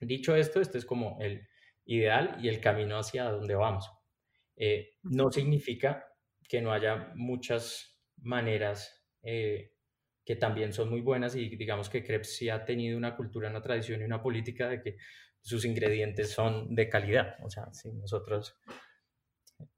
Dicho 0.00 0.34
esto, 0.34 0.60
este 0.60 0.78
es 0.78 0.86
como 0.86 1.18
el 1.20 1.46
ideal 1.84 2.36
y 2.40 2.48
el 2.48 2.60
camino 2.60 2.98
hacia 2.98 3.24
donde 3.24 3.54
vamos. 3.54 3.90
Eh, 4.56 4.96
no 5.02 5.30
significa 5.30 6.06
que 6.48 6.60
no 6.60 6.72
haya 6.72 7.12
muchas 7.14 7.98
maneras 8.18 9.06
eh, 9.22 9.72
que 10.24 10.36
también 10.36 10.72
son 10.72 10.90
muy 10.90 11.00
buenas 11.00 11.34
y 11.34 11.48
digamos 11.56 11.88
que 11.88 12.04
Krebs 12.04 12.36
sí 12.36 12.48
ha 12.48 12.64
tenido 12.64 12.98
una 12.98 13.16
cultura, 13.16 13.50
una 13.50 13.62
tradición 13.62 14.00
y 14.00 14.04
una 14.04 14.22
política 14.22 14.68
de 14.68 14.82
que 14.82 14.96
sus 15.40 15.64
ingredientes 15.64 16.30
son 16.30 16.74
de 16.74 16.88
calidad. 16.88 17.36
O 17.42 17.50
sea, 17.50 17.72
si 17.72 17.90
nosotros 17.92 18.58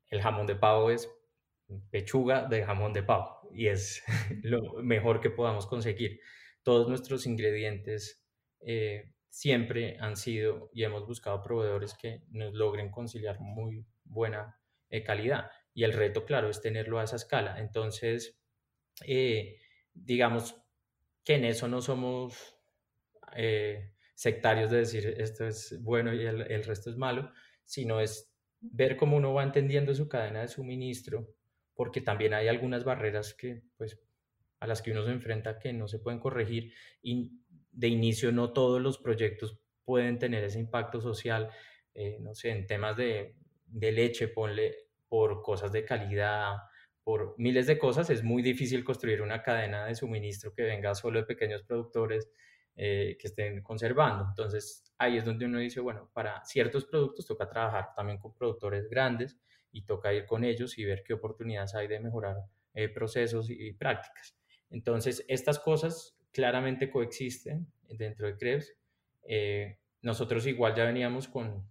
el 0.08 0.20
jamón 0.20 0.46
de 0.46 0.56
pavo 0.56 0.90
es 0.90 1.08
pechuga 1.90 2.46
de 2.46 2.64
jamón 2.64 2.92
de 2.92 3.02
pavo 3.02 3.48
y 3.52 3.68
es 3.68 4.02
lo 4.42 4.82
mejor 4.82 5.20
que 5.20 5.30
podamos 5.30 5.66
conseguir. 5.66 6.20
Todos 6.62 6.88
nuestros 6.88 7.26
ingredientes 7.26 8.24
eh, 8.60 9.12
siempre 9.32 9.96
han 9.98 10.16
sido 10.16 10.70
y 10.74 10.84
hemos 10.84 11.06
buscado 11.06 11.40
proveedores 11.40 11.94
que 11.94 12.22
nos 12.28 12.52
logren 12.52 12.90
conciliar 12.90 13.40
muy 13.40 13.86
buena 14.04 14.60
eh, 14.90 15.02
calidad. 15.02 15.50
Y 15.72 15.84
el 15.84 15.94
reto, 15.94 16.26
claro, 16.26 16.50
es 16.50 16.60
tenerlo 16.60 16.98
a 16.98 17.04
esa 17.04 17.16
escala. 17.16 17.58
Entonces, 17.58 18.38
eh, 19.06 19.58
digamos 19.94 20.62
que 21.24 21.36
en 21.36 21.46
eso 21.46 21.66
no 21.66 21.80
somos 21.80 22.58
sectarios 24.14 24.70
de 24.70 24.78
decir 24.78 25.06
esto 25.16 25.46
es 25.46 25.82
bueno 25.82 26.12
y 26.12 26.26
el, 26.26 26.42
el 26.42 26.64
resto 26.64 26.90
es 26.90 26.98
malo, 26.98 27.32
sino 27.64 27.98
es 27.98 28.36
ver 28.60 28.98
cómo 28.98 29.16
uno 29.16 29.32
va 29.32 29.42
entendiendo 29.42 29.94
su 29.94 30.06
cadena 30.06 30.42
de 30.42 30.48
suministro 30.48 31.34
porque 31.74 32.02
también 32.02 32.34
hay 32.34 32.48
algunas 32.48 32.84
barreras 32.84 33.32
que, 33.32 33.62
pues, 33.78 33.98
a 34.60 34.66
las 34.66 34.82
que 34.82 34.92
uno 34.92 35.02
se 35.04 35.10
enfrenta 35.10 35.58
que 35.58 35.72
no 35.72 35.88
se 35.88 35.98
pueden 35.98 36.20
corregir 36.20 36.74
y 37.02 37.41
de 37.72 37.88
inicio 37.88 38.30
no 38.32 38.52
todos 38.52 38.80
los 38.80 38.98
proyectos 38.98 39.58
pueden 39.84 40.18
tener 40.18 40.44
ese 40.44 40.60
impacto 40.60 41.00
social, 41.00 41.50
eh, 41.94 42.18
no 42.20 42.34
sé, 42.34 42.50
en 42.50 42.66
temas 42.66 42.96
de, 42.96 43.34
de 43.66 43.92
leche, 43.92 44.28
ponle 44.28 44.76
por 45.08 45.42
cosas 45.42 45.72
de 45.72 45.84
calidad, 45.84 46.56
por 47.02 47.34
miles 47.38 47.66
de 47.66 47.78
cosas, 47.78 48.10
es 48.10 48.22
muy 48.22 48.42
difícil 48.42 48.84
construir 48.84 49.22
una 49.22 49.42
cadena 49.42 49.86
de 49.86 49.94
suministro 49.94 50.54
que 50.54 50.62
venga 50.62 50.94
solo 50.94 51.18
de 51.18 51.26
pequeños 51.26 51.62
productores 51.64 52.30
eh, 52.76 53.16
que 53.20 53.26
estén 53.26 53.62
conservando. 53.62 54.24
Entonces 54.28 54.94
ahí 54.98 55.16
es 55.16 55.24
donde 55.24 55.46
uno 55.46 55.58
dice, 55.58 55.80
bueno, 55.80 56.10
para 56.12 56.44
ciertos 56.44 56.84
productos 56.84 57.26
toca 57.26 57.48
trabajar 57.48 57.88
también 57.96 58.18
con 58.18 58.34
productores 58.34 58.88
grandes 58.88 59.38
y 59.72 59.84
toca 59.84 60.14
ir 60.14 60.26
con 60.26 60.44
ellos 60.44 60.78
y 60.78 60.84
ver 60.84 61.02
qué 61.04 61.14
oportunidades 61.14 61.74
hay 61.74 61.88
de 61.88 61.98
mejorar 62.00 62.36
eh, 62.74 62.88
procesos 62.88 63.50
y, 63.50 63.72
prácticas. 63.72 64.36
Entonces, 64.70 65.24
estas 65.28 65.58
cosas 65.58 66.16
claramente 66.32 66.90
coexisten 66.90 67.66
dentro 67.88 68.26
de 68.26 68.36
CREPS. 68.36 68.74
Eh, 69.28 69.78
nosotros 70.00 70.46
igual 70.46 70.74
ya 70.74 70.84
veníamos 70.84 71.28
con 71.28 71.70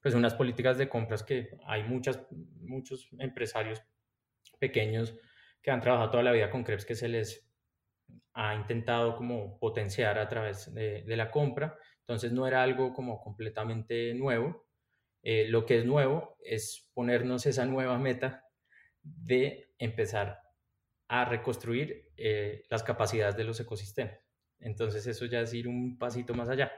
pues 0.00 0.14
unas 0.14 0.34
políticas 0.34 0.78
de 0.78 0.88
compras 0.88 1.22
que 1.22 1.50
hay 1.64 1.84
muchas, 1.84 2.26
muchos 2.60 3.08
empresarios 3.18 3.82
pequeños 4.58 5.14
que 5.62 5.70
han 5.70 5.80
trabajado 5.80 6.10
toda 6.10 6.22
la 6.22 6.32
vida 6.32 6.50
con 6.50 6.64
CREPS 6.64 6.84
que 6.84 6.94
se 6.94 7.08
les 7.08 7.48
ha 8.34 8.54
intentado 8.54 9.16
como 9.16 9.58
potenciar 9.58 10.18
a 10.18 10.28
través 10.28 10.72
de, 10.74 11.02
de 11.02 11.16
la 11.16 11.30
compra. 11.30 11.76
Entonces 12.00 12.32
no 12.32 12.46
era 12.46 12.62
algo 12.62 12.92
como 12.92 13.20
completamente 13.20 14.14
nuevo, 14.14 14.66
eh, 15.22 15.46
lo 15.48 15.64
que 15.64 15.78
es 15.78 15.84
nuevo 15.84 16.36
es 16.44 16.90
ponernos 16.94 17.46
esa 17.46 17.64
nueva 17.64 17.96
meta 17.98 18.44
de 19.02 19.72
empezar 19.78 20.40
a 21.12 21.26
reconstruir 21.26 22.10
eh, 22.16 22.64
las 22.70 22.82
capacidades 22.82 23.36
de 23.36 23.44
los 23.44 23.60
ecosistemas. 23.60 24.18
Entonces 24.58 25.06
eso 25.06 25.26
ya 25.26 25.42
es 25.42 25.52
ir 25.52 25.68
un 25.68 25.98
pasito 25.98 26.32
más 26.32 26.48
allá. 26.48 26.72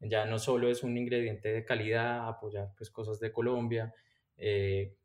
Ya 0.00 0.24
no 0.24 0.38
solo 0.38 0.70
es 0.70 0.82
un 0.82 0.96
ingrediente 0.96 1.52
de 1.52 1.62
calidad, 1.62 2.26
apoyar 2.26 2.72
pues 2.74 2.90
cosas 2.90 3.20
de 3.20 3.32
Colombia, 3.32 3.94
eh, 4.38 4.96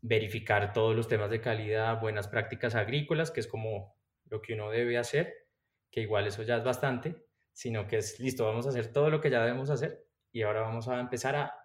verificar 0.00 0.72
todos 0.72 0.96
los 0.96 1.06
temas 1.06 1.28
de 1.28 1.42
calidad, 1.42 2.00
buenas 2.00 2.26
prácticas 2.28 2.74
agrícolas, 2.74 3.30
que 3.30 3.40
es 3.40 3.46
como 3.46 3.94
lo 4.24 4.40
que 4.40 4.54
uno 4.54 4.70
debe 4.70 4.96
hacer, 4.96 5.34
que 5.90 6.00
igual 6.00 6.26
eso 6.26 6.42
ya 6.44 6.56
es 6.56 6.64
bastante, 6.64 7.26
sino 7.52 7.86
que 7.86 7.98
es 7.98 8.20
listo, 8.20 8.46
vamos 8.46 8.64
a 8.66 8.70
hacer 8.70 8.90
todo 8.90 9.10
lo 9.10 9.20
que 9.20 9.28
ya 9.28 9.42
debemos 9.44 9.68
hacer 9.68 10.06
y 10.32 10.42
ahora 10.42 10.62
vamos 10.62 10.88
a 10.88 10.98
empezar 10.98 11.36
a 11.36 11.64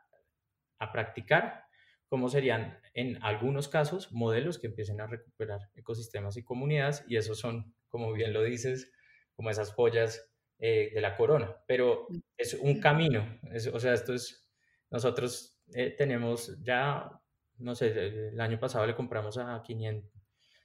a 0.79 0.91
practicar, 0.91 1.65
cómo 2.09 2.27
serían 2.27 2.79
en 2.93 3.23
algunos 3.23 3.69
casos 3.69 4.11
modelos 4.11 4.57
que 4.57 4.67
empiecen 4.67 4.99
a 4.99 5.07
recuperar 5.07 5.69
ecosistemas 5.75 6.35
y 6.37 6.43
comunidades, 6.43 7.05
y 7.07 7.17
esos 7.17 7.39
son, 7.39 7.75
como 7.87 8.11
bien 8.11 8.33
lo 8.33 8.41
dices, 8.43 8.91
como 9.33 9.51
esas 9.51 9.71
joyas 9.71 10.27
eh, 10.57 10.91
de 10.93 11.01
la 11.01 11.15
corona, 11.15 11.55
pero 11.67 12.07
es 12.35 12.55
un 12.55 12.81
camino, 12.81 13.39
o 13.71 13.79
sea, 13.79 13.93
esto 13.93 14.13
es, 14.13 14.49
nosotros 14.89 15.61
eh, 15.73 15.95
tenemos 15.97 16.59
ya, 16.63 17.09
no 17.59 17.75
sé, 17.75 18.29
el 18.29 18.41
año 18.41 18.59
pasado 18.59 18.85
le 18.87 18.95
compramos 18.95 19.37
a 19.37 19.61
500, 19.63 20.11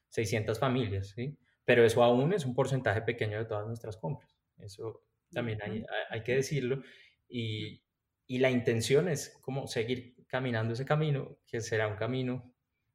600 0.08 0.58
familias, 0.58 1.10
¿sí? 1.10 1.38
pero 1.64 1.84
eso 1.84 2.02
aún 2.02 2.32
es 2.32 2.46
un 2.46 2.54
porcentaje 2.54 3.02
pequeño 3.02 3.38
de 3.38 3.44
todas 3.44 3.66
nuestras 3.66 3.98
compras, 3.98 4.34
eso 4.58 5.04
también 5.30 5.60
hay, 5.62 5.84
hay 6.10 6.22
que 6.22 6.36
decirlo, 6.36 6.82
y, 7.28 7.84
y 8.26 8.38
la 8.38 8.50
intención 8.50 9.08
es 9.08 9.38
como 9.42 9.66
seguir 9.66 10.13
caminando 10.34 10.72
ese 10.72 10.84
camino, 10.84 11.38
que 11.46 11.60
será 11.60 11.86
un 11.86 11.94
camino 11.94 12.52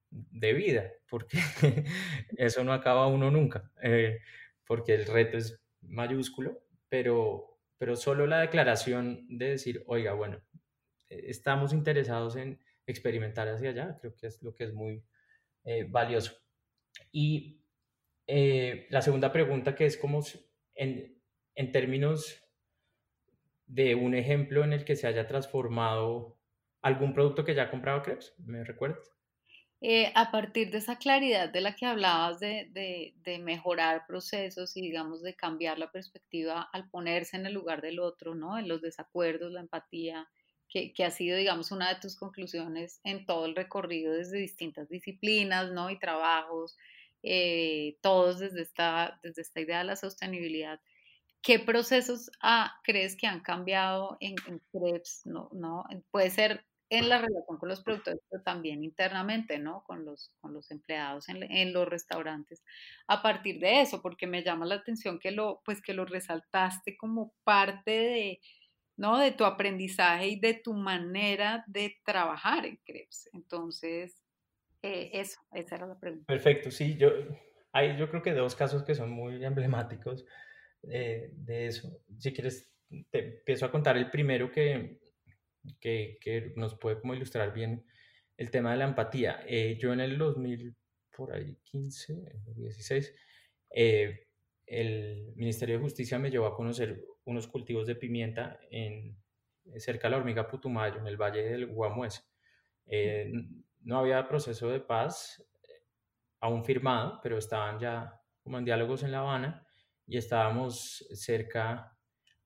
de 0.10 0.52
vida, 0.52 0.92
porque 1.08 1.38
eso 2.38 2.66
no 2.66 2.74
acaba 2.74 3.08
uno 3.08 3.32
nunca, 3.32 3.72
eh, 3.82 4.20
porque 4.66 4.94
el 4.94 5.06
reto 5.06 5.38
es 5.38 5.58
mayúsculo, 5.80 6.62
pero, 6.90 7.62
pero 7.78 7.96
solo 7.96 8.28
la 8.28 8.42
declaración 8.42 9.26
de 9.30 9.52
decir, 9.52 9.86
oiga, 9.88 10.12
bueno, 10.16 10.42
eh, 11.08 11.28
estamos 11.28 11.72
interesados 11.72 12.36
en 12.36 12.60
experimentar 12.86 13.48
hacia 13.48 13.70
allá, 13.70 13.98
creo 14.02 14.14
que 14.18 14.28
es 14.28 14.44
lo 14.44 14.54
que 14.54 14.66
es 14.66 14.74
muy 14.74 15.02
eh, 15.64 15.86
valioso. 15.88 16.34
Y 17.14 17.56
la 18.28 19.02
segunda 19.02 19.32
pregunta 19.32 19.76
que 19.76 19.86
es 19.86 19.96
como 19.96 20.20
en, 20.76 21.18
en 21.56 21.72
términos 21.72 22.44
de 23.66 23.96
un 23.96 24.14
ejemplo 24.14 24.66
en 24.66 24.74
el 24.74 24.84
que 24.84 24.98
se 24.98 25.08
haya 25.08 25.26
transformado 25.26 26.39
algún 26.82 27.14
producto 27.14 27.44
que 27.44 27.56
ya 27.56 27.64
ha 27.64 27.72
comprado 27.72 28.04
Krebs, 28.04 28.34
¿me 28.38 28.64
recuerdas? 28.64 29.12
Eh, 29.82 30.12
a 30.14 30.30
partir 30.30 30.72
de 30.72 30.80
esa 30.80 30.98
claridad 30.98 31.50
de 31.50 31.62
la 31.62 31.74
que 31.74 31.86
hablabas 31.86 32.42
de, 32.42 32.68
de, 33.16 33.40
mejorar 33.40 34.06
procesos 34.08 34.76
y 34.76 34.82
digamos 34.82 35.22
de 35.22 35.38
cambiar 35.38 35.80
la 35.80 35.90
perspectiva 35.90 36.70
al 36.74 36.90
ponerse 36.90 37.38
en 37.38 37.46
el 37.46 37.54
lugar 37.54 37.82
del 37.82 38.00
otro, 38.00 38.36
¿no? 38.36 38.58
En 38.58 38.68
los 38.68 38.82
desacuerdos, 38.82 39.54
la 39.54 39.62
empatía, 39.62 40.28
que, 40.68 40.92
que, 40.92 41.06
ha 41.06 41.12
sido 41.12 41.38
digamos 41.38 41.72
una 41.72 41.94
de 41.94 42.02
tus 42.02 42.18
conclusiones 42.18 43.00
en 43.06 43.26
todo 43.26 43.46
el 43.46 43.56
recorrido 43.56 44.14
desde 44.14 44.40
distintas 44.40 44.90
disciplinas, 44.90 45.72
¿no? 45.72 45.90
Y 45.90 45.98
trabajos, 45.98 46.78
eh, 47.24 47.98
todos 48.02 48.40
desde 48.40 48.62
esta, 48.62 49.20
desde 49.24 49.42
esta 49.44 49.62
idea 49.62 49.80
de 49.80 49.86
la 49.86 49.96
sostenibilidad. 49.96 50.82
¿Qué 51.42 51.58
procesos 51.60 52.30
ah, 52.42 52.78
crees 52.84 53.16
que 53.16 53.28
han 53.28 53.40
cambiado 53.42 54.18
en, 54.20 54.36
en 54.48 54.62
CREPS? 54.72 55.26
No, 55.26 55.50
no, 55.54 55.86
puede 56.12 56.30
ser 56.32 56.66
en 56.90 57.08
la 57.08 57.18
relación 57.20 57.58
con 57.58 57.70
los 57.70 57.82
productores, 57.84 58.20
pero 58.30 58.42
también 58.44 58.84
internamente, 58.84 59.60
¿no? 59.60 59.84
Con 59.84 60.06
los, 60.06 60.32
con 60.42 60.54
los 60.54 60.72
empleados 60.72 61.30
en, 61.30 61.44
en, 61.44 61.72
los 61.72 61.88
restaurantes. 61.88 62.64
A 63.08 63.22
partir 63.22 63.60
de 63.60 63.82
eso, 63.82 64.02
porque 64.02 64.26
me 64.26 64.44
llama 64.44 64.66
la 64.66 64.76
atención 64.76 65.20
que 65.20 65.32
lo, 65.32 65.62
pues 65.64 65.82
que 65.82 65.94
lo 65.94 66.06
resaltaste 66.06 66.98
como 66.98 67.34
parte 67.44 67.92
de, 67.92 68.40
¿no? 68.98 69.20
De 69.20 69.32
tu 69.32 69.46
aprendizaje 69.46 70.28
y 70.30 70.40
de 70.40 70.56
tu 70.56 70.74
manera 70.74 71.64
de 71.68 71.96
trabajar 72.04 72.66
en 72.66 72.78
Krebs. 72.84 73.30
Entonces, 73.34 74.22
eh, 74.82 75.12
eso, 75.14 75.40
esa 75.54 75.76
era 75.76 75.88
la 75.88 76.00
pregunta. 76.00 76.26
Perfecto, 76.26 76.72
sí, 76.72 76.98
yo, 76.98 77.12
hay 77.72 77.98
yo 77.98 78.10
creo 78.10 78.24
que 78.24 78.34
dos 78.34 78.56
casos 78.56 78.84
que 78.84 78.96
son 78.96 79.12
muy 79.12 79.44
emblemáticos 79.44 80.26
eh, 80.84 81.30
de 81.34 81.68
eso. 81.68 82.02
Si 82.18 82.34
quieres, 82.34 82.72
te 83.12 83.38
empiezo 83.38 83.66
a 83.66 83.72
contar 83.72 83.96
el 83.98 84.10
primero 84.10 84.52
que, 84.52 85.00
que, 85.80 86.18
que 86.22 86.54
nos 86.56 86.76
puede 86.76 87.00
como 87.00 87.14
ilustrar 87.14 87.54
bien 87.54 87.86
el 88.40 88.52
tema 88.52 88.72
de 88.72 88.78
la 88.78 88.86
empatía. 88.86 89.44
Eh, 89.46 89.78
yo 89.78 89.92
en 89.92 90.00
el 90.00 90.18
2000, 90.18 90.74
por 91.16 91.34
ahí 91.34 91.58
15, 91.64 92.14
16, 92.56 93.14
eh, 93.72 94.28
el 94.66 95.34
Ministerio 95.36 95.76
de 95.76 95.82
Justicia 95.82 96.18
me 96.18 96.32
llevó 96.32 96.46
a 96.46 96.56
conocer 96.56 97.04
unos 97.26 97.48
cultivos 97.48 97.86
de 97.86 97.96
pimienta 97.96 98.58
en, 98.72 99.18
cerca 99.76 100.08
de 100.08 100.12
la 100.12 100.18
hormiga 100.18 100.48
Putumayo, 100.48 101.00
en 101.00 101.08
el 101.08 101.18
valle 101.18 101.44
del 101.44 101.68
Guamués. 101.68 102.26
Eh, 102.86 103.30
no 103.82 104.00
había 104.00 104.26
proceso 104.26 104.70
de 104.70 104.80
paz 104.80 105.46
aún 106.40 106.64
firmado, 106.64 107.20
pero 107.22 107.38
estaban 107.38 107.78
ya 107.78 108.22
como 108.42 108.58
en 108.58 108.64
diálogos 108.64 109.04
en 109.04 109.12
La 109.12 109.20
Habana 109.20 109.68
y 110.08 110.16
estábamos 110.16 111.06
cerca 111.12 111.99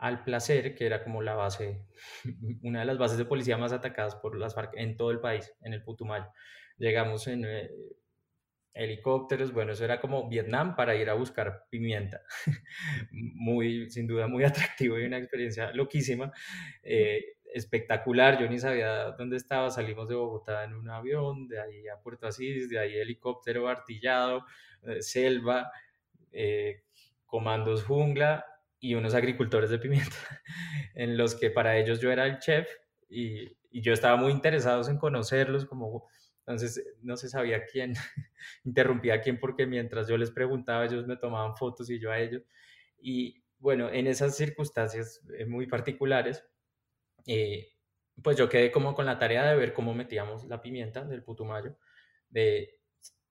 al 0.03 0.21
Placer, 0.25 0.75
que 0.75 0.85
era 0.85 1.01
como 1.01 1.21
la 1.21 1.33
base, 1.33 1.79
una 2.61 2.81
de 2.81 2.85
las 2.85 2.97
bases 2.97 3.17
de 3.17 3.23
policía 3.23 3.57
más 3.57 3.71
atacadas 3.71 4.17
por 4.17 4.37
las 4.37 4.53
FARC 4.53 4.73
en 4.75 4.97
todo 4.97 5.11
el 5.11 5.21
país, 5.21 5.53
en 5.61 5.71
el 5.71 5.81
Putumayo. 5.81 6.27
Llegamos 6.77 7.25
en 7.27 7.45
eh, 7.45 7.69
helicópteros, 8.73 9.53
bueno, 9.53 9.71
eso 9.71 9.85
era 9.85 10.01
como 10.01 10.27
Vietnam 10.27 10.75
para 10.75 10.93
ir 10.95 11.09
a 11.09 11.13
buscar 11.13 11.67
pimienta. 11.69 12.21
muy, 13.11 13.89
sin 13.89 14.05
duda, 14.05 14.27
muy 14.27 14.43
atractivo 14.43 14.99
y 14.99 15.05
una 15.05 15.19
experiencia 15.19 15.71
loquísima. 15.71 16.33
Eh, 16.83 17.37
espectacular, 17.53 18.37
yo 18.41 18.49
ni 18.49 18.59
sabía 18.59 19.11
dónde 19.11 19.37
estaba, 19.37 19.69
salimos 19.71 20.09
de 20.09 20.15
Bogotá 20.15 20.65
en 20.65 20.73
un 20.73 20.89
avión, 20.89 21.47
de 21.47 21.61
ahí 21.61 21.87
a 21.87 22.01
Puerto 22.01 22.27
Asís, 22.27 22.67
de 22.67 22.77
ahí 22.77 22.97
helicóptero 22.97 23.69
artillado, 23.69 24.43
eh, 24.81 25.01
selva, 25.01 25.71
comandos 27.25 27.85
jungla, 27.85 28.43
y 28.83 28.95
unos 28.95 29.13
agricultores 29.13 29.69
de 29.69 29.79
pimienta, 29.79 30.17
en 30.93 31.15
los 31.15 31.35
que 31.35 31.49
para 31.49 31.77
ellos 31.77 32.01
yo 32.01 32.11
era 32.11 32.25
el 32.25 32.39
chef 32.39 32.67
y, 33.07 33.57
y 33.71 33.81
yo 33.81 33.93
estaba 33.93 34.17
muy 34.17 34.33
interesado 34.33 34.85
en 34.89 34.97
conocerlos, 34.97 35.65
como 35.65 36.09
entonces 36.39 36.85
no 37.01 37.15
se 37.15 37.29
sabía 37.29 37.65
quién 37.65 37.93
interrumpía 38.65 39.13
a 39.13 39.21
quién 39.21 39.39
porque 39.39 39.65
mientras 39.65 40.09
yo 40.09 40.17
les 40.17 40.31
preguntaba 40.31 40.83
ellos 40.83 41.07
me 41.07 41.15
tomaban 41.15 41.55
fotos 41.55 41.89
y 41.89 41.97
yo 41.97 42.11
a 42.11 42.19
ellos. 42.19 42.43
Y 42.99 43.45
bueno, 43.57 43.89
en 43.89 44.05
esas 44.05 44.35
circunstancias 44.35 45.21
eh, 45.37 45.45
muy 45.45 45.65
particulares, 45.65 46.43
eh, 47.25 47.69
pues 48.21 48.35
yo 48.35 48.49
quedé 48.49 48.69
como 48.69 48.93
con 48.95 49.05
la 49.05 49.17
tarea 49.17 49.49
de 49.49 49.55
ver 49.55 49.73
cómo 49.73 49.93
metíamos 49.93 50.43
la 50.43 50.61
pimienta 50.61 51.05
del 51.05 51.23
putumayo, 51.23 51.77
de 52.29 52.81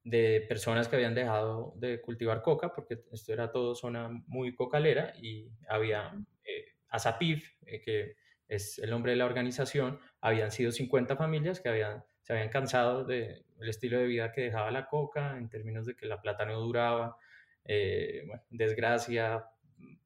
de 0.05 0.45
personas 0.49 0.89
que 0.89 0.97
habían 0.97 1.15
dejado 1.15 1.75
de 1.77 2.01
cultivar 2.01 2.43
coca, 2.43 2.73
porque 2.73 3.05
esto 3.13 3.33
era 3.33 3.53
todo 3.53 3.75
zona 3.75 4.09
muy 4.27 4.55
cocalera, 4.55 5.13
y 5.21 5.49
había 5.69 6.13
eh, 6.45 6.65
ASAPIF, 6.89 7.49
eh, 7.67 7.81
que 7.81 8.17
es 8.49 8.79
el 8.79 8.91
nombre 8.91 9.13
de 9.13 9.17
la 9.17 9.27
organización, 9.27 9.99
habían 10.21 10.51
sido 10.51 10.73
50 10.73 11.17
familias 11.17 11.61
que 11.61 11.69
habían, 11.69 12.05
se 12.23 12.33
habían 12.33 12.49
cansado 12.49 13.05
del 13.05 13.45
estilo 13.61 13.99
de 13.99 14.07
vida 14.07 14.33
que 14.33 14.43
dejaba 14.43 14.71
la 14.71 14.87
coca, 14.87 15.39
en 15.39 15.49
términos 15.49 15.87
de 15.87 15.95
que 15.95 16.07
la 16.07 16.21
plata 16.21 16.45
no 16.45 16.61
duraba, 16.61 17.17
eh, 17.65 18.27
desgracia, 18.51 19.47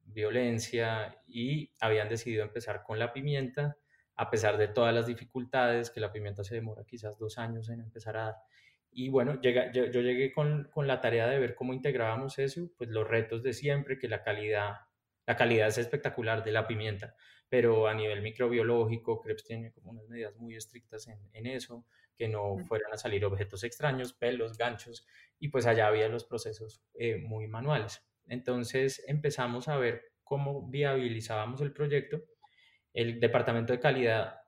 violencia, 0.05 1.21
y 1.27 1.73
habían 1.79 2.07
decidido 2.07 2.43
empezar 2.43 2.83
con 2.83 2.99
la 2.99 3.11
pimienta, 3.11 3.77
a 4.15 4.29
pesar 4.29 4.57
de 4.57 4.67
todas 4.67 4.93
las 4.93 5.07
dificultades, 5.07 5.89
que 5.89 5.99
la 5.99 6.11
pimienta 6.11 6.43
se 6.43 6.55
demora 6.55 6.83
quizás 6.85 7.17
dos 7.17 7.37
años 7.37 7.69
en 7.69 7.81
empezar 7.81 8.17
a 8.17 8.23
dar. 8.23 8.35
Y 8.91 9.09
bueno, 9.09 9.39
llega, 9.41 9.71
yo, 9.71 9.85
yo, 9.85 10.01
llegué 10.01 10.31
con, 10.31 10.69
con, 10.73 10.87
la 10.87 11.01
tarea 11.01 11.27
de 11.27 11.39
ver 11.39 11.55
cómo 11.55 11.73
integrábamos 11.73 12.39
eso, 12.39 12.69
pues 12.77 12.89
los 12.89 13.07
retos 13.07 13.43
de 13.43 13.53
siempre, 13.53 13.99
que 13.99 14.07
la 14.07 14.23
calidad, 14.23 14.77
la 15.25 15.35
calidad 15.35 15.67
es 15.67 15.77
espectacular 15.77 16.43
de 16.43 16.51
la 16.51 16.67
pimienta, 16.67 17.15
pero 17.49 17.87
a 17.87 17.93
nivel 17.93 18.21
microbiológico, 18.21 19.21
Krebs 19.21 19.43
tiene 19.43 19.71
como 19.71 19.91
unas 19.91 20.07
medidas 20.07 20.35
muy 20.35 20.55
estrictas 20.55 21.07
en, 21.07 21.19
en 21.33 21.45
eso, 21.45 21.85
que 22.17 22.27
no 22.27 22.57
fueran 22.67 22.91
a 22.91 22.97
salir 22.97 23.23
objetos 23.23 23.63
extraños, 23.63 24.13
pelos, 24.13 24.57
ganchos, 24.57 25.05
y 25.39 25.49
pues 25.49 25.67
allá 25.67 25.87
había 25.87 26.09
los 26.09 26.25
procesos 26.25 26.81
eh, 26.95 27.17
muy 27.17 27.47
manuales. 27.47 28.03
Entonces 28.27 29.03
empezamos 29.07 29.67
a 29.67 29.77
ver 29.77 30.11
cómo 30.23 30.67
viabilizábamos 30.67 31.61
el 31.61 31.71
proyecto. 31.71 32.23
El 32.93 33.19
departamento 33.19 33.73
de 33.73 33.79
calidad 33.79 34.41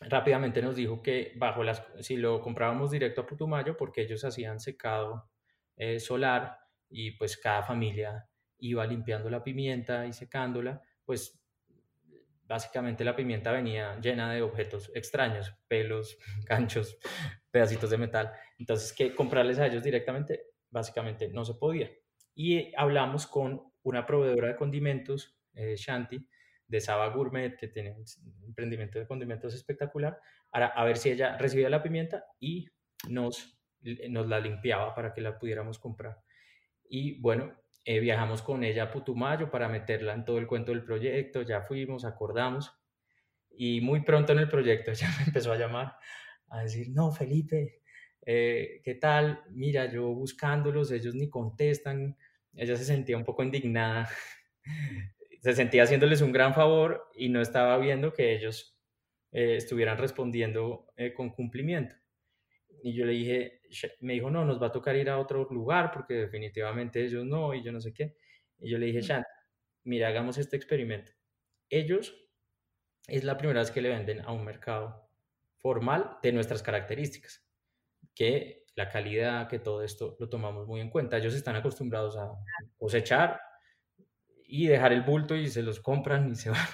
rápidamente 0.00 0.62
nos 0.62 0.76
dijo 0.76 1.02
que 1.02 1.32
bajo 1.36 1.62
las, 1.62 1.82
si 2.00 2.16
lo 2.16 2.40
comprábamos 2.40 2.90
directo 2.90 3.22
a 3.22 3.26
Putumayo, 3.26 3.76
porque 3.76 4.02
ellos 4.02 4.24
hacían 4.24 4.60
secado 4.60 5.30
eh, 5.76 6.00
solar 6.00 6.58
y 6.88 7.12
pues 7.12 7.36
cada 7.36 7.62
familia 7.62 8.28
iba 8.58 8.86
limpiando 8.86 9.28
la 9.30 9.42
pimienta 9.42 10.06
y 10.06 10.12
secándola, 10.12 10.82
pues 11.04 11.42
básicamente 12.46 13.04
la 13.04 13.16
pimienta 13.16 13.52
venía 13.52 13.98
llena 14.00 14.32
de 14.32 14.42
objetos 14.42 14.90
extraños, 14.94 15.52
pelos, 15.68 16.18
ganchos, 16.46 16.96
pedacitos 17.50 17.90
de 17.90 17.98
metal. 17.98 18.32
Entonces, 18.58 18.92
que 18.92 19.14
comprarles 19.14 19.58
a 19.58 19.66
ellos 19.66 19.82
directamente, 19.82 20.46
básicamente 20.70 21.28
no 21.28 21.44
se 21.44 21.54
podía. 21.54 21.90
Y 22.34 22.72
hablamos 22.76 23.26
con 23.26 23.72
una 23.82 24.04
proveedora 24.06 24.48
de 24.48 24.56
condimentos, 24.56 25.38
eh, 25.54 25.74
Shanti, 25.76 26.28
de 26.68 26.80
Saba 26.80 27.08
Gourmet, 27.08 27.56
que 27.56 27.68
tiene 27.68 27.92
un 27.92 28.04
emprendimiento 28.46 28.98
de 28.98 29.06
condimentos 29.06 29.54
espectacular, 29.54 30.18
a, 30.52 30.84
ver 30.84 30.96
si 30.96 31.10
ella 31.10 31.36
recibía 31.36 31.68
la 31.68 31.82
pimienta 31.82 32.24
y 32.40 32.66
nos, 33.08 33.58
nos 34.08 34.26
la 34.26 34.40
limpiaba 34.40 34.94
para 34.94 35.12
que 35.12 35.20
la 35.20 35.38
pudiéramos 35.38 35.78
comprar. 35.78 36.18
Y 36.88 37.20
bueno, 37.20 37.54
eh, 37.84 38.00
viajamos 38.00 38.42
con 38.42 38.64
ella 38.64 38.84
a 38.84 38.90
Putumayo 38.90 39.50
para 39.50 39.68
meterla 39.68 40.14
en 40.14 40.24
todo 40.24 40.38
el 40.38 40.46
cuento 40.46 40.72
del 40.72 40.84
proyecto, 40.84 41.42
ya 41.42 41.62
fuimos, 41.62 42.04
acordamos, 42.04 42.72
y 43.50 43.80
muy 43.80 44.00
pronto 44.00 44.32
en 44.32 44.40
el 44.40 44.48
proyecto 44.48 44.90
ella 44.92 45.08
me 45.18 45.26
empezó 45.26 45.52
a 45.52 45.56
llamar 45.56 45.96
a 46.48 46.62
decir, 46.62 46.88
no, 46.90 47.10
Felipe, 47.12 47.82
eh, 48.24 48.80
¿qué 48.84 48.94
tal? 48.94 49.44
Mira, 49.50 49.90
yo 49.90 50.08
buscándolos, 50.08 50.90
ellos 50.90 51.14
ni 51.14 51.28
contestan, 51.28 52.16
ella 52.54 52.76
se 52.76 52.84
sentía 52.84 53.16
un 53.16 53.24
poco 53.24 53.42
indignada 53.42 54.08
se 55.46 55.54
sentía 55.54 55.84
haciéndoles 55.84 56.22
un 56.22 56.32
gran 56.32 56.54
favor 56.54 57.08
y 57.14 57.28
no 57.28 57.40
estaba 57.40 57.78
viendo 57.78 58.12
que 58.12 58.34
ellos 58.34 58.76
eh, 59.30 59.54
estuvieran 59.54 59.96
respondiendo 59.96 60.92
eh, 60.96 61.14
con 61.14 61.30
cumplimiento. 61.30 61.94
Y 62.82 62.92
yo 62.94 63.04
le 63.04 63.12
dije, 63.12 63.60
me 64.00 64.14
dijo, 64.14 64.28
no, 64.28 64.44
nos 64.44 64.60
va 64.60 64.66
a 64.66 64.72
tocar 64.72 64.96
ir 64.96 65.08
a 65.08 65.20
otro 65.20 65.44
lugar 65.44 65.92
porque 65.92 66.14
definitivamente 66.14 67.00
ellos 67.04 67.24
no 67.24 67.54
y 67.54 67.62
yo 67.62 67.70
no 67.70 67.80
sé 67.80 67.94
qué. 67.94 68.16
Y 68.58 68.68
yo 68.68 68.76
le 68.78 68.86
dije, 68.86 69.02
Shant, 69.02 69.24
mira, 69.84 70.08
hagamos 70.08 70.36
este 70.36 70.56
experimento. 70.56 71.12
Ellos 71.70 72.28
es 73.06 73.22
la 73.22 73.36
primera 73.36 73.60
vez 73.60 73.70
que 73.70 73.82
le 73.82 73.90
venden 73.90 74.22
a 74.22 74.32
un 74.32 74.44
mercado 74.44 75.08
formal 75.58 76.18
de 76.24 76.32
nuestras 76.32 76.60
características, 76.60 77.46
que 78.16 78.64
la 78.74 78.88
calidad, 78.88 79.46
que 79.46 79.60
todo 79.60 79.84
esto 79.84 80.16
lo 80.18 80.28
tomamos 80.28 80.66
muy 80.66 80.80
en 80.80 80.90
cuenta. 80.90 81.18
Ellos 81.18 81.34
están 81.34 81.54
acostumbrados 81.54 82.16
a 82.16 82.32
cosechar 82.76 83.40
y 84.46 84.66
dejar 84.66 84.92
el 84.92 85.02
bulto 85.02 85.34
y 85.36 85.48
se 85.48 85.62
los 85.62 85.80
compran 85.80 86.30
y 86.30 86.36
se 86.36 86.50
van. 86.50 86.66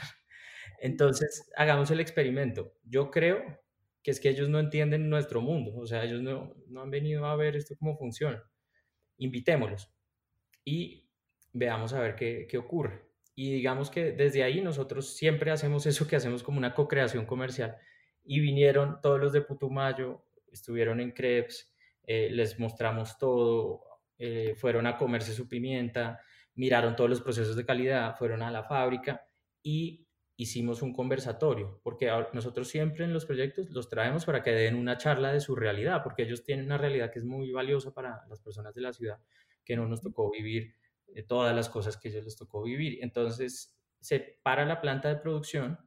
Entonces, 0.80 1.50
hagamos 1.56 1.90
el 1.90 2.00
experimento. 2.00 2.74
Yo 2.84 3.10
creo 3.10 3.62
que 4.02 4.10
es 4.10 4.20
que 4.20 4.28
ellos 4.28 4.48
no 4.48 4.58
entienden 4.58 5.08
nuestro 5.08 5.40
mundo, 5.40 5.76
o 5.76 5.86
sea, 5.86 6.02
ellos 6.04 6.22
no, 6.22 6.54
no 6.66 6.82
han 6.82 6.90
venido 6.90 7.24
a 7.26 7.36
ver 7.36 7.56
esto 7.56 7.76
cómo 7.78 7.96
funciona. 7.96 8.42
Invitémoslos 9.18 9.92
y 10.64 11.08
veamos 11.52 11.92
a 11.92 12.00
ver 12.00 12.16
qué, 12.16 12.46
qué 12.48 12.58
ocurre. 12.58 13.04
Y 13.34 13.52
digamos 13.52 13.90
que 13.90 14.12
desde 14.12 14.42
ahí 14.42 14.60
nosotros 14.60 15.16
siempre 15.16 15.50
hacemos 15.50 15.86
eso 15.86 16.06
que 16.06 16.16
hacemos 16.16 16.42
como 16.42 16.58
una 16.58 16.74
co-creación 16.74 17.26
comercial. 17.26 17.76
Y 18.24 18.40
vinieron 18.40 19.00
todos 19.00 19.20
los 19.20 19.32
de 19.32 19.40
Putumayo, 19.42 20.26
estuvieron 20.52 21.00
en 21.00 21.12
Krebs, 21.12 21.72
eh, 22.04 22.28
les 22.30 22.58
mostramos 22.58 23.18
todo, 23.18 23.82
eh, 24.18 24.54
fueron 24.56 24.86
a 24.86 24.96
comerse 24.96 25.32
su 25.32 25.48
pimienta, 25.48 26.20
miraron 26.55 26.96
todos 26.96 27.11
los 27.11 27.20
procesos 27.20 27.57
de 27.57 27.64
calidad, 27.64 28.16
fueron 28.16 28.42
a 28.42 28.50
la 28.50 28.64
fábrica 28.64 29.24
y 29.62 30.07
hicimos 30.36 30.82
un 30.82 30.92
conversatorio, 30.92 31.80
porque 31.82 32.11
nosotros 32.32 32.68
siempre 32.68 33.05
en 33.05 33.12
los 33.12 33.26
proyectos 33.26 33.70
los 33.70 33.88
traemos 33.88 34.24
para 34.24 34.42
que 34.42 34.50
den 34.50 34.76
una 34.76 34.96
charla 34.96 35.32
de 35.32 35.40
su 35.40 35.55
realidad, 35.55 36.03
porque 36.03 36.22
ellos 36.22 36.42
tienen 36.42 36.66
una 36.66 36.78
realidad 36.78 37.11
que 37.11 37.18
es 37.18 37.24
muy 37.24 37.50
valiosa 37.53 37.92
para 37.92 38.26
las 38.28 38.40
personas 38.40 38.74
de 38.74 38.80
la 38.80 38.92
ciudad, 38.92 39.20
que 39.64 39.76
no 39.76 39.86
nos 39.86 40.00
tocó 40.00 40.30
vivir 40.30 40.74
eh, 41.14 41.22
todas 41.22 41.55
las 41.55 41.68
cosas 41.68 41.96
que 41.96 42.09
ellos 42.09 42.24
les 42.24 42.36
tocó 42.36 42.62
vivir. 42.62 42.98
Entonces 43.03 43.78
se 44.00 44.40
para 44.42 44.64
la 44.64 44.80
planta 44.80 45.09
de 45.09 45.16
producción 45.16 45.78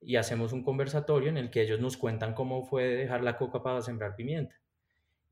y 0.00 0.16
hacemos 0.16 0.52
un 0.52 0.62
conversatorio 0.62 1.30
en 1.30 1.38
el 1.38 1.50
que 1.50 1.62
ellos 1.62 1.80
nos 1.80 1.96
cuentan 1.96 2.34
cómo 2.34 2.64
fue 2.64 2.84
dejar 2.84 3.24
la 3.24 3.36
coca 3.36 3.62
para 3.62 3.80
sembrar 3.80 4.14
pimienta. 4.14 4.54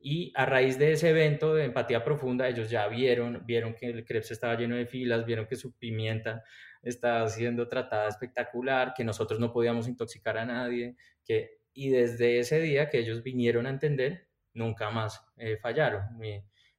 Y 0.04 0.32
a 0.34 0.46
raíz 0.46 0.78
de 0.78 0.92
ese 0.92 1.10
evento 1.10 1.54
de 1.54 1.64
empatía 1.64 2.02
profunda, 2.02 2.48
ellos 2.48 2.68
ya 2.68 2.88
vieron, 2.88 3.42
vieron 3.46 3.74
que 3.74 3.86
el 3.86 4.04
Krebs 4.04 4.32
estaba 4.32 4.56
lleno 4.56 4.74
de 4.74 4.86
filas, 4.86 5.24
vieron 5.24 5.46
que 5.46 5.54
su 5.54 5.78
pimienta 5.78 6.42
estaba 6.82 7.28
siendo 7.28 7.68
tratada 7.68 8.08
espectacular, 8.08 8.94
que 8.96 9.04
nosotros 9.04 9.38
no 9.38 9.52
podíamos 9.52 9.86
intoxicar 9.86 10.38
a 10.38 10.44
nadie, 10.44 10.96
que, 11.24 11.60
y 11.72 11.90
desde 11.90 12.40
ese 12.40 12.60
día 12.60 12.90
que 12.90 12.98
ellos 12.98 13.22
vinieron 13.22 13.66
a 13.66 13.70
entender, 13.70 14.26
nunca 14.54 14.90
más 14.90 15.24
eh, 15.36 15.56
fallaron. 15.56 16.02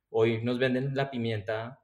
hoy 0.09 0.43
nos 0.43 0.59
venden 0.59 0.93
la 0.93 1.09
pimienta 1.09 1.79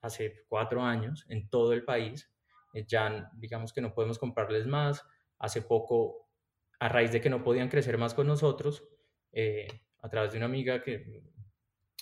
hace 0.00 0.44
cuatro 0.48 0.82
años 0.82 1.26
en 1.28 1.48
todo 1.48 1.72
el 1.72 1.84
país, 1.84 2.30
eh, 2.72 2.84
ya 2.86 3.30
digamos 3.34 3.72
que 3.72 3.80
no 3.80 3.94
podemos 3.94 4.18
comprarles 4.18 4.66
más. 4.66 5.04
Hace 5.38 5.62
poco, 5.62 6.28
a 6.78 6.88
raíz 6.88 7.10
de 7.10 7.20
que 7.20 7.30
no 7.30 7.42
podían 7.42 7.68
crecer 7.68 7.98
más 7.98 8.14
con 8.14 8.26
nosotros, 8.26 8.88
eh, 9.32 9.66
a 10.04 10.08
través 10.10 10.32
de 10.32 10.36
una 10.36 10.46
amiga 10.46 10.82
que 10.82 11.22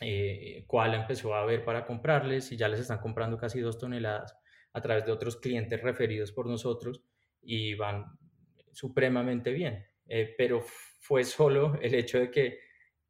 eh, 0.00 0.64
cual 0.66 0.94
empezó 0.94 1.34
a 1.36 1.46
ver 1.46 1.64
para 1.64 1.86
comprarles 1.86 2.50
y 2.50 2.56
ya 2.56 2.66
les 2.66 2.80
están 2.80 2.98
comprando 2.98 3.38
casi 3.38 3.60
dos 3.60 3.78
toneladas 3.78 4.36
a 4.72 4.80
través 4.80 5.06
de 5.06 5.12
otros 5.12 5.36
clientes 5.36 5.80
referidos 5.80 6.32
por 6.32 6.48
nosotros 6.48 7.04
y 7.40 7.74
van 7.74 8.18
supremamente 8.72 9.52
bien. 9.52 9.86
Eh, 10.08 10.34
pero 10.36 10.60
fue 10.98 11.22
solo 11.22 11.78
el 11.80 11.94
hecho 11.94 12.18
de 12.18 12.32
que 12.32 12.58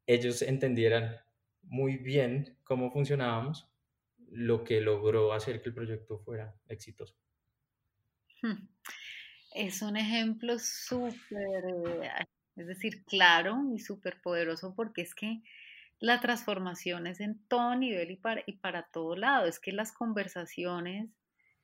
ellos 0.05 0.43
entendieran 0.43 1.17
muy 1.63 1.97
bien 1.97 2.59
cómo 2.63 2.91
funcionábamos 2.91 3.67
lo 4.29 4.63
que 4.63 4.79
logró 4.79 5.33
hacer 5.33 5.59
que 5.59 5.69
el 5.69 5.75
proyecto 5.75 6.19
fuera 6.19 6.55
exitoso. 6.67 7.15
Hmm. 8.43 8.67
Es 9.55 9.81
un 9.81 9.97
ejemplo 9.97 10.59
súper 10.59 11.63
eh, 12.03 12.09
es 12.55 12.67
decir, 12.67 13.03
claro 13.05 13.61
y 13.73 13.79
súper 13.79 14.21
poderoso 14.21 14.73
porque 14.75 15.01
es 15.01 15.15
que 15.15 15.41
la 15.99 16.19
transformación 16.19 17.07
es 17.07 17.21
en 17.21 17.39
todo 17.47 17.75
nivel 17.75 18.11
y 18.11 18.17
para, 18.17 18.43
y 18.45 18.53
para 18.57 18.83
todo 18.83 19.15
lado. 19.15 19.45
Es 19.45 19.59
que 19.59 19.71
las 19.71 19.93
conversaciones, 19.93 21.09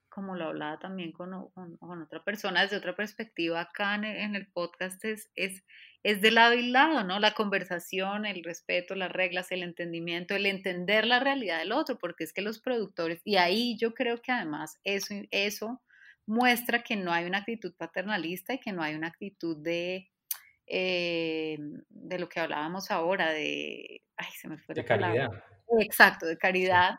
como 0.08 0.36
lo 0.36 0.46
hablaba 0.46 0.80
también 0.80 1.12
con, 1.12 1.50
con, 1.50 2.02
otra 2.02 2.24
persona 2.24 2.62
desde 2.62 2.78
otra 2.78 2.96
perspectiva 2.96 3.60
acá 3.60 3.96
en 3.96 4.36
el, 4.36 4.48
podcast, 4.48 5.04
es, 5.04 5.30
es, 5.36 5.64
es 6.04 6.22
de 6.22 6.32
lado 6.32 6.54
y 6.54 6.70
lado, 6.70 7.04
¿no? 7.04 7.20
La 7.20 7.34
conversación, 7.34 8.26
el 8.26 8.44
respeto, 8.44 8.96
las 8.96 9.12
reglas, 9.12 9.52
el 9.52 9.62
entendimiento, 9.62 10.36
el 10.36 10.46
entender 10.46 11.06
la 11.06 11.20
realidad 11.20 11.60
del 11.60 11.74
otro, 11.74 12.00
porque 12.00 12.24
es 12.24 12.32
que 12.32 12.42
los 12.42 12.60
productores, 12.60 13.22
y 13.26 13.36
ahí 13.36 13.78
yo 13.78 13.94
creo 13.94 14.22
que 14.22 14.32
además 14.32 14.80
eso, 14.86 15.16
eso 15.32 15.82
muestra 16.26 16.82
que 16.82 16.96
no 16.96 17.12
hay 17.12 17.26
una 17.26 17.40
actitud 17.40 17.74
paternalista 17.76 18.54
y 18.54 18.60
que 18.60 18.72
no 18.72 18.84
hay 18.84 18.96
una 18.96 19.08
actitud 19.08 19.58
de 19.58 20.10
eh, 20.70 21.58
de 21.90 22.20
lo 22.20 22.30
que 22.30 22.40
hablábamos 22.40 22.92
ahora, 22.92 23.32
de, 23.32 24.04
ay, 24.16 24.32
se 24.40 24.48
me 24.48 24.58
fue 24.60 24.76
de 24.76 24.86
caridad. 24.86 25.30
Exacto, 25.80 26.26
de 26.26 26.38
caridad, 26.38 26.96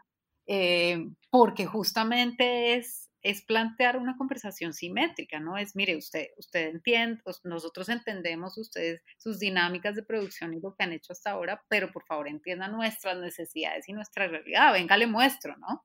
eh, 0.47 1.07
porque 1.31 1.66
justamente 1.66 2.75
es, 2.75 3.09
es 3.23 3.43
plantear 3.43 3.97
una 3.97 4.16
conversación 4.16 4.73
simétrica, 4.73 5.39
¿no? 5.39 5.57
Es, 5.57 5.77
mire, 5.77 5.97
usted, 5.97 6.29
usted 6.37 6.71
entiende, 6.71 7.23
nosotros 7.45 7.89
entendemos 7.89 8.59
ustedes 8.59 9.03
sus 9.18 9.39
dinámicas 9.39 9.95
de 9.95 10.03
producción 10.03 10.53
y 10.55 10.61
lo 10.61 10.75
que 10.75 10.85
han 10.85 10.93
hecho 10.93 11.12
hasta 11.12 11.31
ahora, 11.31 11.62
pero 11.68 11.93
por 11.93 12.05
favor 12.05 12.29
entienda 12.29 12.68
nuestras 12.68 13.18
necesidades 13.18 13.89
y 13.89 13.93
nuestra 13.93 14.27
realidad, 14.27 14.73
venga, 14.73 14.97
le 14.97 15.07
muestro, 15.07 15.57
¿no? 15.59 15.85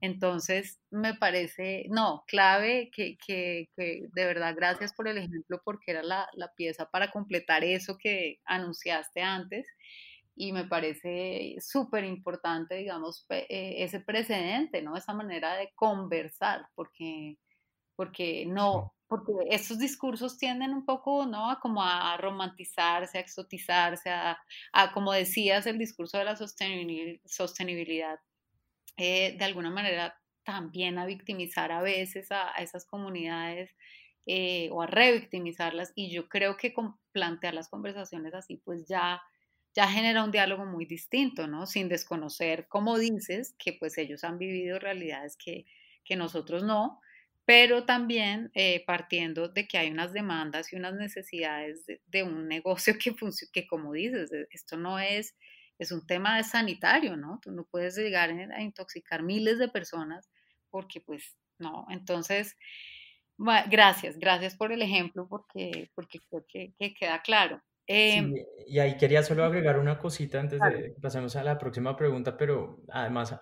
Entonces, 0.00 0.80
me 0.90 1.14
parece, 1.14 1.84
no, 1.90 2.24
clave 2.26 2.90
que, 2.90 3.18
que, 3.24 3.68
que, 3.76 4.06
de 4.12 4.24
verdad 4.24 4.54
gracias 4.56 4.94
por 4.94 5.08
el 5.08 5.18
ejemplo 5.18 5.60
porque 5.64 5.90
era 5.90 6.02
la, 6.02 6.28
la, 6.34 6.52
pieza 6.54 6.86
para 6.90 7.10
completar 7.10 7.64
eso 7.64 7.98
que 7.98 8.38
anunciaste 8.46 9.20
antes 9.20 9.66
y 10.34 10.52
me 10.52 10.64
parece 10.64 11.56
súper 11.60 12.04
importante, 12.04 12.76
digamos, 12.76 13.26
eh, 13.28 13.84
ese 13.84 14.00
precedente, 14.00 14.80
¿no? 14.82 14.96
Esa 14.96 15.12
manera 15.12 15.54
de 15.56 15.70
conversar, 15.74 16.66
porque, 16.74 17.36
porque 17.96 18.46
no, 18.46 18.94
porque 19.06 19.32
estos 19.50 19.78
discursos 19.78 20.38
tienden 20.38 20.72
un 20.72 20.86
poco, 20.86 21.26
¿no? 21.26 21.50
A 21.50 21.60
como 21.60 21.82
a 21.82 22.16
romantizarse, 22.16 23.18
a 23.18 23.20
exotizarse, 23.20 24.10
a, 24.10 24.38
a 24.72 24.92
como 24.92 25.12
decías, 25.12 25.66
el 25.66 25.78
discurso 25.78 26.16
de 26.18 26.24
la 26.24 26.36
sostenibilidad 26.36 28.18
eh, 29.00 29.34
de 29.38 29.44
alguna 29.46 29.70
manera 29.70 30.14
también 30.44 30.98
a 30.98 31.06
victimizar 31.06 31.72
a 31.72 31.80
veces 31.80 32.30
a, 32.30 32.52
esas 32.58 32.84
comunidades 32.84 33.74
eh, 34.26 34.68
o 34.72 34.82
a 34.82 34.86
revictimizarlas 34.86 35.92
y 35.94 36.10
yo 36.10 36.28
creo 36.28 36.56
que 36.58 36.74
plantear 37.12 37.54
las 37.54 37.68
conversaciones 37.68 38.34
así 38.34 38.58
pues 38.64 38.86
ya 38.86 39.22
ya 39.74 39.88
genera 39.88 40.24
un 40.24 40.32
diálogo 40.32 40.66
muy 40.66 40.84
distinto, 40.84 41.46
¿no? 41.46 41.64
Sin 41.66 41.88
desconocer, 41.88 42.66
como 42.68 42.98
dices, 42.98 43.54
que 43.56 43.72
pues 43.72 43.98
ellos 43.98 44.24
han 44.24 44.36
vivido 44.36 44.78
realidades 44.78 45.36
que, 45.36 45.64
que 46.04 46.16
nosotros 46.16 46.64
no, 46.64 47.00
pero 47.44 47.84
también 47.84 48.50
eh, 48.54 48.84
partiendo 48.86 49.48
de 49.48 49.68
que 49.68 49.78
hay 49.78 49.90
unas 49.90 50.12
demandas 50.12 50.72
y 50.72 50.76
unas 50.76 50.94
necesidades 50.94 51.86
de, 51.86 52.22
un 52.22 52.48
negocio 52.48 52.94
que, 53.02 53.14
que, 53.52 53.66
como 53.66 53.92
dices, 53.92 54.30
esto 54.50 54.76
no 54.76 54.98
es 54.98 55.36
es 55.80 55.92
un 55.92 56.06
tema 56.06 56.36
de 56.36 56.44
sanitario, 56.44 57.16
¿no? 57.16 57.40
Tú 57.42 57.50
no 57.52 57.64
puedes 57.64 57.96
llegar 57.96 58.30
a 58.30 58.60
intoxicar 58.60 59.22
miles 59.22 59.58
de 59.58 59.68
personas 59.68 60.30
porque 60.68 61.00
pues 61.00 61.38
no. 61.58 61.86
Entonces, 61.88 62.54
gracias, 63.70 64.18
gracias 64.18 64.54
por 64.54 64.72
el 64.72 64.82
ejemplo 64.82 65.26
porque, 65.26 65.90
porque 65.94 66.18
creo 66.28 66.44
que, 66.46 66.74
queda 66.94 67.22
claro. 67.22 67.62
Em, 67.86 68.34
y 68.66 68.78
ahí 68.78 68.98
quería 68.98 69.22
solo 69.22 69.42
agregar 69.42 69.78
una 69.78 69.98
cosita 69.98 70.38
antes 70.38 70.60
de 70.60 70.92
que 70.94 71.00
pasemos 71.00 71.34
a 71.36 71.42
la 71.42 71.58
próxima 71.58 71.96
pregunta, 71.96 72.36
pero 72.36 72.82
además, 72.90 73.34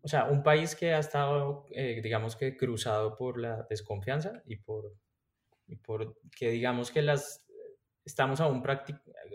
o 0.00 0.06
sea, 0.08 0.26
un 0.26 0.44
país 0.44 0.76
que 0.76 0.94
ha 0.94 1.00
estado, 1.00 1.66
eh, 1.72 2.00
digamos 2.00 2.36
que 2.36 2.56
cruzado 2.56 3.16
por 3.16 3.40
la 3.40 3.66
desconfianza 3.68 4.40
y 4.46 4.56
por, 4.56 4.94
y 5.66 5.74
por 5.74 6.16
que 6.36 6.50
digamos 6.50 6.92
que 6.92 7.02
las 7.02 7.44
estamos 8.08 8.40
aún, 8.40 8.62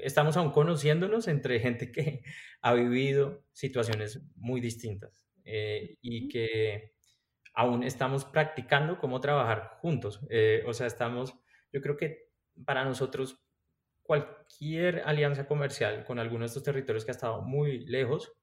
estamos 0.02 0.36
aún 0.36 0.52
conociéndonos 0.52 1.28
entre 1.28 1.60
gente 1.60 1.92
que 1.92 2.24
ha 2.62 2.74
vivido 2.74 3.46
situaciones 3.52 4.22
muy 4.36 4.60
distintas 4.60 5.24
eh, 5.46 5.98
y 6.02 6.28
que 6.28 6.96
aún 7.54 7.84
estamos 7.84 8.26
practicando 8.26 8.98
cómo 8.98 9.22
trabajar 9.22 9.78
juntos. 9.80 10.22
Eh, 10.30 10.64
o 10.66 10.74
sea, 10.74 10.88
estamos, 10.88 11.36
yo 11.72 11.82
creo 11.82 11.96
que 11.96 12.32
para 12.66 12.84
nosotros 12.84 13.40
cualquier 14.02 15.04
alianza 15.06 15.48
comercial 15.48 16.04
con 16.04 16.18
alguno 16.18 16.42
de 16.42 16.48
estos 16.48 16.64
territorios 16.64 17.06
que 17.06 17.12
ha 17.12 17.20
estado 17.20 17.42
muy 17.44 17.86
lejos 17.86 18.34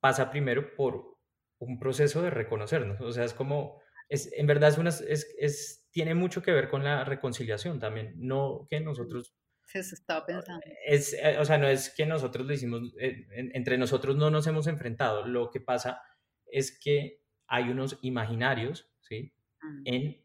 pasa 0.00 0.30
primero 0.30 0.74
por 0.76 1.18
un 1.58 1.80
proceso 1.80 2.22
de 2.22 2.30
reconocernos. 2.30 3.00
O 3.00 3.10
sea, 3.10 3.24
es 3.24 3.34
como, 3.34 3.82
es, 4.08 4.32
en 4.32 4.46
verdad 4.46 4.70
es 4.70 4.78
una, 4.78 4.90
es, 4.90 5.34
es, 5.36 5.88
tiene 5.90 6.14
mucho 6.14 6.42
que 6.42 6.52
ver 6.52 6.68
con 6.68 6.84
la 6.84 7.04
reconciliación 7.04 7.80
también, 7.80 8.14
no 8.16 8.68
que 8.70 8.78
nosotros 8.78 9.34
se 9.68 9.94
estaba 9.94 10.24
pensando. 10.24 10.64
Es, 10.86 11.12
eh, 11.14 11.36
o 11.38 11.44
sea, 11.44 11.58
no 11.58 11.68
es 11.68 11.90
que 11.90 12.06
nosotros 12.06 12.46
lo 12.46 12.52
hicimos, 12.52 12.94
eh, 12.98 13.26
entre 13.30 13.76
nosotros 13.78 14.16
no 14.16 14.30
nos 14.30 14.46
hemos 14.46 14.66
enfrentado. 14.66 15.26
Lo 15.26 15.50
que 15.50 15.60
pasa 15.60 16.02
es 16.46 16.78
que 16.78 17.22
hay 17.46 17.70
unos 17.70 17.98
imaginarios, 18.02 18.90
¿sí? 19.00 19.34
Mm. 19.62 19.82
En 19.84 20.24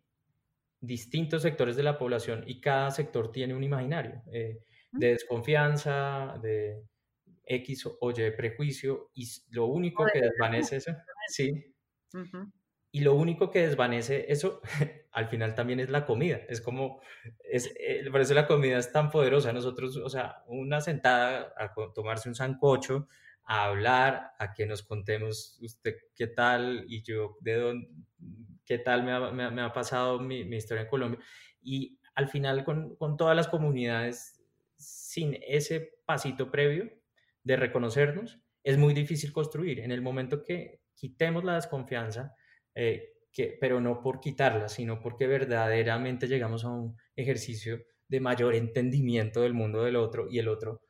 distintos 0.80 1.42
sectores 1.42 1.76
de 1.76 1.84
la 1.84 1.98
población 1.98 2.44
y 2.46 2.60
cada 2.60 2.92
sector 2.92 3.32
tiene 3.32 3.54
un 3.54 3.64
imaginario 3.64 4.22
eh, 4.32 4.64
mm. 4.92 5.00
de 5.00 5.08
desconfianza, 5.08 6.40
de 6.42 6.86
X 7.46 7.86
o 8.00 8.12
Y 8.12 8.32
prejuicio 8.32 9.12
y 9.14 9.28
lo 9.50 9.66
único 9.66 10.06
que 10.12 10.22
desvanece 10.22 10.78
eso, 10.78 10.96
sí, 11.28 11.76
y 12.92 13.02
lo 13.02 13.16
único 13.16 13.52
que 13.52 13.68
desvanece 13.68 14.26
eso 14.30 14.62
al 15.14 15.28
final 15.28 15.54
también 15.56 15.80
es 15.80 15.90
la 15.90 16.06
comida. 16.06 16.42
Es 16.50 16.60
como, 16.60 17.02
es, 17.44 17.74
eh, 17.80 18.04
por 18.12 18.22
eso 18.22 18.34
la 18.34 18.48
comida 18.48 18.80
es 18.80 18.92
tan 18.92 19.12
poderosa. 19.12 19.54
Nosotros, 19.54 19.96
o 19.98 20.10
sea, 20.10 20.44
una 20.48 20.82
sentada 20.82 21.54
a 21.56 21.74
tomarse 21.94 22.30
un 22.30 22.36
sancocho, 22.36 23.08
a 23.46 23.66
hablar, 23.66 24.32
a 24.40 24.54
que 24.54 24.66
nos 24.66 24.82
contemos 24.82 25.60
usted 25.62 25.96
qué 26.16 26.28
tal 26.28 26.86
y 26.88 27.04
yo 27.04 27.38
de 27.42 27.56
dónde, 27.56 27.90
qué 28.66 28.80
tal 28.80 29.04
me 29.04 29.62
ha, 29.62 29.74
pasado 29.74 30.20
mi, 30.20 30.44
mi, 30.46 30.58
historia 30.58 30.84
en 30.84 30.90
Colombia. 30.90 31.20
Y 31.62 32.00
al 32.16 32.28
final 32.28 32.64
con, 32.64 32.96
con 32.96 33.16
todas 33.16 33.36
las 33.36 33.48
comunidades, 33.48 34.44
sin 34.78 35.38
ese 35.48 35.94
pasito 36.06 36.50
previo 36.50 36.90
de 37.44 37.56
reconocernos, 37.56 38.40
es 38.64 38.78
muy 38.78 38.94
difícil 38.96 39.32
construir. 39.32 39.80
En 39.82 39.92
el 39.92 40.02
momento 40.02 40.42
que 40.42 40.82
quitemos 40.96 41.44
la 41.44 41.56
desconfianza, 41.56 42.34
eh, 42.74 43.13
que, 43.34 43.58
pero 43.60 43.82
no 43.82 44.02
por 44.02 44.20
quitarla, 44.20 44.70
sino 44.70 45.02
porque 45.02 45.28
verdaderamente 45.28 46.28
llegamos 46.28 46.64
a 46.64 46.70
un 46.70 46.96
ejercicio 47.16 47.84
de 48.08 48.20
mayor 48.20 48.56
entendimiento 48.56 49.42
del 49.42 49.54
mundo 49.54 49.84
del 49.84 49.96
otro 49.96 50.28
y 50.30 50.40
el 50.40 50.48
otro 50.48 50.82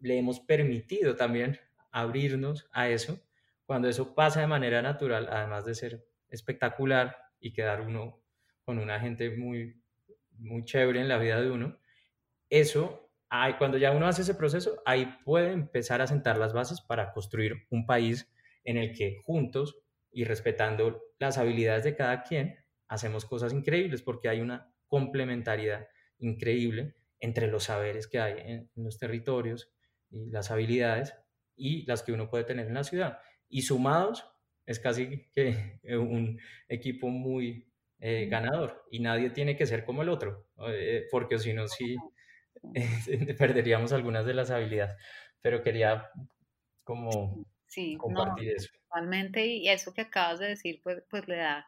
le 0.00 0.18
hemos 0.18 0.40
permitido 0.40 1.16
también 1.16 1.58
abrirnos 1.90 2.68
a 2.72 2.88
eso. 2.88 3.20
Cuando 3.66 3.88
eso 3.88 4.14
pasa 4.14 4.40
de 4.40 4.46
manera 4.46 4.82
natural, 4.82 5.28
además 5.30 5.64
de 5.64 5.74
ser 5.74 6.06
espectacular 6.28 7.16
y 7.40 7.52
quedar 7.52 7.80
uno 7.80 8.20
con 8.64 8.78
una 8.78 9.00
gente 9.00 9.36
muy 9.36 9.80
muy 10.36 10.64
chévere 10.64 11.00
en 11.00 11.08
la 11.08 11.18
vida 11.18 11.40
de 11.40 11.50
uno, 11.50 11.78
eso, 12.50 13.10
cuando 13.58 13.78
ya 13.78 13.92
uno 13.92 14.06
hace 14.06 14.22
ese 14.22 14.34
proceso, 14.34 14.82
ahí 14.84 15.16
puede 15.24 15.52
empezar 15.52 16.02
a 16.02 16.06
sentar 16.06 16.38
las 16.38 16.52
bases 16.52 16.80
para 16.80 17.12
construir 17.12 17.66
un 17.70 17.86
país 17.86 18.30
en 18.64 18.76
el 18.76 18.92
que 18.92 19.22
juntos 19.24 19.78
y 20.14 20.24
respetando 20.24 21.02
las 21.18 21.38
habilidades 21.38 21.84
de 21.84 21.96
cada 21.96 22.22
quien, 22.22 22.64
hacemos 22.88 23.24
cosas 23.24 23.52
increíbles 23.52 24.02
porque 24.02 24.28
hay 24.28 24.40
una 24.40 24.72
complementariedad 24.86 25.88
increíble 26.18 26.94
entre 27.18 27.48
los 27.48 27.64
saberes 27.64 28.06
que 28.06 28.20
hay 28.20 28.34
en, 28.38 28.70
los 28.76 28.98
territorios 28.98 29.72
y 30.10 30.30
las 30.30 30.50
habilidades 30.50 31.14
y 31.56 31.84
las 31.86 32.02
que 32.02 32.12
uno 32.12 32.30
puede 32.30 32.44
tener 32.44 32.66
en 32.66 32.74
la 32.74 32.84
ciudad. 32.84 33.18
Y 33.48 33.62
sumados 33.62 34.26
es 34.66 34.78
casi 34.78 35.28
que 35.32 35.80
un 35.96 36.38
equipo 36.68 37.08
muy 37.08 37.68
eh, 37.98 38.26
ganador 38.26 38.84
y 38.90 39.00
nadie 39.00 39.30
tiene 39.30 39.56
que 39.56 39.66
ser 39.66 39.84
como 39.84 40.02
el 40.02 40.08
otro, 40.08 40.48
eh, 40.68 41.06
porque 41.10 41.38
si 41.38 41.52
no, 41.52 41.66
sí 41.66 41.96
perderíamos 43.38 43.92
algunas 43.92 44.24
de 44.26 44.34
las 44.34 44.50
habilidades. 44.50 44.96
Pero 45.40 45.62
quería 45.62 46.10
como 46.84 47.46
compartir 47.98 48.50
eso. 48.50 48.70
Totalmente, 48.94 49.44
y 49.46 49.68
eso 49.68 49.92
que 49.92 50.02
acabas 50.02 50.38
de 50.38 50.48
decir, 50.48 50.80
pues, 50.82 51.02
pues 51.10 51.26
le 51.26 51.36
da 51.36 51.66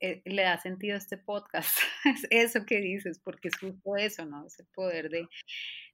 eh, 0.00 0.22
le 0.24 0.42
da 0.42 0.58
sentido 0.58 0.94
a 0.94 0.98
este 0.98 1.16
podcast, 1.16 1.78
es 2.04 2.26
eso 2.30 2.66
que 2.66 2.80
dices, 2.80 3.20
porque 3.22 3.48
es 3.48 3.56
justo 3.56 3.96
eso, 3.96 4.24
¿no? 4.24 4.46
Ese 4.46 4.64
poder 4.74 5.10
de, 5.10 5.28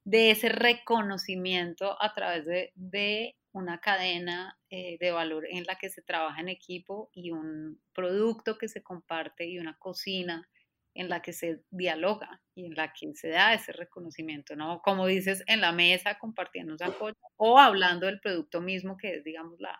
de 0.03 0.31
ese 0.31 0.49
reconocimiento 0.49 2.01
a 2.01 2.13
través 2.15 2.45
de, 2.45 2.71
de 2.75 3.35
una 3.51 3.79
cadena 3.79 4.57
eh, 4.71 4.97
de 4.99 5.11
valor 5.11 5.45
en 5.47 5.65
la 5.65 5.75
que 5.75 5.89
se 5.89 6.01
trabaja 6.01 6.41
en 6.41 6.49
equipo 6.49 7.11
y 7.13 7.31
un 7.31 7.79
producto 7.93 8.57
que 8.57 8.67
se 8.67 8.81
comparte 8.81 9.45
y 9.45 9.59
una 9.59 9.77
cocina 9.77 10.49
en 10.93 11.09
la 11.09 11.21
que 11.21 11.31
se 11.31 11.63
dialoga 11.69 12.41
y 12.55 12.65
en 12.65 12.75
la 12.75 12.93
que 12.93 13.13
se 13.13 13.29
da 13.29 13.53
ese 13.53 13.71
reconocimiento, 13.73 14.55
¿no? 14.55 14.81
Como 14.81 15.05
dices, 15.05 15.43
en 15.47 15.61
la 15.61 15.71
mesa 15.71 16.17
compartiendo 16.17 16.75
esa 16.75 16.91
cosa 16.93 17.19
o 17.37 17.59
hablando 17.59 18.07
del 18.07 18.19
producto 18.19 18.59
mismo 18.59 18.97
que 18.97 19.15
es, 19.15 19.23
digamos, 19.23 19.59
la, 19.59 19.79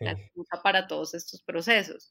la 0.00 0.12
excusa 0.12 0.62
para 0.62 0.86
todos 0.86 1.14
estos 1.14 1.42
procesos. 1.42 2.10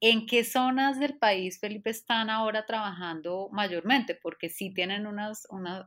¿En 0.00 0.26
qué 0.26 0.44
zonas 0.44 1.00
del 1.00 1.18
país, 1.18 1.58
Felipe, 1.58 1.90
están 1.90 2.28
ahora 2.28 2.66
trabajando 2.66 3.48
mayormente? 3.52 4.14
Porque 4.14 4.50
sí 4.50 4.72
tienen 4.74 5.06
unas, 5.06 5.46
unas, 5.50 5.86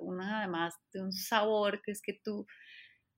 unas, 0.00 0.32
además 0.32 0.74
de 0.92 1.02
un 1.02 1.12
sabor 1.12 1.82
que 1.82 1.92
es 1.92 2.02
que 2.02 2.14
tú, 2.14 2.46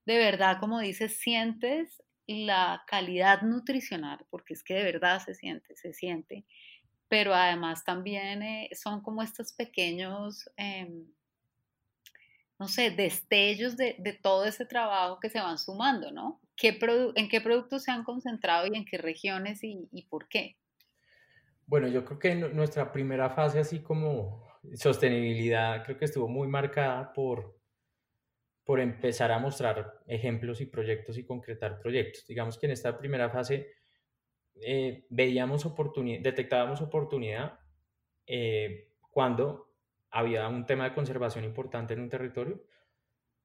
de 0.05 0.17
verdad, 0.17 0.59
como 0.59 0.79
dices, 0.79 1.17
sientes 1.17 2.03
la 2.27 2.83
calidad 2.87 3.41
nutricional, 3.41 4.25
porque 4.29 4.53
es 4.53 4.63
que 4.63 4.75
de 4.75 4.83
verdad 4.83 5.23
se 5.23 5.35
siente, 5.35 5.75
se 5.75 5.93
siente, 5.93 6.45
pero 7.07 7.33
además 7.33 7.83
también 7.83 8.41
eh, 8.43 8.69
son 8.73 9.01
como 9.01 9.21
estos 9.21 9.53
pequeños, 9.53 10.49
em, 10.57 11.07
no 12.59 12.67
sé, 12.67 12.91
destellos 12.91 13.77
de, 13.77 13.95
de 13.99 14.13
todo 14.13 14.45
ese 14.45 14.65
trabajo 14.65 15.19
que 15.19 15.29
se 15.29 15.39
van 15.39 15.57
sumando, 15.57 16.11
¿no? 16.11 16.41
¿en 16.61 17.29
qué 17.29 17.41
productos 17.41 17.83
se 17.83 17.91
han 17.91 18.03
concentrado 18.03 18.67
y 18.67 18.75
en 18.75 18.85
qué 18.85 18.97
regiones 18.97 19.59
y, 19.63 20.07
por 20.09 20.27
qué? 20.27 20.57
Bueno, 21.67 21.87
yo 21.87 22.05
creo 22.05 22.19
que 22.19 22.35
nuestra 22.35 22.91
primera 22.91 23.29
fase, 23.29 23.59
así 23.59 23.81
como 23.81 24.45
sostenibilidad, 24.75 25.83
creo 25.83 25.97
que 25.97 26.05
estuvo 26.05 26.27
muy 26.27 26.47
marcada 26.47 27.11
por, 27.13 27.59
por 28.63 28.79
empezar 28.79 29.31
a 29.31 29.39
mostrar 29.39 30.01
ejemplos 30.07 30.61
y 30.61 30.67
proyectos 30.67 31.17
y 31.17 31.25
concretar 31.25 31.79
proyectos. 31.79 32.25
Digamos 32.27 32.57
que 32.57 32.67
en 32.67 32.71
esta 32.71 32.97
primera 32.97 33.29
fase 33.29 33.67
eh, 34.61 35.05
veíamos 35.09 35.65
oportunidad, 35.65 36.21
detectábamos 36.21 36.81
oportunidad 36.81 37.59
eh, 38.27 38.91
cuando 39.11 39.64
había 40.15 40.47
un 40.47 40.65
tema 40.65 40.85
de 40.85 40.95
conservación 40.95 41.45
importante 41.45 41.93
en 41.93 42.01
un 42.01 42.09
territorio, 42.09 42.63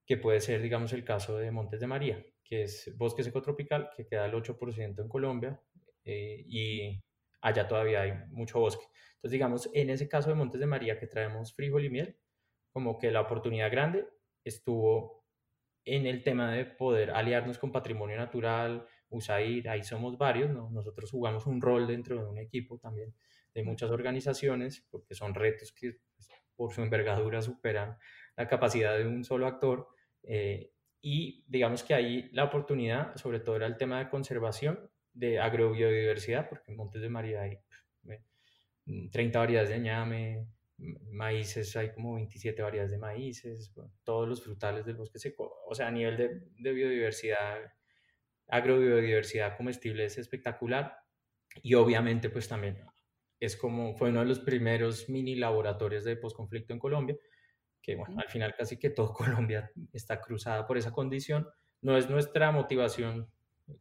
que 0.07 0.17
puede 0.17 0.41
ser, 0.41 0.63
digamos, 0.63 0.93
el 0.93 1.05
caso 1.05 1.37
de 1.37 1.51
Montes 1.51 1.81
de 1.81 1.87
María 1.87 2.25
que 2.51 2.65
es 2.65 2.93
bosque 2.99 3.23
seco 3.23 3.41
tropical, 3.41 3.91
que 3.97 4.09
queda 4.09 4.27
el 4.27 4.35
8% 4.35 5.01
en 5.01 5.09
Colombia 5.09 5.63
eh, 6.05 6.45
y 6.49 7.01
allá 7.41 7.69
todavía 7.69 8.03
hay 8.03 8.13
mucho 8.31 8.59
bosque. 8.59 8.85
Entonces, 9.15 9.31
digamos, 9.31 9.71
en 9.73 9.89
ese 9.89 10.09
caso 10.09 10.31
de 10.31 10.35
Montes 10.35 10.61
de 10.61 10.67
María 10.67 10.99
que 10.99 11.07
traemos 11.07 11.55
frijol 11.55 11.85
y 11.85 11.91
miel, 11.91 12.19
como 12.73 12.99
que 12.99 13.13
la 13.13 13.21
oportunidad 13.21 13.71
grande 13.71 14.05
estuvo 14.43 15.25
en 15.85 16.07
el 16.07 16.25
tema 16.25 16.51
de 16.53 16.65
poder 16.65 17.13
aliarnos 17.13 17.57
con 17.57 17.71
patrimonio 17.71 18.17
natural, 18.17 18.85
USAID, 19.11 19.69
ahí 19.69 19.85
somos 19.85 20.19
varios, 20.19 20.51
¿no? 20.51 20.71
nosotros 20.71 21.11
jugamos 21.11 21.47
un 21.47 21.61
rol 21.61 21.87
dentro 21.87 22.21
de 22.21 22.29
un 22.29 22.39
equipo 22.39 22.79
también 22.79 23.15
de 23.55 23.63
muchas 23.63 23.91
organizaciones, 23.91 24.87
porque 24.91 25.15
son 25.15 25.35
retos 25.35 25.73
que 25.73 25.99
pues, 26.17 26.29
por 26.61 26.75
su 26.75 26.83
envergadura 26.83 27.41
superan 27.41 27.97
la 28.37 28.47
capacidad 28.47 28.99
de 28.99 29.07
un 29.07 29.25
solo 29.25 29.47
actor. 29.47 29.89
Eh, 30.23 30.71
y 31.01 31.43
digamos 31.49 31.83
que 31.83 31.95
ahí 31.95 32.29
la 32.35 32.45
oportunidad, 32.45 33.17
sobre 33.17 33.41
todo, 33.41 33.57
era 33.57 33.67
el 33.67 33.79
tema 33.79 33.99
de 33.99 34.11
conservación 34.11 34.91
de 35.15 35.41
agrobiodiversidad, 35.41 36.51
porque 36.51 36.71
en 36.71 36.77
Montes 36.77 37.01
de 37.01 37.09
María 37.09 37.41
hay 37.41 37.57
30 38.85 39.39
mm, 39.39 39.41
variedades 39.41 39.71
de 39.71 39.79
ñame, 39.79 40.47
maíces, 41.11 41.75
hay 41.77 41.93
como 41.95 42.17
27 42.17 42.61
variedades 42.61 42.91
de 42.91 42.99
maíces, 42.99 43.73
todos 44.05 44.29
los 44.29 44.45
frutales 44.45 44.85
del 44.85 44.97
bosque 44.97 45.19
seco, 45.19 45.63
o 45.67 45.75
sea, 45.75 45.87
a 45.87 45.91
nivel 45.91 46.19
de, 46.19 46.43
de 46.59 46.73
biodiversidad, 46.75 47.73
agrobiodiversidad 48.49 49.57
comestible 49.57 50.05
es 50.05 50.19
espectacular 50.19 50.95
y 51.63 51.73
obviamente 51.73 52.29
pues 52.29 52.49
también 52.49 52.85
es 53.41 53.57
como, 53.57 53.95
fue 53.95 54.11
uno 54.11 54.21
de 54.21 54.27
los 54.27 54.41
primeros 54.41 55.09
mini 55.09 55.35
laboratorios 55.35 56.05
de 56.05 56.17
posconflicto 56.17 56.75
en 56.75 56.79
Colombia, 56.79 57.17
que 57.83 57.97
bueno, 57.97 58.21
al 58.21 58.29
final 58.29 58.55
casi 58.57 58.79
que 58.79 58.91
todo 58.91 59.13
Colombia 59.15 59.71
está 59.93 60.21
cruzada 60.21 60.67
por 60.67 60.77
esa 60.77 60.93
condición. 60.93 61.49
No 61.81 61.97
es 61.97 62.11
nuestra 62.11 62.53
motivación 62.53 63.31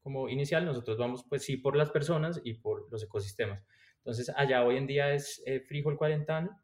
como 0.01 0.29
inicial, 0.29 0.65
nosotros 0.65 0.97
vamos 0.97 1.25
pues 1.27 1.43
sí 1.43 1.57
por 1.57 1.75
las 1.75 1.91
personas 1.91 2.39
y 2.43 2.53
por 2.53 2.89
los 2.91 3.03
ecosistemas. 3.03 3.65
Entonces 3.97 4.31
allá 4.35 4.63
hoy 4.63 4.77
en 4.77 4.87
día 4.87 5.13
es 5.13 5.43
eh, 5.45 5.59
frijol 5.59 5.97
cuarentano, 5.97 6.61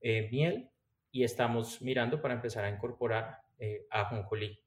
eh, 0.00 0.28
miel 0.30 0.70
y 1.12 1.24
estamos 1.24 1.82
mirando 1.82 2.22
para 2.22 2.34
empezar 2.34 2.64
a 2.64 2.70
incorporar 2.70 3.38
eh, 3.58 3.86
ajonjolí. 3.90 4.58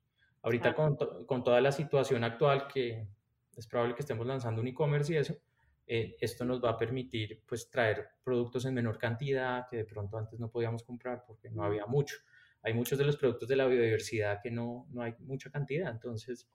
Ahorita 0.44 0.76
con, 0.76 0.98
con, 1.26 1.44
toda 1.44 1.62
la 1.62 1.72
situación 1.72 2.24
actual 2.24 2.68
que 2.68 3.08
es 3.56 3.66
probable 3.66 3.96
que 3.96 4.02
estemos 4.02 4.28
lanzando 4.28 4.62
un 4.62 4.68
e-commerce 4.68 5.14
y 5.14 5.18
eso, 5.18 5.36
eh, 5.86 6.16
esto 6.20 6.46
nos 6.46 6.64
va 6.64 6.72
a 6.72 6.78
permitir 6.78 7.44
pues 7.46 7.70
traer 7.70 8.08
productos 8.24 8.66
en 8.66 8.74
menor 8.74 8.98
cantidad 8.98 9.68
que 9.70 9.78
de 9.78 9.86
pronto 9.86 10.18
antes 10.18 10.40
no 10.40 10.50
podíamos 10.50 10.84
comprar 10.84 11.24
porque 11.26 11.50
no 11.50 11.64
había 11.64 11.86
mucho. 11.86 12.18
Hay 12.62 12.74
muchos 12.74 12.98
de 12.98 13.04
los 13.04 13.18
productos 13.18 13.50
de 13.50 13.58
la 13.58 13.66
biodiversidad 13.66 14.42
que 14.42 14.50
no, 14.50 14.88
no 14.92 15.02
hay 15.02 15.14
mucha 15.20 15.50
cantidad, 15.50 15.92
entonces 15.92 16.50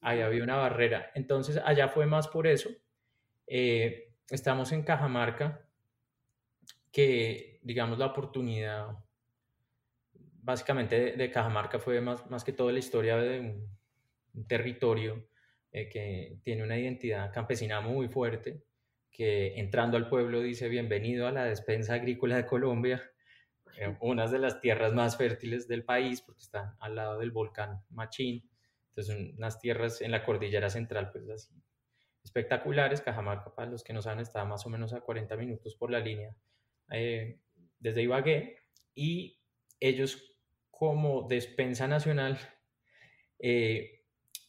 ahí 0.00 0.20
había 0.20 0.42
una 0.42 0.56
barrera. 0.56 1.10
Entonces 1.14 1.60
allá 1.62 1.88
fue 1.88 2.06
más 2.06 2.28
por 2.28 2.46
eso. 2.46 2.70
Eh, 3.46 4.14
estamos 4.30 4.72
en 4.72 4.82
Cajamarca, 4.82 5.68
que 6.90 7.60
digamos 7.62 7.98
la 7.98 8.06
oportunidad 8.06 8.88
básicamente 10.48 11.12
de, 11.12 11.30
Cajamarca 11.30 11.78
fue 11.78 12.00
más, 12.00 12.28
más 12.30 12.42
que 12.42 12.52
todo 12.52 12.70
la 12.72 12.78
historia 12.78 13.18
de 13.18 13.40
un 14.32 14.46
territorio 14.46 15.28
eh, 15.78 15.88
que 15.88 16.38
tiene 16.42 16.62
una 16.62 16.78
identidad 16.78 17.32
campesina 17.32 17.80
muy 17.80 18.08
fuerte, 18.08 18.64
que 19.10 19.58
entrando 19.58 19.96
al 19.96 20.08
pueblo 20.08 20.40
dice 20.40 20.68
bienvenido 20.68 21.26
a 21.26 21.32
la 21.32 21.44
despensa 21.44 21.94
agrícola 21.94 22.36
de 22.36 22.46
Colombia, 22.46 23.02
eh, 23.78 23.96
unas 24.00 24.30
de 24.30 24.38
las 24.38 24.60
tierras 24.60 24.92
más 24.92 25.16
fértiles 25.16 25.68
del 25.68 25.84
país, 25.84 26.20
porque 26.22 26.42
están 26.42 26.74
al 26.80 26.96
lado 26.96 27.18
del 27.18 27.30
volcán 27.30 27.82
Machín, 27.90 28.48
entonces 28.88 29.34
unas 29.36 29.60
tierras 29.60 30.00
en 30.00 30.10
la 30.10 30.24
cordillera 30.24 30.68
central, 30.68 31.10
pues 31.12 31.28
así 31.28 31.54
espectaculares. 32.24 33.00
Cajamarca, 33.00 33.54
para 33.54 33.70
los 33.70 33.82
que 33.82 33.92
no 33.92 34.02
saben, 34.02 34.20
está 34.20 34.44
más 34.44 34.66
o 34.66 34.70
menos 34.70 34.92
a 34.92 35.00
40 35.00 35.36
minutos 35.36 35.76
por 35.76 35.90
la 35.90 36.00
línea 36.00 36.34
eh, 36.90 37.38
desde 37.78 38.02
Ibagué, 38.02 38.58
y 38.94 39.38
ellos 39.80 40.36
como 40.70 41.26
despensa 41.28 41.86
nacional 41.86 42.38
eh, 43.38 43.97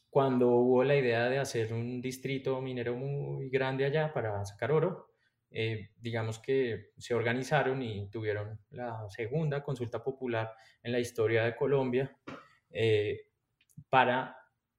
cuando 0.09 0.49
hubo 0.49 0.83
la 0.83 0.95
idea 0.95 1.29
de 1.29 1.37
hacer 1.37 1.73
un 1.73 2.01
distrito 2.01 2.61
minero 2.61 2.95
muy 2.95 3.49
grande 3.49 3.85
allá 3.85 4.11
para 4.11 4.43
sacar 4.45 4.71
oro, 4.71 5.09
eh, 5.51 5.89
digamos 5.97 6.39
que 6.39 6.91
se 6.97 7.13
organizaron 7.13 7.81
y 7.81 8.09
tuvieron 8.09 8.59
la 8.71 9.09
segunda 9.09 9.63
consulta 9.63 10.03
popular 10.03 10.53
en 10.83 10.91
la 10.91 10.99
historia 10.99 11.43
de 11.43 11.55
Colombia 11.55 12.17
eh, 12.71 13.29
para 13.89 14.35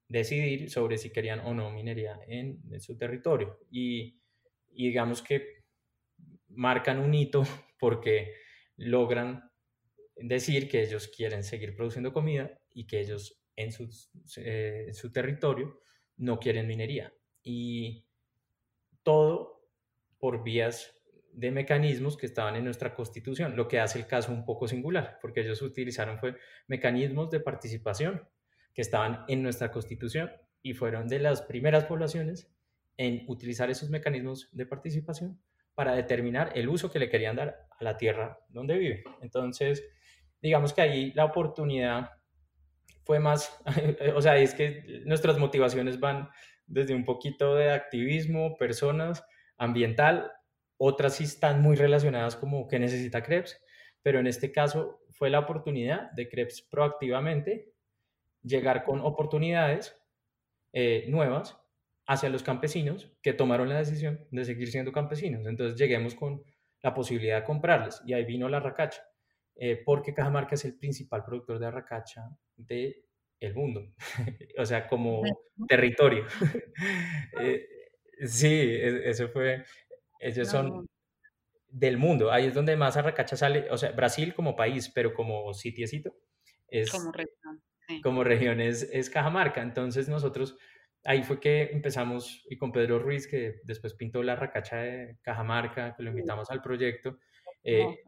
decidir 0.08 0.70
sobre 0.70 0.98
si 0.98 1.10
querían 1.10 1.40
o 1.40 1.54
no 1.54 1.70
minería 1.70 2.18
en, 2.26 2.60
su 2.80 2.96
territorio. 2.96 3.58
Y, 3.70 4.20
y 4.72 4.88
digamos 4.88 5.22
que 5.22 5.64
marcan 6.48 6.98
un 6.98 7.14
hito 7.14 7.42
porque 7.78 8.34
logran 8.76 9.50
decir 10.16 10.68
que 10.68 10.82
ellos 10.82 11.08
quieren 11.08 11.44
seguir 11.44 11.74
produciendo 11.74 12.12
comida 12.12 12.60
y 12.72 12.86
que 12.86 13.00
ellos 13.00 13.39
en, 13.56 13.70
eh, 14.36 14.90
su 14.92 15.12
territorio 15.12 15.80
no 16.16 16.38
quieren 16.38 16.66
minería. 16.66 17.12
Y 17.42 18.04
todo 19.02 19.66
por 20.18 20.42
vías 20.42 20.94
de 21.32 21.50
mecanismos 21.50 22.16
que 22.16 22.26
estaban 22.26 22.56
en 22.56 22.64
nuestra 22.64 22.94
constitución, 22.94 23.56
lo 23.56 23.68
que 23.68 23.80
hace 23.80 23.98
el 23.98 24.06
caso 24.06 24.32
un 24.32 24.44
poco 24.44 24.68
singular, 24.68 25.18
porque 25.22 25.40
ellos 25.40 25.62
utilizaron 25.62 26.18
fue 26.18 26.36
mecanismos 26.66 27.30
de 27.30 27.40
participación 27.40 28.28
que 28.74 28.82
estaban 28.82 29.24
en 29.28 29.42
nuestra 29.42 29.70
constitución 29.70 30.30
y 30.62 30.74
fueron 30.74 31.08
de 31.08 31.18
las 31.18 31.42
primeras 31.42 31.84
poblaciones 31.84 32.52
en 32.96 33.24
utilizar 33.28 33.70
esos 33.70 33.88
mecanismos 33.88 34.48
de 34.52 34.66
participación 34.66 35.40
para 35.74 35.94
determinar 35.94 36.52
el 36.54 36.68
uso 36.68 36.90
que 36.90 36.98
le 36.98 37.08
querían 37.08 37.36
dar 37.36 37.66
a 37.78 37.84
la 37.84 37.96
tierra 37.96 38.38
donde 38.48 38.76
vive. 38.76 39.04
Entonces, 39.22 39.82
digamos 40.42 40.74
que 40.74 40.82
ahí 40.82 41.12
la 41.12 41.24
oportunidad 41.24 42.10
fue 43.04 43.18
más, 43.18 43.56
o 44.14 44.22
sea, 44.22 44.36
es 44.36 44.54
que 44.54 45.02
nuestras 45.04 45.38
motivaciones 45.38 46.00
van 46.00 46.28
desde 46.66 46.94
un 46.94 47.04
poquito 47.04 47.54
de 47.56 47.72
activismo, 47.72 48.56
personas, 48.56 49.24
ambiental, 49.56 50.32
otras 50.78 51.16
sí 51.16 51.24
están 51.24 51.60
muy 51.60 51.76
relacionadas 51.76 52.36
como 52.36 52.66
que 52.66 52.78
necesita 52.78 53.22
Krebs, 53.22 53.62
pero 54.02 54.18
en 54.18 54.26
este 54.26 54.50
caso 54.52 55.02
fue 55.10 55.28
la 55.28 55.40
oportunidad 55.40 56.10
de 56.12 56.28
Krebs 56.28 56.62
proactivamente 56.62 57.74
llegar 58.42 58.84
con 58.84 59.00
oportunidades 59.00 59.94
eh, 60.72 61.04
nuevas 61.08 61.58
hacia 62.06 62.30
los 62.30 62.42
campesinos 62.42 63.12
que 63.22 63.34
tomaron 63.34 63.68
la 63.68 63.78
decisión 63.78 64.26
de 64.30 64.44
seguir 64.44 64.70
siendo 64.70 64.92
campesinos. 64.92 65.46
Entonces 65.46 65.78
lleguemos 65.78 66.14
con 66.14 66.42
la 66.82 66.94
posibilidad 66.94 67.40
de 67.40 67.44
comprarles 67.44 68.00
y 68.06 68.14
ahí 68.14 68.24
vino 68.24 68.48
la 68.48 68.60
racacha, 68.60 69.02
eh, 69.56 69.82
porque 69.84 70.14
Cajamarca 70.14 70.54
es 70.54 70.64
el 70.64 70.76
principal 70.76 71.24
productor 71.24 71.58
de 71.58 71.70
racacha 71.70 72.28
del 72.56 73.04
el 73.40 73.54
mundo, 73.54 73.94
o 74.58 74.66
sea, 74.66 74.86
como 74.86 75.22
territorio. 75.68 76.24
Eh, 77.40 77.66
sí, 78.26 78.48
e, 78.48 79.08
eso 79.08 79.28
fue, 79.28 79.64
ellos 80.18 80.48
son 80.48 80.86
del 81.68 81.98
mundo, 81.98 82.32
ahí 82.32 82.46
es 82.46 82.54
donde 82.54 82.76
más 82.76 82.96
arracacha 82.96 83.36
sale, 83.36 83.70
o 83.70 83.76
sea, 83.76 83.92
Brasil 83.92 84.34
como 84.34 84.56
país, 84.56 84.90
pero 84.94 85.14
como 85.14 85.54
sitiecito, 85.54 86.14
es 86.68 86.90
como 86.90 87.12
región, 87.12 87.62
como 88.02 88.24
región 88.24 88.60
es, 88.60 88.82
es 88.92 89.10
Cajamarca, 89.10 89.62
entonces 89.62 90.08
nosotros 90.08 90.56
ahí 91.04 91.22
fue 91.22 91.40
que 91.40 91.70
empezamos 91.72 92.44
y 92.48 92.56
con 92.56 92.72
Pedro 92.72 92.98
Ruiz, 92.98 93.26
que 93.26 93.60
después 93.64 93.94
pintó 93.94 94.22
la 94.22 94.36
racacha 94.36 94.78
de 94.78 95.18
Cajamarca, 95.22 95.94
que 95.96 96.02
lo 96.02 96.10
invitamos 96.10 96.50
al 96.50 96.62
proyecto, 96.62 97.18
eh, 97.62 98.02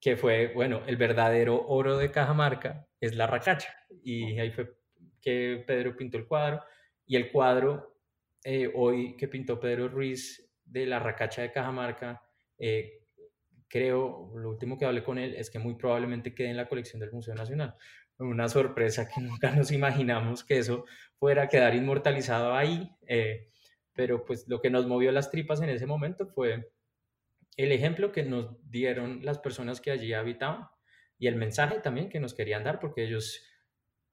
que 0.00 0.16
fue, 0.16 0.52
bueno, 0.54 0.82
el 0.86 0.96
verdadero 0.96 1.66
oro 1.66 1.98
de 1.98 2.10
Cajamarca 2.10 2.86
es 3.00 3.14
la 3.14 3.26
racacha. 3.26 3.74
Y 4.02 4.38
ahí 4.38 4.50
fue 4.50 4.74
que 5.20 5.62
Pedro 5.66 5.96
pintó 5.96 6.16
el 6.16 6.26
cuadro. 6.26 6.62
Y 7.06 7.16
el 7.16 7.30
cuadro, 7.30 7.96
eh, 8.44 8.70
hoy 8.74 9.16
que 9.16 9.28
pintó 9.28 9.60
Pedro 9.60 9.88
Ruiz 9.88 10.50
de 10.64 10.86
la 10.86 10.98
racacha 10.98 11.42
de 11.42 11.52
Cajamarca, 11.52 12.22
eh, 12.58 13.00
creo, 13.68 14.32
lo 14.34 14.50
último 14.50 14.78
que 14.78 14.86
hablé 14.86 15.04
con 15.04 15.18
él 15.18 15.34
es 15.34 15.50
que 15.50 15.58
muy 15.58 15.74
probablemente 15.74 16.34
quede 16.34 16.48
en 16.50 16.56
la 16.56 16.68
colección 16.68 17.00
del 17.00 17.12
Museo 17.12 17.34
Nacional. 17.34 17.74
Una 18.18 18.48
sorpresa 18.48 19.06
que 19.06 19.20
nunca 19.20 19.50
nos 19.50 19.70
imaginamos 19.70 20.44
que 20.44 20.58
eso 20.58 20.86
fuera 21.18 21.44
a 21.44 21.48
quedar 21.48 21.74
inmortalizado 21.74 22.54
ahí. 22.54 22.90
Eh, 23.06 23.48
pero 23.92 24.24
pues 24.24 24.48
lo 24.48 24.62
que 24.62 24.70
nos 24.70 24.86
movió 24.86 25.12
las 25.12 25.30
tripas 25.30 25.60
en 25.60 25.68
ese 25.68 25.84
momento 25.84 26.26
fue 26.26 26.70
el 27.56 27.72
ejemplo 27.72 28.12
que 28.12 28.22
nos 28.22 28.56
dieron 28.70 29.24
las 29.24 29.38
personas 29.38 29.80
que 29.80 29.90
allí 29.90 30.12
habitaban 30.12 30.68
y 31.18 31.26
el 31.26 31.36
mensaje 31.36 31.80
también 31.80 32.08
que 32.08 32.20
nos 32.20 32.34
querían 32.34 32.64
dar, 32.64 32.80
porque 32.80 33.04
ellos 33.04 33.44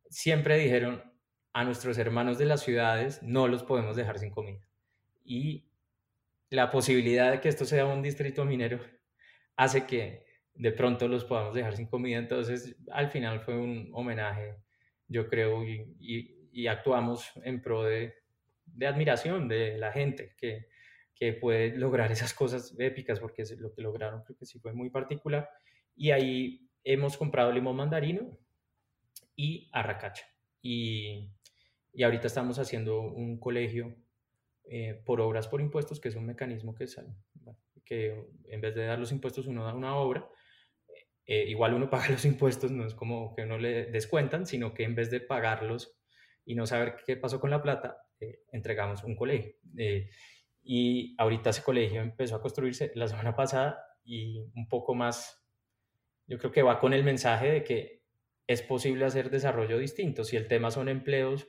siempre 0.10 0.58
dijeron 0.58 1.04
a 1.54 1.64
nuestros 1.64 1.98
hermanos 1.98 2.38
de 2.38 2.46
las 2.46 2.62
ciudades, 2.62 3.24
no 3.24 3.48
los 3.48 3.64
podemos 3.64 3.96
dejar 3.96 4.20
sin 4.20 4.32
comida. 4.32 4.60
Y 5.24 5.72
la 6.50 6.70
posibilidad 6.70 7.32
de 7.32 7.42
que 7.42 7.50
esto 7.50 7.66
sea 7.66 7.86
un 7.86 8.02
distrito 8.02 8.46
minero 8.46 8.80
hace 9.56 9.86
que 9.86 10.26
de 10.54 10.72
pronto 10.72 11.08
los 11.08 11.26
podamos 11.26 11.54
dejar 11.54 11.76
sin 11.76 11.88
comida. 11.88 12.18
Entonces, 12.18 12.76
al 12.92 13.10
final 13.10 13.42
fue 13.42 13.58
un 13.58 13.90
homenaje, 13.94 14.56
yo 15.08 15.28
creo, 15.28 15.64
y, 15.64 16.68
actuamos 16.68 17.32
en 17.44 17.62
pro 17.62 17.84
de, 17.84 18.16
admiración 18.86 19.48
de 19.48 19.78
la 19.78 19.92
gente 19.92 20.36
que, 20.38 20.68
que 21.18 21.34
puede 21.34 21.76
lograr 21.78 22.12
esas 22.12 22.34
cosas 22.34 22.76
épicas, 22.78 23.20
porque 23.20 23.44
lo 23.58 23.74
que 23.74 23.82
lograron 23.82 24.24
creo 24.24 24.38
que 24.38 24.46
sí 24.46 24.60
fue 24.60 24.74
muy 24.74 24.90
particular. 24.90 25.50
Y 25.96 26.12
ahí 26.12 26.70
hemos 26.84 27.18
comprado 27.18 27.52
limón 27.52 27.76
mandarino 27.76 28.38
y 29.36 29.70
arracacha. 29.72 30.26
Y, 30.62 31.32
y 31.94 32.04
ahorita 32.04 32.28
estamos 32.28 32.60
haciendo 32.60 33.02
un 33.02 33.40
colegio 33.40 33.96
eh, 34.70 35.02
por 35.06 35.22
obras 35.22 35.48
por 35.48 35.62
impuestos, 35.62 36.00
que 36.00 36.10
es 36.10 36.16
un 36.16 36.26
mecanismo 36.26 36.76
que, 36.76 36.88
sale, 36.88 37.16
que 37.86 38.22
en 38.50 38.60
vez 38.60 38.76
de 38.76 38.86
dar 38.86 39.00
los 39.00 39.14
impuestos 39.14 39.48
uno 39.48 39.64
da 39.64 39.74
una 39.74 39.96
obra, 39.96 40.30
eh, 41.26 41.46
igual 41.48 41.74
uno 41.74 41.90
paga 41.90 42.10
los 42.10 42.26
impuestos, 42.26 42.72
no 42.72 42.86
es 42.86 42.94
como 42.94 43.34
que 43.34 43.44
uno 43.44 43.58
le 43.58 43.86
descuentan, 43.86 44.46
sino 44.46 44.74
que 44.74 44.84
en 44.84 44.94
vez 44.94 45.10
de 45.10 45.22
pagarlos 45.22 45.98
y 46.46 46.56
no 46.56 46.68
saber 46.68 46.98
qué 47.06 47.16
pasó 47.16 47.40
con 47.40 47.50
la 47.50 47.62
plata, 47.62 47.98
eh, 48.20 48.42
entregamos 48.52 49.04
un 49.04 49.16
colegio. 49.16 49.54
Y 50.70 51.16
ahorita 51.18 51.52
ese 51.52 51.64
colegio 51.64 52.02
empezó 52.02 52.36
a 52.36 52.42
construirse 52.42 52.92
la 52.94 53.08
semana 53.08 53.34
pasada 53.34 53.82
y 54.04 54.40
un 54.54 54.68
poco 54.68 54.94
más, 54.96 55.42
yo 56.28 56.38
creo 56.38 56.52
que 56.52 56.62
va 56.62 56.78
con 56.78 56.94
el 56.94 57.06
mensaje 57.06 57.50
de 57.50 57.64
que 57.64 58.04
es 58.48 58.62
posible 58.64 59.06
hacer 59.06 59.30
desarrollo 59.30 59.78
distinto. 59.78 60.26
Si 60.26 60.36
el 60.36 60.50
tema 60.50 60.70
son 60.70 60.90
empleos 60.90 61.48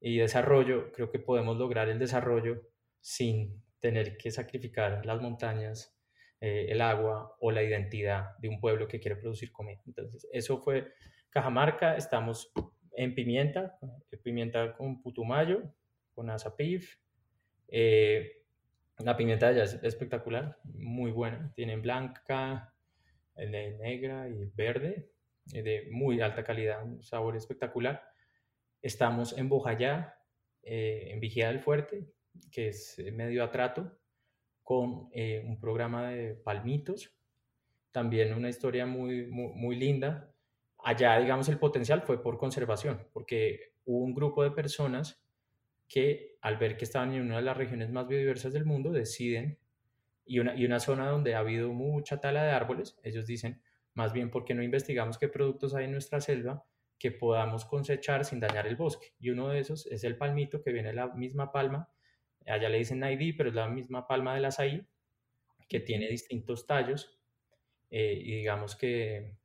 y 0.00 0.16
desarrollo, 0.16 0.90
creo 0.92 1.10
que 1.10 1.18
podemos 1.18 1.58
lograr 1.58 1.90
el 1.90 1.98
desarrollo 1.98 2.62
sin 2.98 3.62
tener 3.78 4.16
que 4.16 4.30
sacrificar 4.30 5.04
las 5.04 5.20
montañas, 5.20 5.94
eh, 6.40 6.68
el 6.70 6.80
agua 6.80 7.36
o 7.40 7.50
la 7.50 7.62
identidad 7.62 8.38
de 8.38 8.48
un 8.48 8.58
pueblo 8.58 8.88
que 8.88 9.00
quiere 9.00 9.16
producir 9.16 9.52
comida. 9.52 9.82
Entonces, 9.86 10.26
eso 10.32 10.56
fue 10.56 10.94
Cajamarca, 11.28 11.94
estamos 11.98 12.50
en 12.92 13.14
Pimienta, 13.14 13.78
Pimienta 14.22 14.72
con 14.72 15.02
Putumayo, 15.02 15.74
con 16.14 16.30
Azapif, 16.30 16.96
eh, 17.68 18.45
la 18.98 19.16
pimienta 19.16 19.52
ya 19.52 19.64
es 19.64 19.74
espectacular, 19.82 20.58
muy 20.64 21.10
buena. 21.10 21.52
Tiene 21.54 21.76
blanca, 21.76 22.72
de 23.34 23.76
negra 23.78 24.28
y 24.28 24.46
verde, 24.54 25.10
de 25.44 25.88
muy 25.90 26.20
alta 26.20 26.42
calidad, 26.42 26.82
un 26.84 27.02
sabor 27.02 27.36
espectacular. 27.36 28.02
Estamos 28.80 29.36
en 29.36 29.48
Bojayá, 29.48 30.18
eh, 30.62 31.08
en 31.10 31.20
Vigía 31.20 31.48
del 31.48 31.60
Fuerte, 31.60 32.08
que 32.50 32.68
es 32.68 32.98
medio 33.12 33.44
atrato, 33.44 33.98
con 34.62 35.08
eh, 35.12 35.44
un 35.46 35.60
programa 35.60 36.10
de 36.10 36.34
palmitos. 36.34 37.14
También 37.92 38.34
una 38.34 38.48
historia 38.48 38.86
muy, 38.86 39.26
muy, 39.26 39.52
muy 39.54 39.76
linda. 39.76 40.32
Allá, 40.78 41.18
digamos, 41.18 41.48
el 41.48 41.58
potencial 41.58 42.02
fue 42.02 42.22
por 42.22 42.38
conservación, 42.38 43.06
porque 43.12 43.74
hubo 43.84 44.04
un 44.04 44.14
grupo 44.14 44.42
de 44.42 44.50
personas 44.50 45.22
que 45.88 46.36
al 46.40 46.56
ver 46.56 46.76
que 46.76 46.84
estaban 46.84 47.12
en 47.14 47.22
una 47.22 47.36
de 47.36 47.42
las 47.42 47.56
regiones 47.56 47.90
más 47.90 48.06
biodiversas 48.08 48.52
del 48.52 48.64
mundo, 48.64 48.92
deciden, 48.92 49.58
y 50.24 50.40
una, 50.40 50.56
y 50.56 50.64
una 50.64 50.80
zona 50.80 51.08
donde 51.08 51.34
ha 51.34 51.38
habido 51.38 51.72
mucha 51.72 52.20
tala 52.20 52.42
de 52.42 52.50
árboles, 52.50 52.98
ellos 53.02 53.26
dicen, 53.26 53.62
más 53.94 54.12
bien, 54.12 54.30
¿por 54.30 54.44
qué 54.44 54.54
no 54.54 54.62
investigamos 54.62 55.18
qué 55.18 55.28
productos 55.28 55.74
hay 55.74 55.84
en 55.84 55.92
nuestra 55.92 56.20
selva 56.20 56.64
que 56.98 57.12
podamos 57.12 57.64
cosechar 57.64 58.24
sin 58.24 58.40
dañar 58.40 58.66
el 58.66 58.76
bosque? 58.76 59.14
Y 59.18 59.30
uno 59.30 59.48
de 59.48 59.60
esos 59.60 59.86
es 59.86 60.04
el 60.04 60.16
palmito, 60.16 60.62
que 60.62 60.72
viene 60.72 60.92
la 60.92 61.08
misma 61.08 61.52
palma, 61.52 61.90
allá 62.46 62.68
le 62.68 62.78
dicen 62.78 63.02
ID, 63.02 63.34
pero 63.36 63.50
es 63.50 63.54
la 63.54 63.68
misma 63.68 64.06
palma 64.06 64.34
del 64.34 64.44
azaí, 64.44 64.86
que 65.68 65.80
tiene 65.80 66.08
distintos 66.08 66.66
tallos, 66.66 67.18
eh, 67.90 68.20
y 68.20 68.36
digamos 68.36 68.76
que 68.76 69.36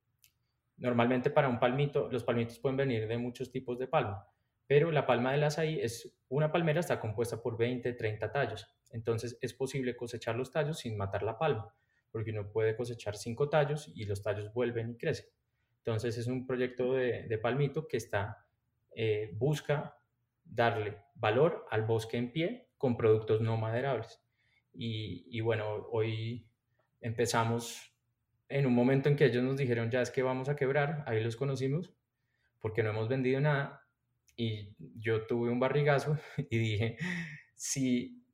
normalmente 0.77 1.29
para 1.29 1.47
un 1.47 1.59
palmito, 1.59 2.09
los 2.11 2.23
palmitos 2.23 2.59
pueden 2.59 2.77
venir 2.77 3.07
de 3.07 3.17
muchos 3.17 3.51
tipos 3.51 3.77
de 3.77 3.87
palma, 3.87 4.27
pero 4.71 4.89
la 4.89 5.05
palma 5.05 5.33
del 5.33 5.43
azaí 5.43 5.81
es 5.81 6.17
una 6.29 6.49
palmera 6.49 6.79
está 6.79 6.97
compuesta 6.97 7.41
por 7.41 7.57
20, 7.57 7.91
30 7.91 8.31
tallos. 8.31 8.73
Entonces 8.91 9.37
es 9.41 9.53
posible 9.53 9.97
cosechar 9.97 10.37
los 10.37 10.49
tallos 10.49 10.79
sin 10.79 10.95
matar 10.95 11.23
la 11.23 11.37
palma, 11.37 11.75
porque 12.09 12.31
uno 12.31 12.49
puede 12.49 12.77
cosechar 12.77 13.17
5 13.17 13.49
tallos 13.49 13.91
y 13.93 14.05
los 14.05 14.21
tallos 14.21 14.53
vuelven 14.53 14.91
y 14.91 14.97
crecen. 14.97 15.25
Entonces 15.79 16.17
es 16.17 16.27
un 16.27 16.47
proyecto 16.47 16.93
de, 16.93 17.37
palmito 17.39 17.85
que 17.85 17.97
está, 17.97 18.47
eh, 18.95 19.31
busca 19.33 19.99
darle 20.41 20.99
valor 21.15 21.65
al 21.69 21.81
bosque 21.81 22.15
en 22.15 22.31
pie 22.31 22.69
con 22.77 22.95
productos 22.95 23.41
no 23.41 23.57
maderables. 23.57 24.23
Y, 24.73 25.25
y, 25.37 25.41
bueno, 25.41 25.85
hoy 25.91 26.47
empezamos 27.01 27.93
en 28.47 28.65
un 28.65 28.73
momento 28.73 29.09
en 29.09 29.17
que 29.17 29.25
ellos 29.25 29.43
nos 29.43 29.57
dijeron 29.57 29.91
ya 29.91 30.01
es 30.01 30.11
que 30.11 30.23
vamos 30.23 30.47
a 30.47 30.55
quebrar, 30.55 31.03
ahí 31.07 31.21
los 31.21 31.35
conocimos, 31.35 31.91
porque 32.61 32.83
no 32.83 32.91
hemos 32.91 33.09
vendido 33.09 33.41
nada 33.41 33.80
y 34.41 34.75
yo 34.97 35.27
tuve 35.27 35.51
un 35.51 35.59
barrigazo 35.59 36.17
y 36.49 36.57
dije, 36.57 36.97
si, 37.55 38.25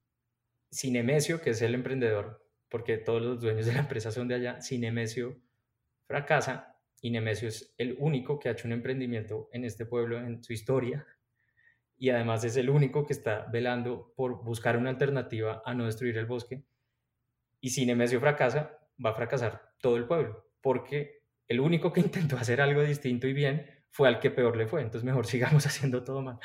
si 0.72 0.90
Nemesio, 0.90 1.42
que 1.42 1.50
es 1.50 1.62
el 1.62 1.76
emprendedor, 1.76 2.48
porque 2.70 2.98
todos 2.98 3.22
los 3.22 3.42
dueños 3.42 3.66
de 3.66 3.74
la 3.74 3.80
empresa 3.80 4.10
son 4.12 4.30
de 4.30 4.36
allá, 4.36 4.62
si 4.62 4.78
Nemesio 4.78 5.38
fracasa, 6.06 6.78
y 7.02 7.12
Nemesio 7.12 7.50
es 7.50 7.76
el 7.78 7.98
único 8.00 8.40
que 8.40 8.48
ha 8.48 8.54
hecho 8.54 8.68
un 8.68 8.72
emprendimiento 8.72 9.50
en 9.52 9.66
este 9.66 9.86
pueblo 9.86 10.18
en 10.18 10.42
su 10.42 10.54
historia, 10.54 11.06
y 11.98 12.10
además 12.10 12.46
es 12.46 12.56
el 12.56 12.70
único 12.70 13.06
que 13.06 13.14
está 13.14 13.46
velando 13.52 14.14
por 14.16 14.46
buscar 14.46 14.78
una 14.78 14.92
alternativa 14.92 15.62
a 15.66 15.74
no 15.74 15.86
destruir 15.86 16.18
el 16.18 16.26
bosque, 16.26 16.64
Y 17.60 17.72
si 17.72 17.86
Nemesio 17.86 18.22
fracasa, 18.22 18.80
va 19.04 19.10
a 19.10 19.16
fracasar 19.16 19.74
todo 19.82 19.98
el 19.98 20.06
pueblo, 20.06 20.48
porque 20.62 21.24
el 21.50 21.60
único 21.60 21.92
que 21.92 22.00
intentó 22.08 22.38
hacer 22.38 22.62
algo 22.62 22.82
distinto 22.82 23.28
y 23.28 23.34
bien 23.34 23.77
fue 23.98 24.08
al 24.08 24.20
que 24.20 24.30
peor 24.30 24.56
le 24.56 24.68
fue, 24.68 24.84
entonces 24.84 25.04
mejor 25.04 25.26
sigamos 25.34 25.66
haciendo 25.66 26.04
todo 26.04 26.22
mal. 26.22 26.38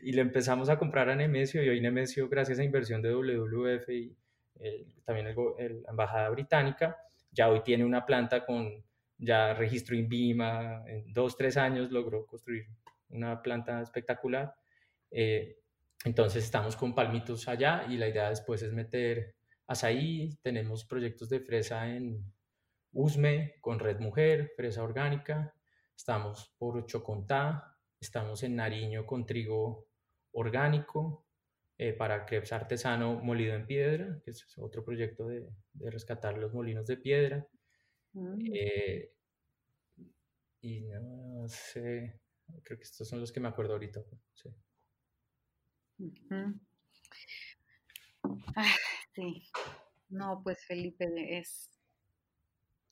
Y 0.00 0.12
le 0.12 0.22
empezamos 0.22 0.68
a 0.68 0.78
comprar 0.78 1.10
a 1.10 1.16
Nemesio 1.16 1.60
y 1.60 1.68
hoy 1.68 1.80
Nemesio, 1.80 2.28
gracias 2.28 2.60
a 2.60 2.62
inversión 2.62 3.02
de 3.02 3.12
WWF 3.12 3.88
y 3.88 4.16
eh, 4.60 4.86
también 5.04 5.26
la 5.26 5.90
Embajada 5.90 6.28
Británica, 6.28 6.96
ya 7.32 7.48
hoy 7.48 7.62
tiene 7.64 7.84
una 7.84 8.06
planta 8.06 8.46
con 8.46 8.84
ya 9.18 9.54
registro 9.54 9.96
INVIMA, 9.96 10.84
en 10.86 11.12
dos, 11.12 11.36
tres 11.36 11.56
años 11.56 11.90
logró 11.90 12.24
construir 12.26 12.68
una 13.08 13.42
planta 13.42 13.82
espectacular. 13.82 14.54
Eh, 15.10 15.58
entonces 16.04 16.44
estamos 16.44 16.76
con 16.76 16.94
palmitos 16.94 17.48
allá 17.48 17.86
y 17.88 17.96
la 17.96 18.06
idea 18.06 18.30
después 18.30 18.62
es 18.62 18.72
meter 18.72 19.34
azaí, 19.66 20.38
tenemos 20.42 20.84
proyectos 20.84 21.28
de 21.28 21.40
fresa 21.40 21.88
en 21.88 22.32
Usme 22.92 23.56
con 23.60 23.80
Red 23.80 23.98
Mujer, 23.98 24.52
fresa 24.56 24.84
orgánica, 24.84 25.52
estamos 26.00 26.50
por 26.56 26.86
Chocontá, 26.86 27.76
estamos 28.00 28.42
en 28.42 28.56
Nariño 28.56 29.04
con 29.04 29.26
trigo 29.26 29.86
orgánico, 30.32 31.26
eh, 31.76 31.92
para 31.92 32.24
crepes 32.24 32.54
artesano 32.54 33.20
molido 33.20 33.54
en 33.54 33.66
piedra, 33.66 34.18
que 34.24 34.30
es 34.30 34.46
otro 34.56 34.82
proyecto 34.82 35.28
de, 35.28 35.46
de 35.74 35.90
rescatar 35.90 36.38
los 36.38 36.54
molinos 36.54 36.86
de 36.86 36.96
piedra. 36.96 37.46
Mm. 38.14 38.38
Eh, 38.54 39.12
y 40.62 40.80
no 40.80 41.46
sé, 41.48 42.18
creo 42.62 42.78
que 42.78 42.84
estos 42.84 43.06
son 43.06 43.20
los 43.20 43.30
que 43.30 43.40
me 43.40 43.48
acuerdo 43.48 43.74
ahorita. 43.74 44.00
Sí. 44.32 44.48
sí. 49.14 49.50
No, 50.08 50.40
pues 50.42 50.64
Felipe, 50.64 51.06
es 51.38 51.70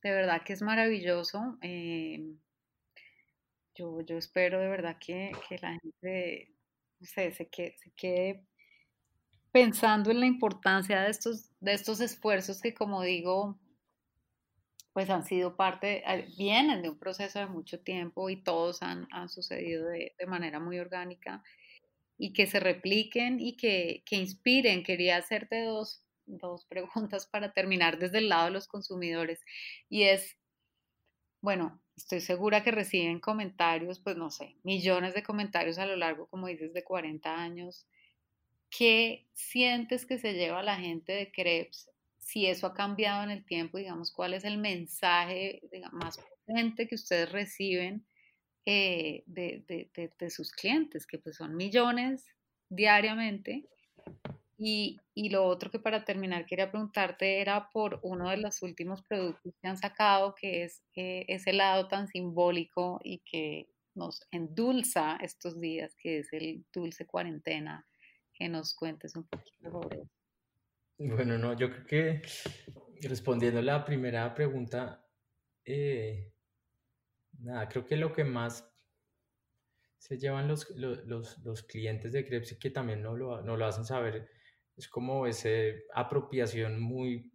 de 0.02 0.10
verdad 0.10 0.42
que 0.44 0.52
es 0.52 0.60
maravilloso. 0.60 1.58
Em, 1.62 2.38
yo, 3.78 4.00
yo 4.02 4.18
espero 4.18 4.60
de 4.60 4.68
verdad 4.68 4.96
que, 4.98 5.32
que 5.48 5.58
la 5.58 5.78
gente 5.78 6.52
se, 7.00 7.30
se 7.32 7.48
quede 7.96 8.44
pensando 9.52 10.10
en 10.10 10.20
la 10.20 10.26
importancia 10.26 11.00
de 11.00 11.10
estos, 11.10 11.50
de 11.60 11.72
estos 11.72 12.00
esfuerzos 12.00 12.60
que, 12.60 12.74
como 12.74 13.02
digo, 13.02 13.58
pues 14.92 15.10
han 15.10 15.24
sido 15.24 15.56
parte, 15.56 16.02
eh, 16.06 16.28
vienen 16.36 16.82
de 16.82 16.90
un 16.90 16.98
proceso 16.98 17.38
de 17.38 17.46
mucho 17.46 17.80
tiempo 17.80 18.30
y 18.30 18.42
todos 18.42 18.82
han, 18.82 19.06
han 19.12 19.28
sucedido 19.28 19.86
de, 19.86 20.14
de, 20.18 20.26
manera 20.26 20.60
muy 20.60 20.78
orgánica 20.78 21.42
y 22.18 22.32
que 22.32 22.46
se 22.46 22.60
repliquen 22.60 23.40
y 23.40 23.56
que, 23.56 24.02
que 24.04 24.16
inspiren. 24.16 24.82
Quería 24.82 25.16
hacerte 25.16 25.62
dos, 25.62 26.04
dos 26.26 26.66
preguntas 26.66 27.26
para 27.26 27.52
terminar 27.52 27.98
desde 27.98 28.18
el 28.18 28.28
lado 28.28 28.46
de 28.46 28.52
los 28.52 28.66
consumidores 28.66 29.40
y 29.88 30.04
es, 30.04 30.36
bueno, 31.40 31.80
estoy 31.98 32.20
segura 32.20 32.62
que 32.62 32.70
reciben 32.70 33.20
comentarios, 33.20 34.00
pues 34.00 34.16
no 34.16 34.30
sé, 34.30 34.56
millones 34.62 35.14
de 35.14 35.22
comentarios 35.22 35.78
a 35.78 35.86
lo 35.86 35.96
largo, 35.96 36.26
como 36.26 36.46
dices, 36.46 36.72
de 36.72 36.84
40 36.84 37.34
años 37.34 37.86
¿Qué 38.70 39.26
sientes 39.32 40.04
que 40.04 40.18
se 40.18 40.34
lleva 40.34 40.62
la 40.62 40.76
gente 40.76 41.12
de 41.12 41.32
Krebs? 41.32 41.90
Si 42.18 42.46
eso 42.46 42.66
ha 42.66 42.74
cambiado 42.74 43.22
en 43.24 43.30
el 43.30 43.44
tiempo, 43.44 43.78
digamos, 43.78 44.12
¿cuál 44.12 44.34
es 44.34 44.44
el 44.44 44.58
mensaje 44.58 45.62
más 45.92 46.18
potente 46.18 46.86
que 46.86 46.94
ustedes 46.94 47.32
reciben 47.32 48.06
eh, 48.66 49.22
de, 49.26 50.30
sus 50.30 50.52
clientes, 50.52 51.06
que 51.06 51.18
pues 51.18 51.36
son 51.36 51.56
millones 51.56 52.26
diariamente? 52.68 53.66
Y, 54.60 55.00
lo 55.30 55.44
otro 55.44 55.70
que 55.70 55.78
para 55.78 56.04
terminar 56.04 56.44
quería 56.44 56.70
preguntarte 56.70 57.40
era 57.40 57.70
por 57.70 58.00
uno 58.02 58.28
de 58.30 58.38
los 58.38 58.60
últimos 58.62 59.02
productos 59.02 59.54
que 59.60 59.68
han 59.68 59.76
sacado, 59.76 60.34
que 60.34 60.64
es 60.64 60.82
eh, 60.96 61.24
ese 61.28 61.52
lado 61.52 61.86
tan 61.86 62.08
simbólico 62.08 63.00
y 63.04 63.18
que 63.18 63.68
nos 63.94 64.26
endulza 64.32 65.16
estos 65.22 65.60
días, 65.60 65.94
que 65.96 66.18
es 66.18 66.32
el 66.32 66.64
dulce 66.72 67.06
cuarentena 67.06 67.86
que 68.32 68.48
nos 68.48 68.74
cuentes 68.74 69.14
un 69.14 69.28
poquito 69.28 69.70
sobre 69.70 70.02
eso. 70.02 70.10
Bueno, 70.98 71.38
no, 71.38 71.56
yo 71.56 71.70
creo 71.70 71.86
que 71.86 72.22
respondiendo 73.02 73.60
a 73.60 73.62
la 73.62 73.84
primera 73.84 74.34
pregunta, 74.34 75.06
eh, 75.64 76.32
nada, 77.38 77.68
creo 77.68 77.86
que 77.86 77.96
lo 77.96 78.12
que 78.12 78.24
más 78.24 78.68
se 79.98 80.18
llevan 80.18 80.48
los, 80.48 80.68
los, 80.70 81.38
los 81.38 81.62
clientes 81.62 82.12
de 82.12 82.24
Krebs 82.24 82.52
y 82.52 82.58
que 82.58 82.70
también 82.70 83.02
no 83.02 83.16
lo, 83.16 83.42
no 83.42 83.56
lo 83.56 83.66
hacen 83.66 83.84
saber, 83.84 84.28
es 84.78 84.88
como 84.88 85.26
esa 85.26 85.48
apropiación 85.92 86.80
muy 86.80 87.32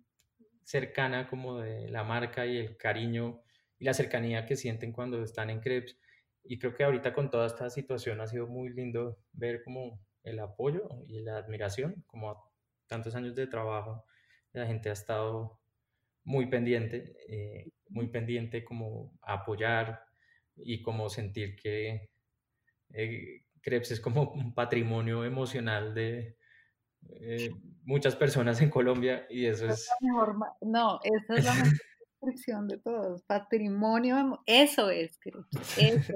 cercana 0.63 1.27
como 1.27 1.59
de 1.59 1.89
la 1.89 2.05
marca 2.05 2.45
y 2.45 2.57
el 2.57 2.77
cariño 2.77 3.41
y 3.77 3.83
la 3.83 3.93
cercanía 3.93 4.45
que 4.45 4.55
sienten 4.55 4.93
cuando 4.93 5.21
están 5.21 5.49
en 5.49 5.59
Krebs. 5.59 5.97
Y 6.45 6.57
creo 6.57 6.73
que 6.73 6.85
ahorita 6.85 7.13
con 7.13 7.29
toda 7.29 7.47
esta 7.47 7.69
situación 7.69 8.21
ha 8.21 8.27
sido 8.27 8.47
muy 8.47 8.69
lindo 8.69 9.19
ver 9.33 9.61
como 9.61 9.99
el 10.23 10.39
apoyo 10.39 10.87
y 11.05 11.19
la 11.19 11.37
admiración, 11.37 12.03
como 12.07 12.49
tantos 12.87 13.13
años 13.13 13.35
de 13.35 13.47
trabajo, 13.47 14.05
la 14.53 14.65
gente 14.65 14.89
ha 14.89 14.93
estado 14.93 15.59
muy 16.23 16.45
pendiente, 16.45 17.17
eh, 17.27 17.71
muy 17.89 18.07
pendiente 18.07 18.63
como 18.63 19.17
apoyar 19.21 20.01
y 20.55 20.81
como 20.81 21.09
sentir 21.09 21.57
que 21.57 22.09
eh, 22.93 23.43
Krebs 23.61 23.91
es 23.91 23.99
como 23.99 24.31
un 24.31 24.53
patrimonio 24.53 25.25
emocional 25.25 25.93
de 25.93 26.37
eh, 27.21 27.51
muchas 27.85 28.15
personas 28.15 28.61
en 28.61 28.69
Colombia 28.69 29.25
y 29.29 29.45
eso 29.45 29.67
es... 29.67 29.89
no, 30.61 30.99
esa 31.03 31.35
es 31.35 31.45
la 31.45 31.53
mejor 31.53 31.73
descripción 32.21 32.67
de 32.67 32.77
todos, 32.77 33.23
patrimonio, 33.23 34.41
eso 34.45 34.89
es 34.89 35.17
eso 35.25 35.47
es. 35.77 36.11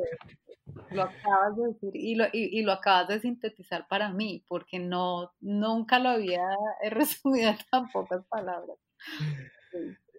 Lo 0.91 1.03
acabas 1.03 1.55
de 1.57 1.67
decir 1.67 1.91
y 1.93 2.15
lo, 2.15 2.25
y, 2.31 2.61
lo 2.61 2.71
acabas 2.71 3.07
de 3.07 3.19
sintetizar 3.19 3.87
para 3.87 4.11
mí, 4.11 4.43
porque 4.47 4.79
no, 4.79 5.33
nunca 5.39 5.99
lo 5.99 6.09
había 6.09 6.41
resumido 6.91 7.49
en 7.49 7.57
tan 7.71 7.89
pocas 7.89 8.25
palabras. 8.27 8.77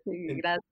Sí, 0.05 0.27
gracias. 0.37 0.65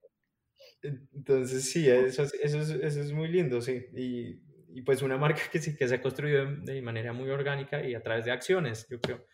Entonces, 0.82 1.70
sí, 1.70 1.88
eso 1.88 2.22
es, 2.22 2.34
eso 2.34 2.61
es, 2.61 2.70
eso 2.70 3.01
es 3.01 3.12
muy 3.12 3.28
lindo, 3.28 3.61
sí. 3.61 3.86
Y, 3.94 4.40
y, 4.72 4.82
pues 4.82 5.03
una 5.03 5.18
marca 5.18 5.42
que 5.51 5.59
sí 5.59 5.76
que 5.76 5.88
se 5.88 5.97
ha 5.97 6.03
construido 6.03 6.47
de 6.47 6.82
manera 6.82 7.12
muy 7.12 7.30
orgánica 7.30 7.84
y 7.84 7.94
a 7.94 8.03
través 8.03 8.24
de 8.24 8.32
acciones, 8.32 8.86
yo 8.88 9.01
creo, 9.01 9.26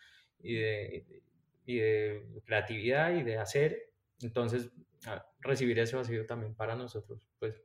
y 0.43 0.55
de, 0.55 1.23
y 1.65 1.77
de 1.79 2.41
creatividad 2.45 3.15
y 3.15 3.23
de 3.23 3.37
hacer. 3.37 3.91
Entonces, 4.21 4.71
ah, 5.07 5.25
recibir 5.39 5.79
eso 5.79 5.99
ha 5.99 6.03
sido 6.03 6.25
también 6.25 6.55
para 6.55 6.75
nosotros, 6.75 7.21
pues, 7.39 7.63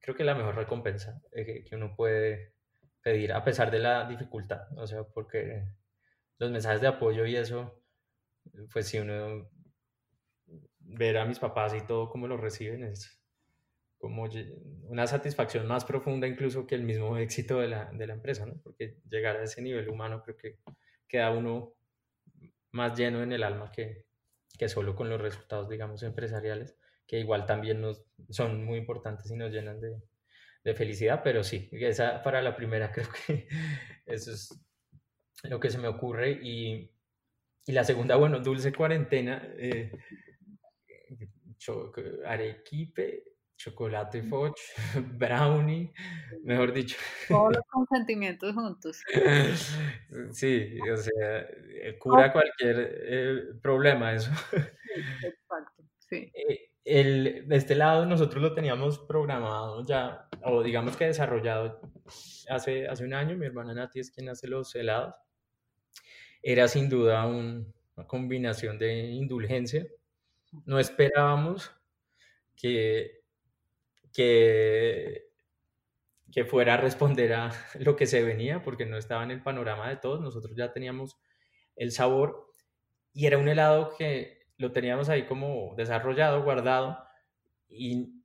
creo 0.00 0.16
que 0.16 0.24
la 0.24 0.34
mejor 0.34 0.56
recompensa 0.56 1.20
eh, 1.32 1.64
que, 1.64 1.76
uno 1.76 1.94
puede 1.96 2.54
pedir 3.02 3.32
a 3.32 3.44
pesar 3.44 3.70
de 3.70 3.78
la 3.80 4.08
dificultad, 4.08 4.66
o 4.78 4.86
sea, 4.86 5.04
porque 5.04 5.64
los 6.38 6.50
mensajes 6.50 6.80
de 6.80 6.88
apoyo 6.88 7.26
y 7.26 7.36
eso, 7.36 7.82
pues 8.72 8.88
si 8.88 8.98
uno 8.98 9.50
ver 10.78 11.18
a 11.18 11.24
mis 11.24 11.38
papás 11.38 11.74
y 11.74 11.86
todo 11.86 12.10
cómo 12.10 12.28
lo 12.28 12.36
reciben 12.36 12.84
es 12.84 13.20
como 13.98 14.28
una 14.82 15.06
satisfacción 15.06 15.66
más 15.66 15.84
profunda 15.84 16.26
incluso 16.26 16.66
que 16.66 16.74
el 16.74 16.82
mismo 16.82 17.16
éxito 17.16 17.60
de 17.60 17.68
la, 17.68 17.90
de 17.90 18.06
la 18.06 18.12
empresa, 18.12 18.44
¿no? 18.44 18.60
Porque 18.62 18.98
llegar 19.08 19.36
a 19.36 19.44
ese 19.44 19.62
nivel 19.62 19.88
humano 19.88 20.22
creo 20.22 20.36
que 20.36 20.58
queda 21.08 21.30
uno 21.30 21.74
más 22.72 22.98
lleno 22.98 23.22
en 23.22 23.32
el 23.32 23.42
alma 23.42 23.70
que, 23.70 24.06
que 24.58 24.68
solo 24.68 24.96
con 24.96 25.08
los 25.08 25.20
resultados, 25.20 25.68
digamos, 25.68 26.02
empresariales 26.02 26.76
que 27.06 27.20
igual 27.20 27.46
también 27.46 27.80
nos, 27.80 28.04
son 28.30 28.64
muy 28.64 28.78
importantes 28.78 29.30
y 29.30 29.36
nos 29.36 29.52
llenan 29.52 29.80
de, 29.80 30.00
de 30.64 30.74
felicidad, 30.74 31.20
pero 31.22 31.44
sí, 31.44 31.68
esa 31.72 32.22
para 32.22 32.40
la 32.42 32.56
primera 32.56 32.90
creo 32.92 33.08
que 33.26 33.46
eso 34.06 34.32
es 34.32 34.58
lo 35.44 35.60
que 35.60 35.70
se 35.70 35.78
me 35.78 35.88
ocurre. 35.88 36.38
Y, 36.42 36.90
y 37.66 37.72
la 37.72 37.84
segunda, 37.84 38.16
bueno, 38.16 38.40
dulce 38.40 38.72
cuarentena, 38.72 39.46
eh, 39.58 39.92
arequipe, 42.26 43.24
chocolate 43.56 44.22
foch, 44.22 44.58
brownie, 45.18 45.92
mejor 46.42 46.72
dicho. 46.72 46.96
Todos 47.28 47.54
los 47.56 47.64
consentimientos 47.70 48.54
juntos. 48.54 49.02
Sí, 50.32 50.78
o 50.80 50.96
sea, 50.96 51.40
eh, 51.40 51.96
cura 51.98 52.32
cualquier 52.32 53.04
eh, 53.06 53.42
problema 53.62 54.12
eso. 54.12 54.30
exacto, 55.22 55.84
sí. 55.98 56.30
Eh, 56.48 56.70
el, 56.84 57.48
de 57.48 57.56
este 57.56 57.74
lado 57.74 58.04
nosotros 58.04 58.42
lo 58.42 58.52
teníamos 58.52 58.98
programado 58.98 59.84
ya, 59.86 60.28
o 60.42 60.62
digamos 60.62 60.98
que 60.98 61.06
desarrollado 61.06 61.80
hace, 62.50 62.86
hace 62.86 63.04
un 63.04 63.14
año, 63.14 63.38
mi 63.38 63.46
hermana 63.46 63.72
Nati 63.72 64.00
es 64.00 64.10
quien 64.10 64.28
hace 64.28 64.48
los 64.48 64.74
helados. 64.74 65.14
Era 66.42 66.68
sin 66.68 66.90
duda 66.90 67.26
una 67.26 67.64
combinación 68.06 68.78
de 68.78 69.00
indulgencia. 69.12 69.86
No 70.66 70.78
esperábamos 70.78 71.72
que, 72.54 73.23
que, 74.14 75.26
que 76.32 76.44
fuera 76.44 76.74
a 76.74 76.78
responder 76.78 77.34
a 77.34 77.50
lo 77.80 77.96
que 77.96 78.06
se 78.06 78.22
venía, 78.22 78.62
porque 78.62 78.86
no 78.86 78.96
estaba 78.96 79.24
en 79.24 79.32
el 79.32 79.42
panorama 79.42 79.90
de 79.90 79.96
todos. 79.96 80.22
Nosotros 80.22 80.56
ya 80.56 80.72
teníamos 80.72 81.18
el 81.76 81.92
sabor 81.92 82.50
y 83.12 83.26
era 83.26 83.36
un 83.38 83.48
helado 83.48 83.94
que 83.98 84.46
lo 84.56 84.72
teníamos 84.72 85.08
ahí 85.08 85.26
como 85.26 85.74
desarrollado, 85.76 86.42
guardado, 86.42 86.98
y 87.68 88.22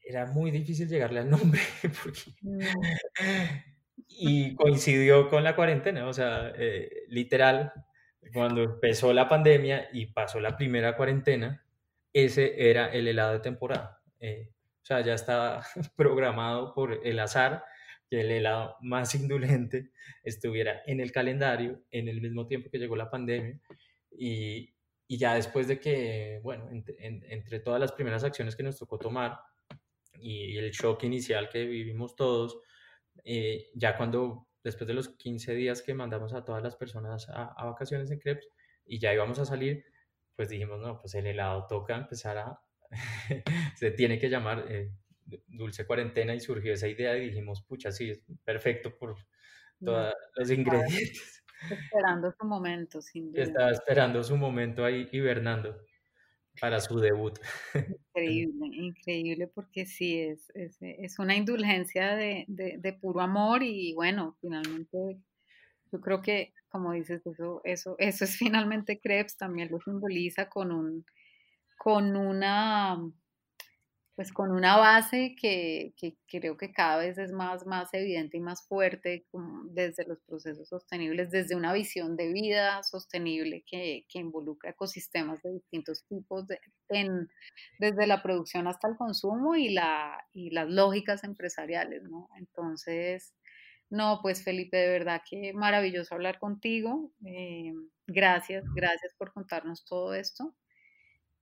era 0.00 0.26
muy 0.26 0.50
difícil 0.50 0.88
llegarle 0.88 1.20
al 1.20 1.30
nombre. 1.30 1.60
y 4.08 4.54
coincidió 4.54 5.28
con 5.28 5.44
la 5.44 5.54
cuarentena, 5.54 6.06
o 6.06 6.12
sea, 6.12 6.52
eh, 6.56 7.04
literal, 7.08 7.72
cuando 8.32 8.62
empezó 8.62 9.12
la 9.12 9.28
pandemia 9.28 9.88
y 9.92 10.06
pasó 10.06 10.40
la 10.40 10.56
primera 10.56 10.96
cuarentena, 10.96 11.64
ese 12.12 12.70
era 12.70 12.86
el 12.86 13.08
helado 13.08 13.34
de 13.34 13.40
temporada. 13.40 14.02
Eh, 14.20 14.50
o 14.86 14.88
sea, 14.88 15.00
ya 15.00 15.14
estaba 15.14 15.66
programado 15.96 16.72
por 16.72 17.00
el 17.04 17.18
azar 17.18 17.64
que 18.08 18.20
el 18.20 18.30
helado 18.30 18.76
más 18.82 19.14
indulgente 19.16 19.90
estuviera 20.22 20.80
en 20.86 21.00
el 21.00 21.10
calendario 21.10 21.82
en 21.90 22.06
el 22.06 22.20
mismo 22.20 22.46
tiempo 22.46 22.70
que 22.70 22.78
llegó 22.78 22.94
la 22.94 23.10
pandemia. 23.10 23.58
Y, 24.12 24.72
y 25.08 25.18
ya 25.18 25.34
después 25.34 25.66
de 25.66 25.80
que, 25.80 26.38
bueno, 26.44 26.68
entre 26.70 27.58
todas 27.58 27.80
las 27.80 27.90
primeras 27.90 28.22
acciones 28.22 28.54
que 28.54 28.62
nos 28.62 28.78
tocó 28.78 28.96
tomar 28.96 29.40
y 30.20 30.56
el 30.56 30.70
shock 30.70 31.02
inicial 31.02 31.48
que 31.48 31.64
vivimos 31.64 32.14
todos, 32.14 32.60
eh, 33.24 33.70
ya 33.74 33.96
cuando 33.96 34.46
después 34.62 34.86
de 34.86 34.94
los 34.94 35.08
15 35.08 35.52
días 35.56 35.82
que 35.82 35.94
mandamos 35.94 36.32
a 36.32 36.44
todas 36.44 36.62
las 36.62 36.76
personas 36.76 37.28
a, 37.28 37.64
vacaciones 37.64 38.12
en 38.12 38.20
Crepes 38.20 38.48
y 38.84 39.00
ya 39.00 39.12
íbamos 39.12 39.40
a 39.40 39.46
salir, 39.46 39.84
pues 40.36 40.48
dijimos, 40.48 40.78
no, 40.78 41.00
pues 41.00 41.12
el 41.16 41.26
helado 41.26 41.66
toca 41.66 41.96
empezar 41.96 42.38
a, 42.38 42.60
se 43.76 43.90
tiene 43.92 44.18
que 44.18 44.28
llamar 44.28 44.66
eh, 44.68 44.90
Dulce 45.48 45.86
Cuarentena 45.86 46.34
y 46.34 46.40
surgió 46.40 46.72
esa 46.72 46.88
idea 46.88 47.16
y 47.16 47.28
dijimos, 47.28 47.62
pucha, 47.62 47.90
sí, 47.92 48.10
es 48.10 48.22
perfecto 48.44 48.96
por 48.96 49.16
todos 49.82 50.14
los 50.36 50.50
ingredientes. 50.50 51.44
Esperando 51.70 52.32
su 52.38 52.46
momento, 52.46 53.00
sin 53.00 53.32
duda. 53.32 53.42
Estaba 53.42 53.70
esperando 53.70 54.22
su 54.22 54.36
momento 54.36 54.84
ahí 54.84 55.08
hibernando 55.12 55.80
para 56.60 56.80
su 56.80 56.98
debut. 56.98 57.38
Increíble, 58.14 58.68
increíble 58.72 59.46
porque 59.46 59.84
sí, 59.84 60.20
es, 60.20 60.50
es, 60.54 60.78
es 60.80 61.18
una 61.18 61.36
indulgencia 61.36 62.16
de, 62.16 62.46
de, 62.48 62.78
de, 62.78 62.92
puro 62.94 63.20
amor 63.20 63.62
y 63.62 63.92
bueno, 63.92 64.38
finalmente 64.40 65.18
yo 65.92 66.00
creo 66.00 66.22
que, 66.22 66.54
como 66.70 66.92
dices, 66.92 67.20
eso, 67.26 67.60
eso, 67.64 67.96
eso 67.98 68.24
es 68.24 68.36
finalmente 68.38 68.98
Krebs, 68.98 69.36
también 69.36 69.70
lo 69.70 69.80
simboliza 69.80 70.48
con, 70.48 70.72
un, 70.72 71.04
con 71.86 72.16
una 72.16 72.98
pues 74.16 74.32
con 74.32 74.50
una 74.50 74.76
base 74.76 75.36
que, 75.40 75.94
creo 76.26 76.56
que 76.56 76.72
cada 76.72 76.96
vez 76.96 77.16
es 77.16 77.30
más, 77.30 77.64
más 77.64 77.94
evidente 77.94 78.38
y 78.38 78.40
más 78.40 78.66
fuerte 78.66 79.24
desde 79.70 80.04
los 80.04 80.18
procesos 80.22 80.68
sostenibles, 80.68 81.30
desde 81.30 81.54
una 81.54 81.72
visión 81.72 82.16
de 82.16 82.32
vida 82.32 82.82
sostenible 82.82 83.62
que, 83.70 84.04
involucra 84.14 84.70
ecosistemas 84.70 85.40
de 85.44 85.52
distintos 85.52 86.04
tipos, 86.08 86.46
desde 87.78 88.06
la 88.08 88.20
producción 88.20 88.66
hasta 88.66 88.88
el 88.88 88.96
consumo 88.96 89.54
y, 89.54 89.68
la, 89.68 90.26
y 90.32 90.50
las 90.50 90.68
lógicas 90.68 91.22
empresariales, 91.22 92.02
¿no? 92.02 92.30
Entonces, 92.36 93.32
no, 93.90 94.18
pues 94.22 94.42
Felipe, 94.42 94.76
de 94.76 94.88
verdad 94.88 95.22
que 95.30 95.52
maravilloso 95.52 96.16
hablar 96.16 96.40
contigo. 96.40 97.12
Eh, 97.24 97.72
gracias, 98.08 98.64
gracias 98.74 99.14
por 99.16 99.32
contarnos 99.32 99.84
todo 99.84 100.14
esto. 100.14 100.56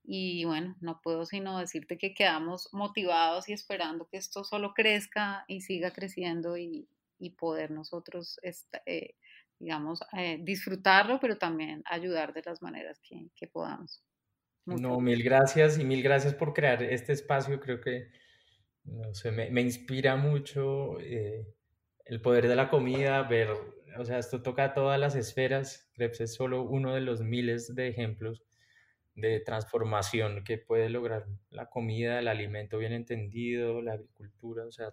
Y 0.06 0.44
bueno, 0.44 0.76
no 0.80 1.00
puedo 1.00 1.24
sino 1.24 1.58
decirte 1.58 1.96
que 1.96 2.12
quedamos 2.12 2.68
motivados 2.72 3.48
y 3.48 3.54
esperando 3.54 4.06
que 4.06 4.18
esto 4.18 4.44
solo 4.44 4.74
crezca 4.74 5.44
y 5.48 5.62
siga 5.62 5.92
creciendo 5.92 6.58
y, 6.58 6.88
poder 7.38 7.70
nosotros, 7.70 8.38
eh, 8.84 9.14
digamos, 9.58 10.00
eh, 10.12 10.38
disfrutarlo, 10.42 11.18
pero 11.20 11.38
también 11.38 11.82
ayudar 11.86 12.34
de 12.34 12.42
las 12.44 12.60
maneras 12.60 13.00
que, 13.00 13.46
podamos. 13.46 14.02
no, 14.66 15.00
mil 15.00 15.22
gracias 15.22 15.78
y 15.78 15.84
mil 15.84 16.02
gracias 16.02 16.34
por 16.34 16.52
crear 16.52 16.82
este 16.82 17.14
espacio. 17.14 17.58
Creo 17.60 17.80
que 17.80 18.10
no 18.84 19.14
sé, 19.14 19.32
me, 19.32 19.60
inspira 19.62 20.16
mucho 20.16 21.00
eh, 21.00 21.46
el 22.04 22.20
poder 22.20 22.46
de 22.46 22.56
la 22.56 22.68
comida, 22.68 23.22
ver, 23.22 23.48
o 23.96 24.04
sea, 24.04 24.18
esto 24.18 24.42
toca 24.42 24.74
todas 24.74 25.00
las 25.00 25.16
esferas. 25.16 25.88
Krebs 25.94 26.20
es 26.20 26.34
solo 26.34 26.62
uno 26.62 26.94
de 26.94 27.00
los 27.00 27.22
miles 27.22 27.74
de 27.74 27.88
ejemplos 27.88 28.42
de 29.14 29.40
transformación 29.40 30.44
que 30.44 30.58
puede 30.58 30.88
lograr 30.90 31.26
la 31.50 31.70
comida, 31.70 32.18
el 32.18 32.28
alimento 32.28 32.78
bien 32.78 32.92
entendido, 32.92 33.80
la 33.80 33.92
agricultura, 33.94 34.66
o 34.66 34.72
sea, 34.72 34.92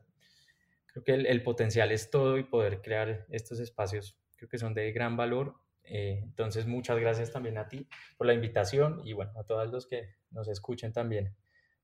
creo 0.87 1.03
que 1.03 1.13
el, 1.13 1.43
potencial 1.43 1.91
es 1.91 2.09
todo 2.09 2.37
y 2.37 2.43
poder 2.43 2.81
crear 2.81 3.25
estos 3.29 3.59
espacios 3.59 4.21
creo 4.41 4.49
que 4.49 4.57
son 4.57 4.73
de 4.73 4.91
gran 4.91 5.15
valor. 5.15 5.55
Eh, 5.83 6.19
entonces, 6.23 6.65
muchas 6.65 6.99
gracias 6.99 7.31
también 7.31 7.59
a 7.59 7.67
ti 7.67 7.87
por 8.17 8.25
la 8.25 8.33
invitación 8.33 8.99
y 9.05 9.13
bueno, 9.13 9.31
a 9.39 9.43
todos 9.43 9.69
los 9.71 9.85
que 9.85 10.15
nos 10.31 10.47
escuchen 10.47 10.91
también. 10.91 11.35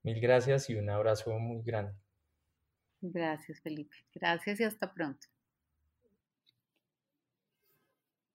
Mil 0.01 0.19
gracias 0.19 0.67
y 0.71 0.75
un 0.75 0.89
abrazo 0.89 1.37
muy 1.37 1.61
grande. 1.61 1.93
Gracias, 2.99 3.61
Felipe. 3.61 3.95
Gracias 4.15 4.59
y 4.59 4.63
hasta 4.63 4.91
pronto. 4.91 5.27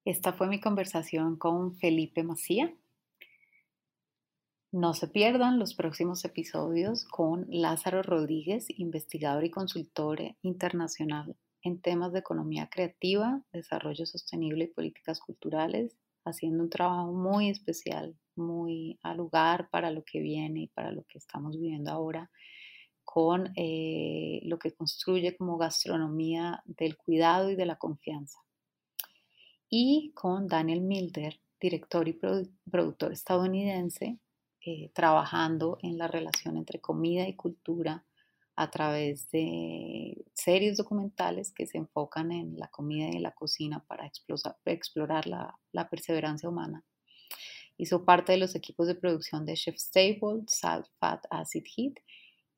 Esta 0.05 0.33
fue 0.33 0.47
mi 0.47 0.61
conversación 0.61 1.37
con 1.37 1.75
Felipe 1.75 2.23
Macía, 2.23 2.73
no 4.73 4.95
se 4.95 5.07
pierdan 5.07 5.59
los 5.59 5.75
próximos 5.75 6.25
episodios 6.25 7.05
con 7.05 7.45
Lázaro 7.51 8.03
Rodríguez, 8.03 8.67
investigador 8.71 9.45
y 9.45 9.51
consultor 9.51 10.19
internacional 10.41 11.37
en 11.61 11.83
temas 11.83 12.15
de 12.15 12.21
economía 12.21 12.71
creativa, 12.71 13.43
desarrollo 13.53 14.07
sostenible 14.07 14.65
y 14.65 14.69
políticas 14.69 15.21
culturales, 15.21 15.99
haciendo 16.25 16.65
un 16.65 16.71
trabajo 16.71 17.13
muy 17.13 17.51
especial, 17.51 18.17
muy 18.35 18.99
al 19.03 19.19
lugar 19.19 19.69
para 19.71 19.91
lo 19.91 20.05
que 20.05 20.21
viene 20.21 20.63
y 20.63 20.69
para 20.69 20.91
lo 20.91 21.05
que 21.05 21.19
estamos 21.19 21.61
viviendo 21.61 21.91
ahora, 21.91 22.31
con 23.05 23.53
eh, 23.57 24.41
lo 24.45 24.59
que 24.59 24.73
construye 24.73 25.37
como 25.37 25.59
gastronomía 25.59 26.63
del 26.65 26.97
cuidado 26.97 27.51
y 27.51 27.57
de 27.57 27.67
la 27.67 27.77
confianza. 27.77 28.39
Y 29.69 30.13
con 30.15 30.47
Daniel 30.47 30.81
Milder, 30.81 31.41
director 31.61 32.09
y 32.09 32.19
productor 32.71 33.13
estadounidense 33.13 34.19
eh, 34.65 34.91
trabajando 34.95 35.79
en 35.83 35.99
la 35.99 36.07
relación 36.07 36.57
entre 36.57 36.81
comida 36.81 37.27
y 37.27 37.35
cultura 37.35 38.05
a 38.55 38.71
través 38.71 39.29
de 39.31 40.25
series 40.35 40.77
documentales 40.77 41.53
que 41.53 41.67
se 41.67 41.79
enfocan 41.79 42.31
en 42.31 42.57
la 42.57 42.69
comida 42.69 43.09
y 43.09 43.19
la 43.19 43.33
cocina 43.33 43.85
para 43.87 44.07
explorar, 44.67 45.27
la, 45.27 45.89
perseverancia 45.91 46.49
humana. 46.49 46.85
Hizo 47.77 48.05
parte 48.05 48.33
de 48.33 48.39
los 48.39 48.55
equipos 48.55 48.87
de 48.87 48.95
producción 48.95 49.47
de 49.47 49.55
Chef 49.55 49.77
Stable, 49.77 50.45
Salt, 50.47 50.87
Fat, 51.01 51.25
Acid, 51.31 51.65
Heat 51.65 51.95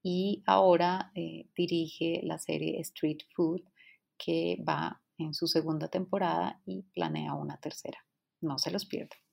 y 0.02 0.42
ahora 0.46 1.11
eh, 1.14 1.48
dirige 1.57 2.20
la 2.24 2.38
serie 2.38 2.80
Street 2.80 3.20
Food 3.34 3.62
que 4.18 4.62
va 4.68 5.00
en 5.16 5.33
su 5.33 5.46
segunda 5.46 5.88
temporada 5.88 6.61
y 6.66 6.83
planea 6.83 7.34
una 7.34 7.57
tercera. 7.58 8.04
No 8.41 8.58
se 8.58 8.70
los 8.70 8.84
pierdan. 8.84 9.24